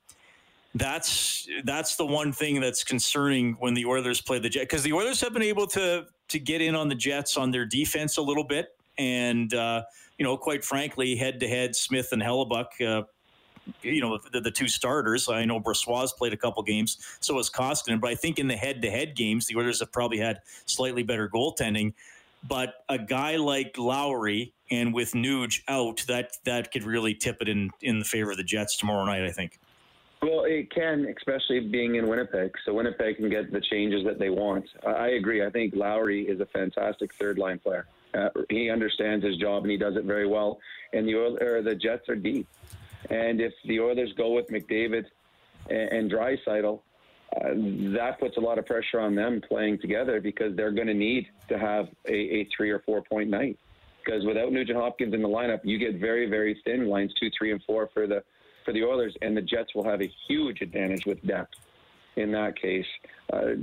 that's 0.75 1.47
that's 1.63 1.95
the 1.95 2.05
one 2.05 2.31
thing 2.31 2.59
that's 2.59 2.83
concerning 2.83 3.53
when 3.53 3.73
the 3.73 3.85
Oilers 3.85 4.21
play 4.21 4.39
the 4.39 4.49
Jets 4.49 4.65
because 4.65 4.83
the 4.83 4.93
Oilers 4.93 5.19
have 5.21 5.33
been 5.33 5.41
able 5.41 5.67
to 5.67 6.05
to 6.27 6.39
get 6.39 6.61
in 6.61 6.75
on 6.75 6.89
the 6.89 6.95
Jets 6.95 7.37
on 7.37 7.51
their 7.51 7.65
defense 7.65 8.17
a 8.17 8.21
little 8.21 8.43
bit, 8.43 8.75
and 8.97 9.53
uh, 9.53 9.83
you 10.17 10.25
know, 10.25 10.37
quite 10.37 10.63
frankly, 10.63 11.15
head 11.15 11.39
to 11.39 11.47
head, 11.47 11.75
Smith 11.75 12.09
and 12.11 12.21
Hellebuyck. 12.21 12.81
Uh, 12.85 13.03
you 13.81 13.99
know 13.99 14.17
the, 14.31 14.39
the, 14.39 14.51
two 14.51 14.69
starters. 14.69 15.27
I 15.27 15.43
know 15.43 15.59
Brossoit 15.59 16.15
played 16.17 16.31
a 16.31 16.37
couple 16.37 16.63
games, 16.63 16.97
so 17.19 17.33
was 17.33 17.49
Koskinen. 17.49 17.99
But 17.99 18.11
I 18.11 18.15
think 18.15 18.39
in 18.39 18.47
the 18.47 18.55
head-to-head 18.55 19.13
games, 19.13 19.45
the 19.45 19.57
Oilers 19.57 19.81
have 19.81 19.91
probably 19.91 20.19
had 20.19 20.39
slightly 20.65 21.03
better 21.03 21.27
goaltending. 21.27 21.93
But 22.43 22.75
a 22.87 22.97
guy 22.97 23.37
like 23.37 23.77
Lowry 23.77 24.53
and 24.69 24.93
with 24.93 25.13
Nuge 25.13 25.61
out, 25.67 26.03
that 26.07 26.31
that 26.45 26.71
could 26.71 26.83
really 26.83 27.13
tip 27.13 27.37
it 27.41 27.49
in 27.49 27.71
in 27.81 27.99
the 27.99 28.05
favor 28.05 28.31
of 28.31 28.37
the 28.37 28.43
Jets 28.43 28.77
tomorrow 28.77 29.05
night. 29.05 29.23
I 29.23 29.31
think. 29.31 29.59
Well, 30.21 30.45
it 30.45 30.71
can, 30.73 31.05
especially 31.15 31.59
being 31.59 31.95
in 31.95 32.07
Winnipeg. 32.07 32.51
So 32.65 32.73
Winnipeg 32.73 33.17
can 33.17 33.29
get 33.29 33.51
the 33.51 33.61
changes 33.61 34.03
that 34.05 34.17
they 34.17 34.29
want. 34.29 34.65
I 34.85 35.09
agree. 35.09 35.45
I 35.45 35.49
think 35.51 35.75
Lowry 35.75 36.27
is 36.27 36.39
a 36.39 36.45
fantastic 36.47 37.13
third 37.13 37.37
line 37.37 37.59
player. 37.59 37.85
Uh, 38.15 38.29
he 38.49 38.69
understands 38.71 39.23
his 39.23 39.37
job 39.37 39.63
and 39.63 39.71
he 39.71 39.77
does 39.77 39.95
it 39.95 40.05
very 40.05 40.25
well. 40.25 40.59
And 40.93 41.07
the 41.07 41.15
Oil, 41.15 41.37
or 41.39 41.61
the 41.61 41.75
Jets 41.75 42.09
are 42.09 42.15
deep. 42.15 42.47
And 43.11 43.39
if 43.39 43.53
the 43.65 43.79
Oilers 43.79 44.11
go 44.17 44.31
with 44.31 44.47
McDavid 44.47 45.05
and, 45.69 45.89
and 45.89 46.11
Draisaitl, 46.11 46.79
uh, 47.35 47.49
that 47.93 48.17
puts 48.19 48.37
a 48.37 48.39
lot 48.39 48.57
of 48.57 48.65
pressure 48.65 48.99
on 48.99 49.15
them 49.15 49.41
playing 49.47 49.79
together 49.79 50.21
because 50.21 50.55
they're 50.55 50.71
going 50.71 50.87
to 50.87 50.93
need 50.93 51.27
to 51.49 51.59
have 51.59 51.87
a, 52.07 52.13
a 52.13 52.47
three 52.55 52.69
or 52.69 52.79
four 52.79 53.01
point 53.01 53.29
night. 53.29 53.57
Because 54.03 54.25
without 54.25 54.53
Nugent 54.53 54.77
Hopkins 54.77 55.13
in 55.13 55.21
the 55.21 55.27
lineup, 55.27 55.59
you 55.63 55.77
get 55.77 55.99
very, 55.99 56.29
very 56.29 56.59
thin 56.63 56.87
lines 56.87 57.13
two, 57.19 57.29
three, 57.37 57.51
and 57.51 57.61
four 57.63 57.89
for 57.93 58.07
the 58.07 58.23
for 58.63 58.73
the 58.73 58.83
Oilers, 58.83 59.15
and 59.21 59.35
the 59.35 59.41
Jets 59.41 59.73
will 59.75 59.83
have 59.83 60.01
a 60.01 60.11
huge 60.27 60.61
advantage 60.61 61.05
with 61.05 61.25
depth 61.25 61.53
in 62.17 62.31
that 62.31 62.59
case. 62.59 62.85
Uh, 63.31 63.53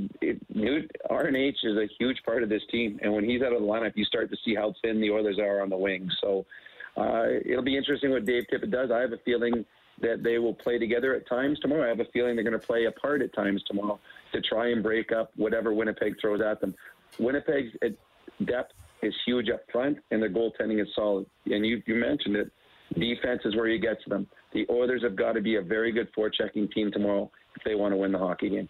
RNH 1.11 1.57
is 1.63 1.77
a 1.77 1.89
huge 1.99 2.23
part 2.25 2.43
of 2.43 2.49
this 2.49 2.63
team, 2.71 2.99
and 3.03 3.13
when 3.13 3.25
he's 3.25 3.43
out 3.43 3.53
of 3.53 3.61
the 3.61 3.67
lineup, 3.67 3.93
you 3.97 4.05
start 4.05 4.31
to 4.31 4.37
see 4.45 4.55
how 4.55 4.75
thin 4.83 5.01
the 5.01 5.11
Oilers 5.11 5.39
are 5.39 5.61
on 5.61 5.69
the 5.69 5.77
wing. 5.77 6.09
So 6.23 6.47
uh, 6.97 7.25
it'll 7.45 7.63
be 7.63 7.77
interesting 7.77 8.11
what 8.11 8.25
Dave 8.25 8.45
Tippett 8.51 8.71
does. 8.71 8.91
I 8.91 9.01
have 9.01 9.13
a 9.13 9.19
feeling 9.19 9.65
that 10.01 10.23
they 10.23 10.39
will 10.39 10.55
play 10.55 10.79
together 10.79 11.15
at 11.15 11.29
times 11.29 11.59
tomorrow. 11.61 11.85
I 11.85 11.89
have 11.89 12.01
a 12.01 12.07
feeling 12.13 12.35
they're 12.35 12.45
going 12.45 12.59
to 12.59 12.67
play 12.67 12.87
apart 12.87 13.23
at 13.23 13.33
times 13.35 13.63
tomorrow 13.67 13.99
to 14.33 14.41
try 14.41 14.71
and 14.71 14.83
break 14.83 15.13
up 15.13 15.31
whatever 15.37 15.73
Winnipeg 15.73 16.15
throws 16.21 16.41
at 16.41 16.61
them. 16.61 16.75
Winnipeg's 17.19 17.71
uh, 17.85 17.89
depth 18.45 18.73
is 19.03 19.15
huge 19.27 19.51
up 19.51 19.61
front, 19.71 19.99
and 20.11 20.23
their 20.23 20.31
goaltending 20.31 20.81
is 20.81 20.89
solid. 20.95 21.27
And 21.47 21.65
you, 21.65 21.83
you 21.87 21.95
mentioned 21.95 22.37
it. 22.37 22.51
Defense 22.95 23.43
is 23.45 23.57
where 23.57 23.69
you 23.69 23.79
get 23.79 24.03
to 24.05 24.11
them 24.11 24.27
the 24.55 24.67
Oilers 24.71 25.03
have 25.03 25.17
got 25.17 25.33
to 25.33 25.43
be 25.43 25.57
a 25.57 25.63
very 25.63 25.93
good 25.93 26.09
forechecking 26.17 26.73
team 26.73 26.91
tomorrow 26.91 27.31
if 27.57 27.65
they 27.65 27.75
want 27.75 27.93
to 27.93 27.97
win 27.97 28.13
the 28.13 28.19
hockey 28.19 28.49
game. 28.49 28.69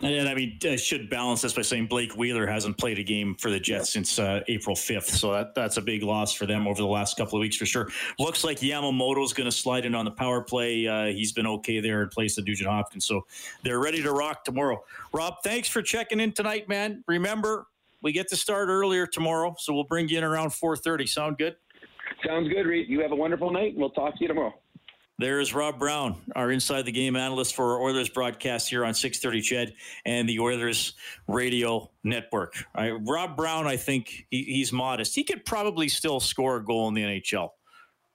And 0.00 0.28
I 0.28 0.34
mean, 0.34 0.58
I 0.64 0.76
should 0.76 1.08
balance 1.08 1.42
this 1.42 1.52
by 1.52 1.62
saying 1.62 1.86
Blake 1.86 2.16
Wheeler 2.16 2.46
hasn't 2.46 2.76
played 2.76 2.98
a 2.98 3.02
game 3.02 3.34
for 3.36 3.50
the 3.50 3.60
Jets 3.60 3.90
since 3.92 4.18
uh, 4.18 4.40
April 4.48 4.76
5th. 4.76 5.04
So 5.04 5.32
that, 5.32 5.54
that's 5.54 5.76
a 5.76 5.80
big 5.80 6.02
loss 6.02 6.34
for 6.34 6.46
them 6.46 6.66
over 6.66 6.82
the 6.82 6.88
last 6.88 7.16
couple 7.16 7.38
of 7.38 7.40
weeks 7.40 7.56
for 7.56 7.64
sure. 7.64 7.88
Looks 8.18 8.44
like 8.44 8.58
Yamamoto's 8.58 9.32
going 9.32 9.46
to 9.46 9.56
slide 9.56 9.86
in 9.86 9.94
on 9.94 10.04
the 10.04 10.10
power 10.10 10.42
play. 10.42 10.86
Uh, 10.86 11.06
he's 11.06 11.32
been 11.32 11.46
okay 11.46 11.80
there 11.80 12.02
in 12.02 12.08
place 12.08 12.36
of 12.36 12.46
Nugent 12.46 12.68
Hopkins. 12.68 13.06
So 13.06 13.24
they're 13.62 13.80
ready 13.80 14.02
to 14.02 14.12
rock 14.12 14.44
tomorrow. 14.44 14.84
Rob, 15.12 15.36
thanks 15.42 15.68
for 15.68 15.80
checking 15.80 16.20
in 16.20 16.32
tonight, 16.32 16.68
man. 16.68 17.02
Remember, 17.06 17.66
we 18.02 18.12
get 18.12 18.28
to 18.28 18.36
start 18.36 18.68
earlier 18.68 19.06
tomorrow, 19.06 19.54
so 19.58 19.72
we'll 19.72 19.84
bring 19.84 20.08
you 20.08 20.18
in 20.18 20.24
around 20.24 20.50
4.30. 20.50 21.08
Sound 21.08 21.38
good? 21.38 21.56
Sounds 22.26 22.48
good, 22.48 22.66
Reid. 22.66 22.88
You 22.88 23.00
have 23.00 23.12
a 23.12 23.16
wonderful 23.16 23.50
night, 23.50 23.72
and 23.72 23.78
we'll 23.78 23.90
talk 23.90 24.14
to 24.16 24.20
you 24.20 24.28
tomorrow. 24.28 24.54
There's 25.16 25.54
Rob 25.54 25.78
Brown, 25.78 26.20
our 26.34 26.50
inside 26.50 26.86
the 26.86 26.92
game 26.92 27.14
analyst 27.14 27.54
for 27.54 27.74
our 27.74 27.82
Oilers 27.82 28.08
broadcast 28.08 28.68
here 28.68 28.84
on 28.84 28.94
630 28.94 29.42
CHED 29.42 29.74
and 30.04 30.28
the 30.28 30.40
Oilers 30.40 30.94
radio 31.28 31.88
network. 32.02 32.54
Right, 32.76 32.92
Rob 33.00 33.36
Brown, 33.36 33.68
I 33.68 33.76
think 33.76 34.26
he, 34.30 34.42
he's 34.42 34.72
modest. 34.72 35.14
He 35.14 35.22
could 35.22 35.44
probably 35.44 35.88
still 35.88 36.18
score 36.18 36.56
a 36.56 36.64
goal 36.64 36.88
in 36.88 36.94
the 36.94 37.02
NHL. 37.02 37.50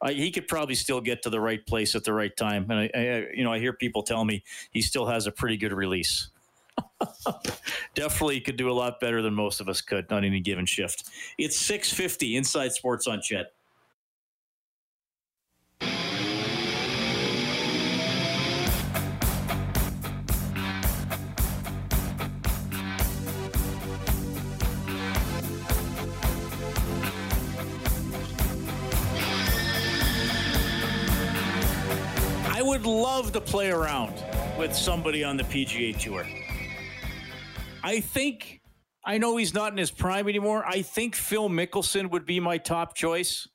He 0.09 0.31
could 0.31 0.47
probably 0.47 0.75
still 0.75 0.99
get 0.99 1.23
to 1.23 1.29
the 1.29 1.39
right 1.39 1.65
place 1.65 1.95
at 1.95 2.03
the 2.03 2.13
right 2.13 2.35
time. 2.35 2.65
And 2.69 2.79
I, 2.79 2.91
I, 2.93 3.27
you 3.33 3.43
know, 3.43 3.51
I 3.51 3.59
hear 3.59 3.73
people 3.73 4.03
tell 4.03 4.25
me 4.25 4.43
he 4.71 4.81
still 4.81 5.05
has 5.05 5.25
a 5.25 5.31
pretty 5.31 5.57
good 5.57 5.73
release. 5.73 6.29
Definitely 7.95 8.41
could 8.41 8.57
do 8.57 8.69
a 8.69 8.73
lot 8.73 8.99
better 8.99 9.21
than 9.21 9.33
most 9.33 9.61
of 9.61 9.69
us 9.69 9.81
could 9.81 10.11
on 10.11 10.23
any 10.25 10.39
given 10.41 10.65
shift. 10.65 11.09
It's 11.37 11.57
650 11.57 12.35
Inside 12.35 12.71
Sports 12.73 13.07
on 13.07 13.21
CHED. 13.21 13.47
Would 32.79 32.87
love 32.89 33.33
to 33.33 33.41
play 33.41 33.69
around 33.69 34.13
with 34.57 34.73
somebody 34.73 35.21
on 35.21 35.35
the 35.35 35.43
PGA 35.43 35.97
Tour. 35.99 36.25
I 37.83 37.99
think, 37.99 38.61
I 39.03 39.17
know 39.17 39.35
he's 39.35 39.53
not 39.53 39.73
in 39.73 39.77
his 39.77 39.91
prime 39.91 40.29
anymore. 40.29 40.63
I 40.65 40.81
think 40.81 41.13
Phil 41.13 41.49
Mickelson 41.49 42.09
would 42.11 42.25
be 42.25 42.39
my 42.39 42.57
top 42.57 42.95
choice. 42.95 43.49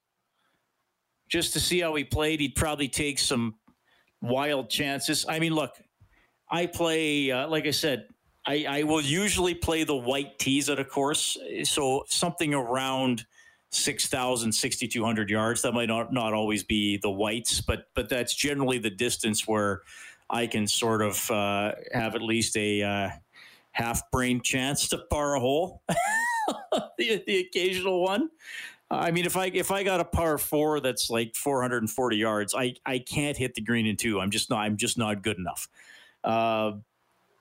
Just 1.27 1.55
to 1.55 1.61
see 1.61 1.81
how 1.81 1.95
he 1.95 2.05
played, 2.05 2.41
he'd 2.41 2.55
probably 2.55 2.89
take 2.89 3.19
some 3.19 3.55
wild 4.21 4.69
chances. 4.69 5.25
I 5.27 5.39
mean, 5.39 5.55
look, 5.55 5.73
I 6.51 6.67
play, 6.67 7.31
uh, 7.31 7.49
like 7.49 7.67
I 7.67 7.71
said, 7.71 8.09
I, 8.47 8.67
I 8.69 8.83
will 8.83 9.01
usually 9.01 9.55
play 9.55 9.85
the 9.85 9.97
white 9.97 10.39
tees 10.39 10.69
at 10.69 10.79
a 10.79 10.85
course, 10.85 11.39
so 11.63 12.05
something 12.09 12.53
around 12.53 13.25
6,000, 13.75 14.53
6,200 14.53 15.31
yards. 15.31 15.63
That 15.63 15.73
might 15.73 15.89
not, 15.89 16.13
not 16.13 16.33
always 16.33 16.63
be 16.63 16.99
the 16.99 17.11
whites, 17.11 17.61
but 17.61 17.89
but 17.95 18.09
that's 18.09 18.35
generally 18.35 18.79
the 18.79 18.91
distance 18.91 19.47
where 19.47 19.83
I 20.31 20.47
can 20.47 20.67
sort 20.67 21.03
of 21.03 21.31
uh, 21.31 21.73
have 21.93 22.15
at 22.15 22.23
least 22.23 22.57
a 22.57 22.83
uh, 22.83 23.11
half 23.73 24.11
brain 24.11 24.41
chance 24.41 24.89
to 24.89 24.99
par 25.11 25.35
a 25.35 25.41
hole, 25.41 25.83
the, 26.99 27.23
the 27.27 27.47
occasional 27.49 28.03
one. 28.03 28.31
I 28.91 29.11
mean, 29.11 29.25
if 29.27 29.37
I 29.37 29.47
if 29.47 29.71
I 29.71 29.83
got 29.83 30.01
a 30.01 30.05
par 30.05 30.39
four 30.39 30.81
that's 30.81 31.11
like 31.11 31.35
440 31.35 32.17
yards, 32.17 32.55
I 32.55 32.75
I 32.87 32.99
can't 32.99 33.37
hit 33.37 33.55
the 33.55 33.61
green 33.61 33.87
in 33.87 33.97
two. 33.97 34.21
I'm 34.21 34.31
just 34.31 34.51
not 34.51 34.61
I'm 34.61 34.77
just 34.77 34.99
not 34.99 35.23
good 35.23 35.39
enough. 35.39 35.69
Uh, 36.23 36.73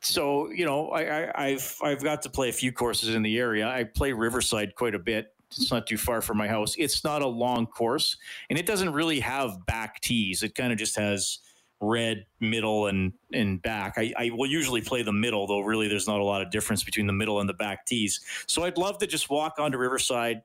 so 0.02 0.50
you 0.52 0.66
know, 0.66 0.90
I, 0.90 1.46
I 1.46 1.50
have 1.52 1.76
I've 1.82 2.04
got 2.04 2.22
to 2.24 2.30
play 2.30 2.50
a 2.50 2.54
few 2.54 2.72
courses 2.72 3.16
in 3.16 3.22
the 3.22 3.38
area. 3.38 3.68
I 3.68 3.84
play 3.84 4.14
Riverside 4.14 4.76
quite 4.76 4.96
a 4.96 5.00
bit. 5.00 5.33
It's 5.58 5.72
not 5.72 5.88
too 5.88 5.98
far 5.98 6.22
from 6.22 6.38
my 6.38 6.48
house. 6.48 6.76
It's 6.78 7.04
not 7.04 7.22
a 7.22 7.28
long 7.28 7.68
course, 7.68 8.18
and 8.50 8.60
it 8.60 8.66
doesn't 8.66 8.92
really 8.94 9.20
have 9.20 9.66
back 9.66 10.02
tees. 10.02 10.44
It 10.44 10.56
kind 10.56 10.72
of 10.72 10.78
just 10.78 10.96
has 10.98 11.40
red, 11.82 12.26
middle, 12.40 12.88
and 12.88 13.14
and 13.34 13.62
back. 13.62 13.96
I, 13.98 14.14
I 14.18 14.30
will 14.32 14.50
usually 14.50 14.82
play 14.82 15.02
the 15.02 15.14
middle, 15.14 15.48
though. 15.48 15.62
Really, 15.62 15.88
there's 15.88 16.08
not 16.08 16.20
a 16.20 16.24
lot 16.24 16.42
of 16.42 16.52
difference 16.52 16.84
between 16.84 17.08
the 17.08 17.14
middle 17.14 17.40
and 17.40 17.50
the 17.50 17.54
back 17.54 17.86
tees. 17.86 18.22
So 18.48 18.64
I'd 18.64 18.78
love 18.78 18.98
to 19.00 19.08
just 19.08 19.30
walk 19.30 19.56
onto 19.60 19.78
Riverside 19.78 20.42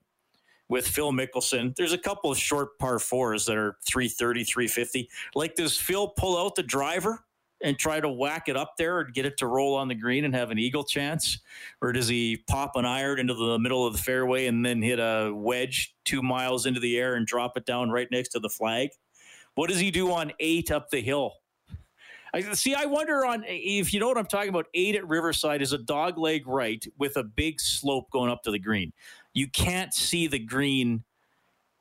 with 0.68 0.86
Phil 0.86 1.12
Mickelson. 1.12 1.74
There's 1.76 1.92
a 1.92 1.98
couple 1.98 2.30
of 2.30 2.38
short 2.38 2.78
par 2.78 2.98
fours 2.98 3.46
that 3.46 3.56
are 3.56 3.76
330, 3.86 4.44
350. 4.44 5.08
Like, 5.34 5.54
does 5.54 5.76
Phil 5.76 6.08
pull 6.08 6.38
out 6.38 6.54
the 6.56 6.62
driver 6.62 7.24
and 7.62 7.78
try 7.78 8.00
to 8.00 8.08
whack 8.08 8.48
it 8.48 8.56
up 8.56 8.74
there 8.78 9.00
and 9.00 9.12
get 9.12 9.26
it 9.26 9.36
to 9.38 9.46
roll 9.46 9.74
on 9.74 9.88
the 9.88 9.94
green 9.94 10.24
and 10.24 10.34
have 10.34 10.50
an 10.50 10.58
eagle 10.58 10.84
chance? 10.84 11.38
Or 11.82 11.92
does 11.92 12.08
he 12.08 12.42
pop 12.48 12.76
an 12.76 12.84
iron 12.84 13.18
into 13.18 13.34
the 13.34 13.58
middle 13.58 13.86
of 13.86 13.92
the 13.92 14.02
fairway 14.02 14.46
and 14.46 14.64
then 14.64 14.82
hit 14.82 14.98
a 14.98 15.32
wedge 15.34 15.94
two 16.04 16.22
miles 16.22 16.66
into 16.66 16.80
the 16.80 16.98
air 16.98 17.14
and 17.14 17.26
drop 17.26 17.56
it 17.56 17.66
down 17.66 17.90
right 17.90 18.08
next 18.10 18.30
to 18.30 18.38
the 18.38 18.48
flag? 18.48 18.90
What 19.54 19.68
does 19.68 19.80
he 19.80 19.90
do 19.90 20.12
on 20.12 20.32
eight 20.40 20.70
up 20.70 20.90
the 20.90 21.00
hill? 21.00 21.34
I 22.34 22.42
see. 22.52 22.74
I 22.74 22.84
wonder 22.84 23.24
on 23.24 23.42
if 23.46 23.94
you 23.94 24.00
know 24.00 24.08
what 24.08 24.18
I'm 24.18 24.26
talking 24.26 24.50
about. 24.50 24.66
Eight 24.74 24.94
at 24.94 25.08
Riverside 25.08 25.62
is 25.62 25.72
a 25.72 25.78
dog 25.78 26.18
leg 26.18 26.46
right 26.46 26.86
with 26.98 27.16
a 27.16 27.24
big 27.24 27.58
slope 27.58 28.10
going 28.10 28.30
up 28.30 28.42
to 28.42 28.50
the 28.50 28.58
green 28.58 28.92
you 29.38 29.48
can't 29.48 29.94
see 29.94 30.26
the 30.26 30.38
green 30.38 31.04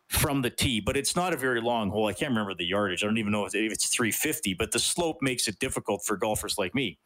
from 0.07 0.41
the 0.41 0.49
tee, 0.49 0.79
but 0.79 0.95
it's 0.95 1.15
not 1.15 1.33
a 1.33 1.37
very 1.37 1.61
long 1.61 1.89
hole. 1.89 2.07
I 2.07 2.13
can't 2.13 2.29
remember 2.29 2.53
the 2.53 2.65
yardage. 2.65 3.03
I 3.03 3.07
don't 3.07 3.17
even 3.17 3.31
know 3.31 3.45
if 3.45 3.53
it's 3.53 3.89
350, 3.89 4.53
but 4.53 4.71
the 4.71 4.79
slope 4.79 5.17
makes 5.21 5.47
it 5.47 5.59
difficult 5.59 6.05
for 6.05 6.15
golfers 6.15 6.57
like 6.57 6.73
me. 6.73 6.97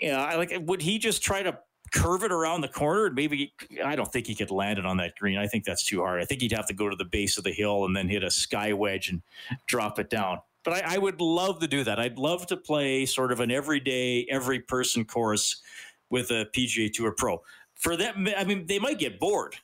Yeah, 0.00 0.22
I 0.22 0.36
like. 0.36 0.52
Would 0.60 0.82
he 0.82 0.98
just 0.98 1.22
try 1.22 1.42
to 1.42 1.58
curve 1.92 2.22
it 2.24 2.32
around 2.32 2.60
the 2.60 2.68
corner? 2.68 3.10
Maybe 3.10 3.54
I 3.82 3.96
don't 3.96 4.12
think 4.12 4.26
he 4.26 4.34
could 4.34 4.50
land 4.50 4.78
it 4.78 4.84
on 4.84 4.96
that 4.98 5.14
green. 5.16 5.38
I 5.38 5.46
think 5.46 5.64
that's 5.64 5.84
too 5.86 6.00
hard. 6.00 6.20
I 6.20 6.24
think 6.24 6.42
he'd 6.42 6.52
have 6.52 6.66
to 6.66 6.74
go 6.74 6.88
to 6.88 6.96
the 6.96 7.04
base 7.04 7.38
of 7.38 7.44
the 7.44 7.52
hill 7.52 7.84
and 7.84 7.96
then 7.96 8.08
hit 8.08 8.22
a 8.22 8.30
sky 8.30 8.72
wedge 8.72 9.08
and 9.08 9.22
drop 9.66 9.98
it 9.98 10.10
down. 10.10 10.40
But 10.64 10.84
I, 10.84 10.96
I 10.96 10.98
would 10.98 11.20
love 11.20 11.60
to 11.60 11.68
do 11.68 11.84
that. 11.84 12.00
I'd 12.00 12.18
love 12.18 12.46
to 12.48 12.56
play 12.56 13.06
sort 13.06 13.30
of 13.30 13.38
an 13.40 13.52
everyday, 13.52 14.26
every 14.28 14.60
person 14.60 15.04
course 15.04 15.62
with 16.10 16.30
a 16.30 16.46
PGA 16.54 16.92
Tour 16.92 17.12
Pro. 17.12 17.40
For 17.76 17.96
them, 17.96 18.28
I 18.36 18.44
mean, 18.44 18.66
they 18.66 18.80
might 18.80 18.98
get 18.98 19.20
bored 19.20 19.56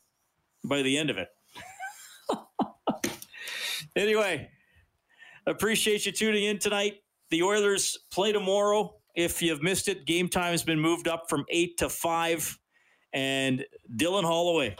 by 0.64 0.82
the 0.82 0.96
end 0.96 1.10
of 1.10 1.18
it. 1.18 1.28
anyway, 3.96 4.48
appreciate 5.46 6.06
you 6.06 6.12
tuning 6.12 6.44
in 6.44 6.58
tonight. 6.58 6.94
The 7.30 7.42
Oilers 7.42 7.98
play 8.12 8.32
tomorrow. 8.32 8.96
If 9.14 9.42
you've 9.42 9.62
missed 9.62 9.88
it, 9.88 10.06
game 10.06 10.28
time 10.28 10.52
has 10.52 10.62
been 10.62 10.80
moved 10.80 11.08
up 11.08 11.24
from 11.28 11.44
8 11.48 11.78
to 11.78 11.88
5. 11.88 12.58
And 13.14 13.64
Dylan 13.96 14.24
Holloway 14.24 14.76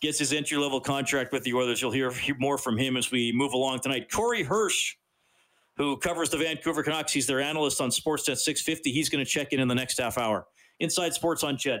gets 0.00 0.18
his 0.18 0.32
entry 0.32 0.58
level 0.58 0.80
contract 0.80 1.32
with 1.32 1.44
the 1.44 1.54
Oilers. 1.54 1.80
You'll 1.80 1.90
hear 1.90 2.12
more 2.38 2.58
from 2.58 2.76
him 2.76 2.96
as 2.96 3.10
we 3.10 3.32
move 3.32 3.52
along 3.52 3.80
tonight. 3.80 4.10
Corey 4.10 4.42
Hirsch, 4.42 4.96
who 5.76 5.96
covers 5.98 6.30
the 6.30 6.36
Vancouver 6.38 6.82
Canucks, 6.82 7.12
he's 7.12 7.26
their 7.26 7.40
analyst 7.40 7.80
on 7.80 7.90
Sportsnet 7.90 8.38
650. 8.38 8.92
He's 8.92 9.08
going 9.08 9.24
to 9.24 9.30
check 9.30 9.52
in 9.52 9.60
in 9.60 9.68
the 9.68 9.74
next 9.74 9.98
half 9.98 10.18
hour. 10.18 10.46
Inside 10.80 11.14
Sports 11.14 11.42
on 11.42 11.56
CHED. 11.56 11.80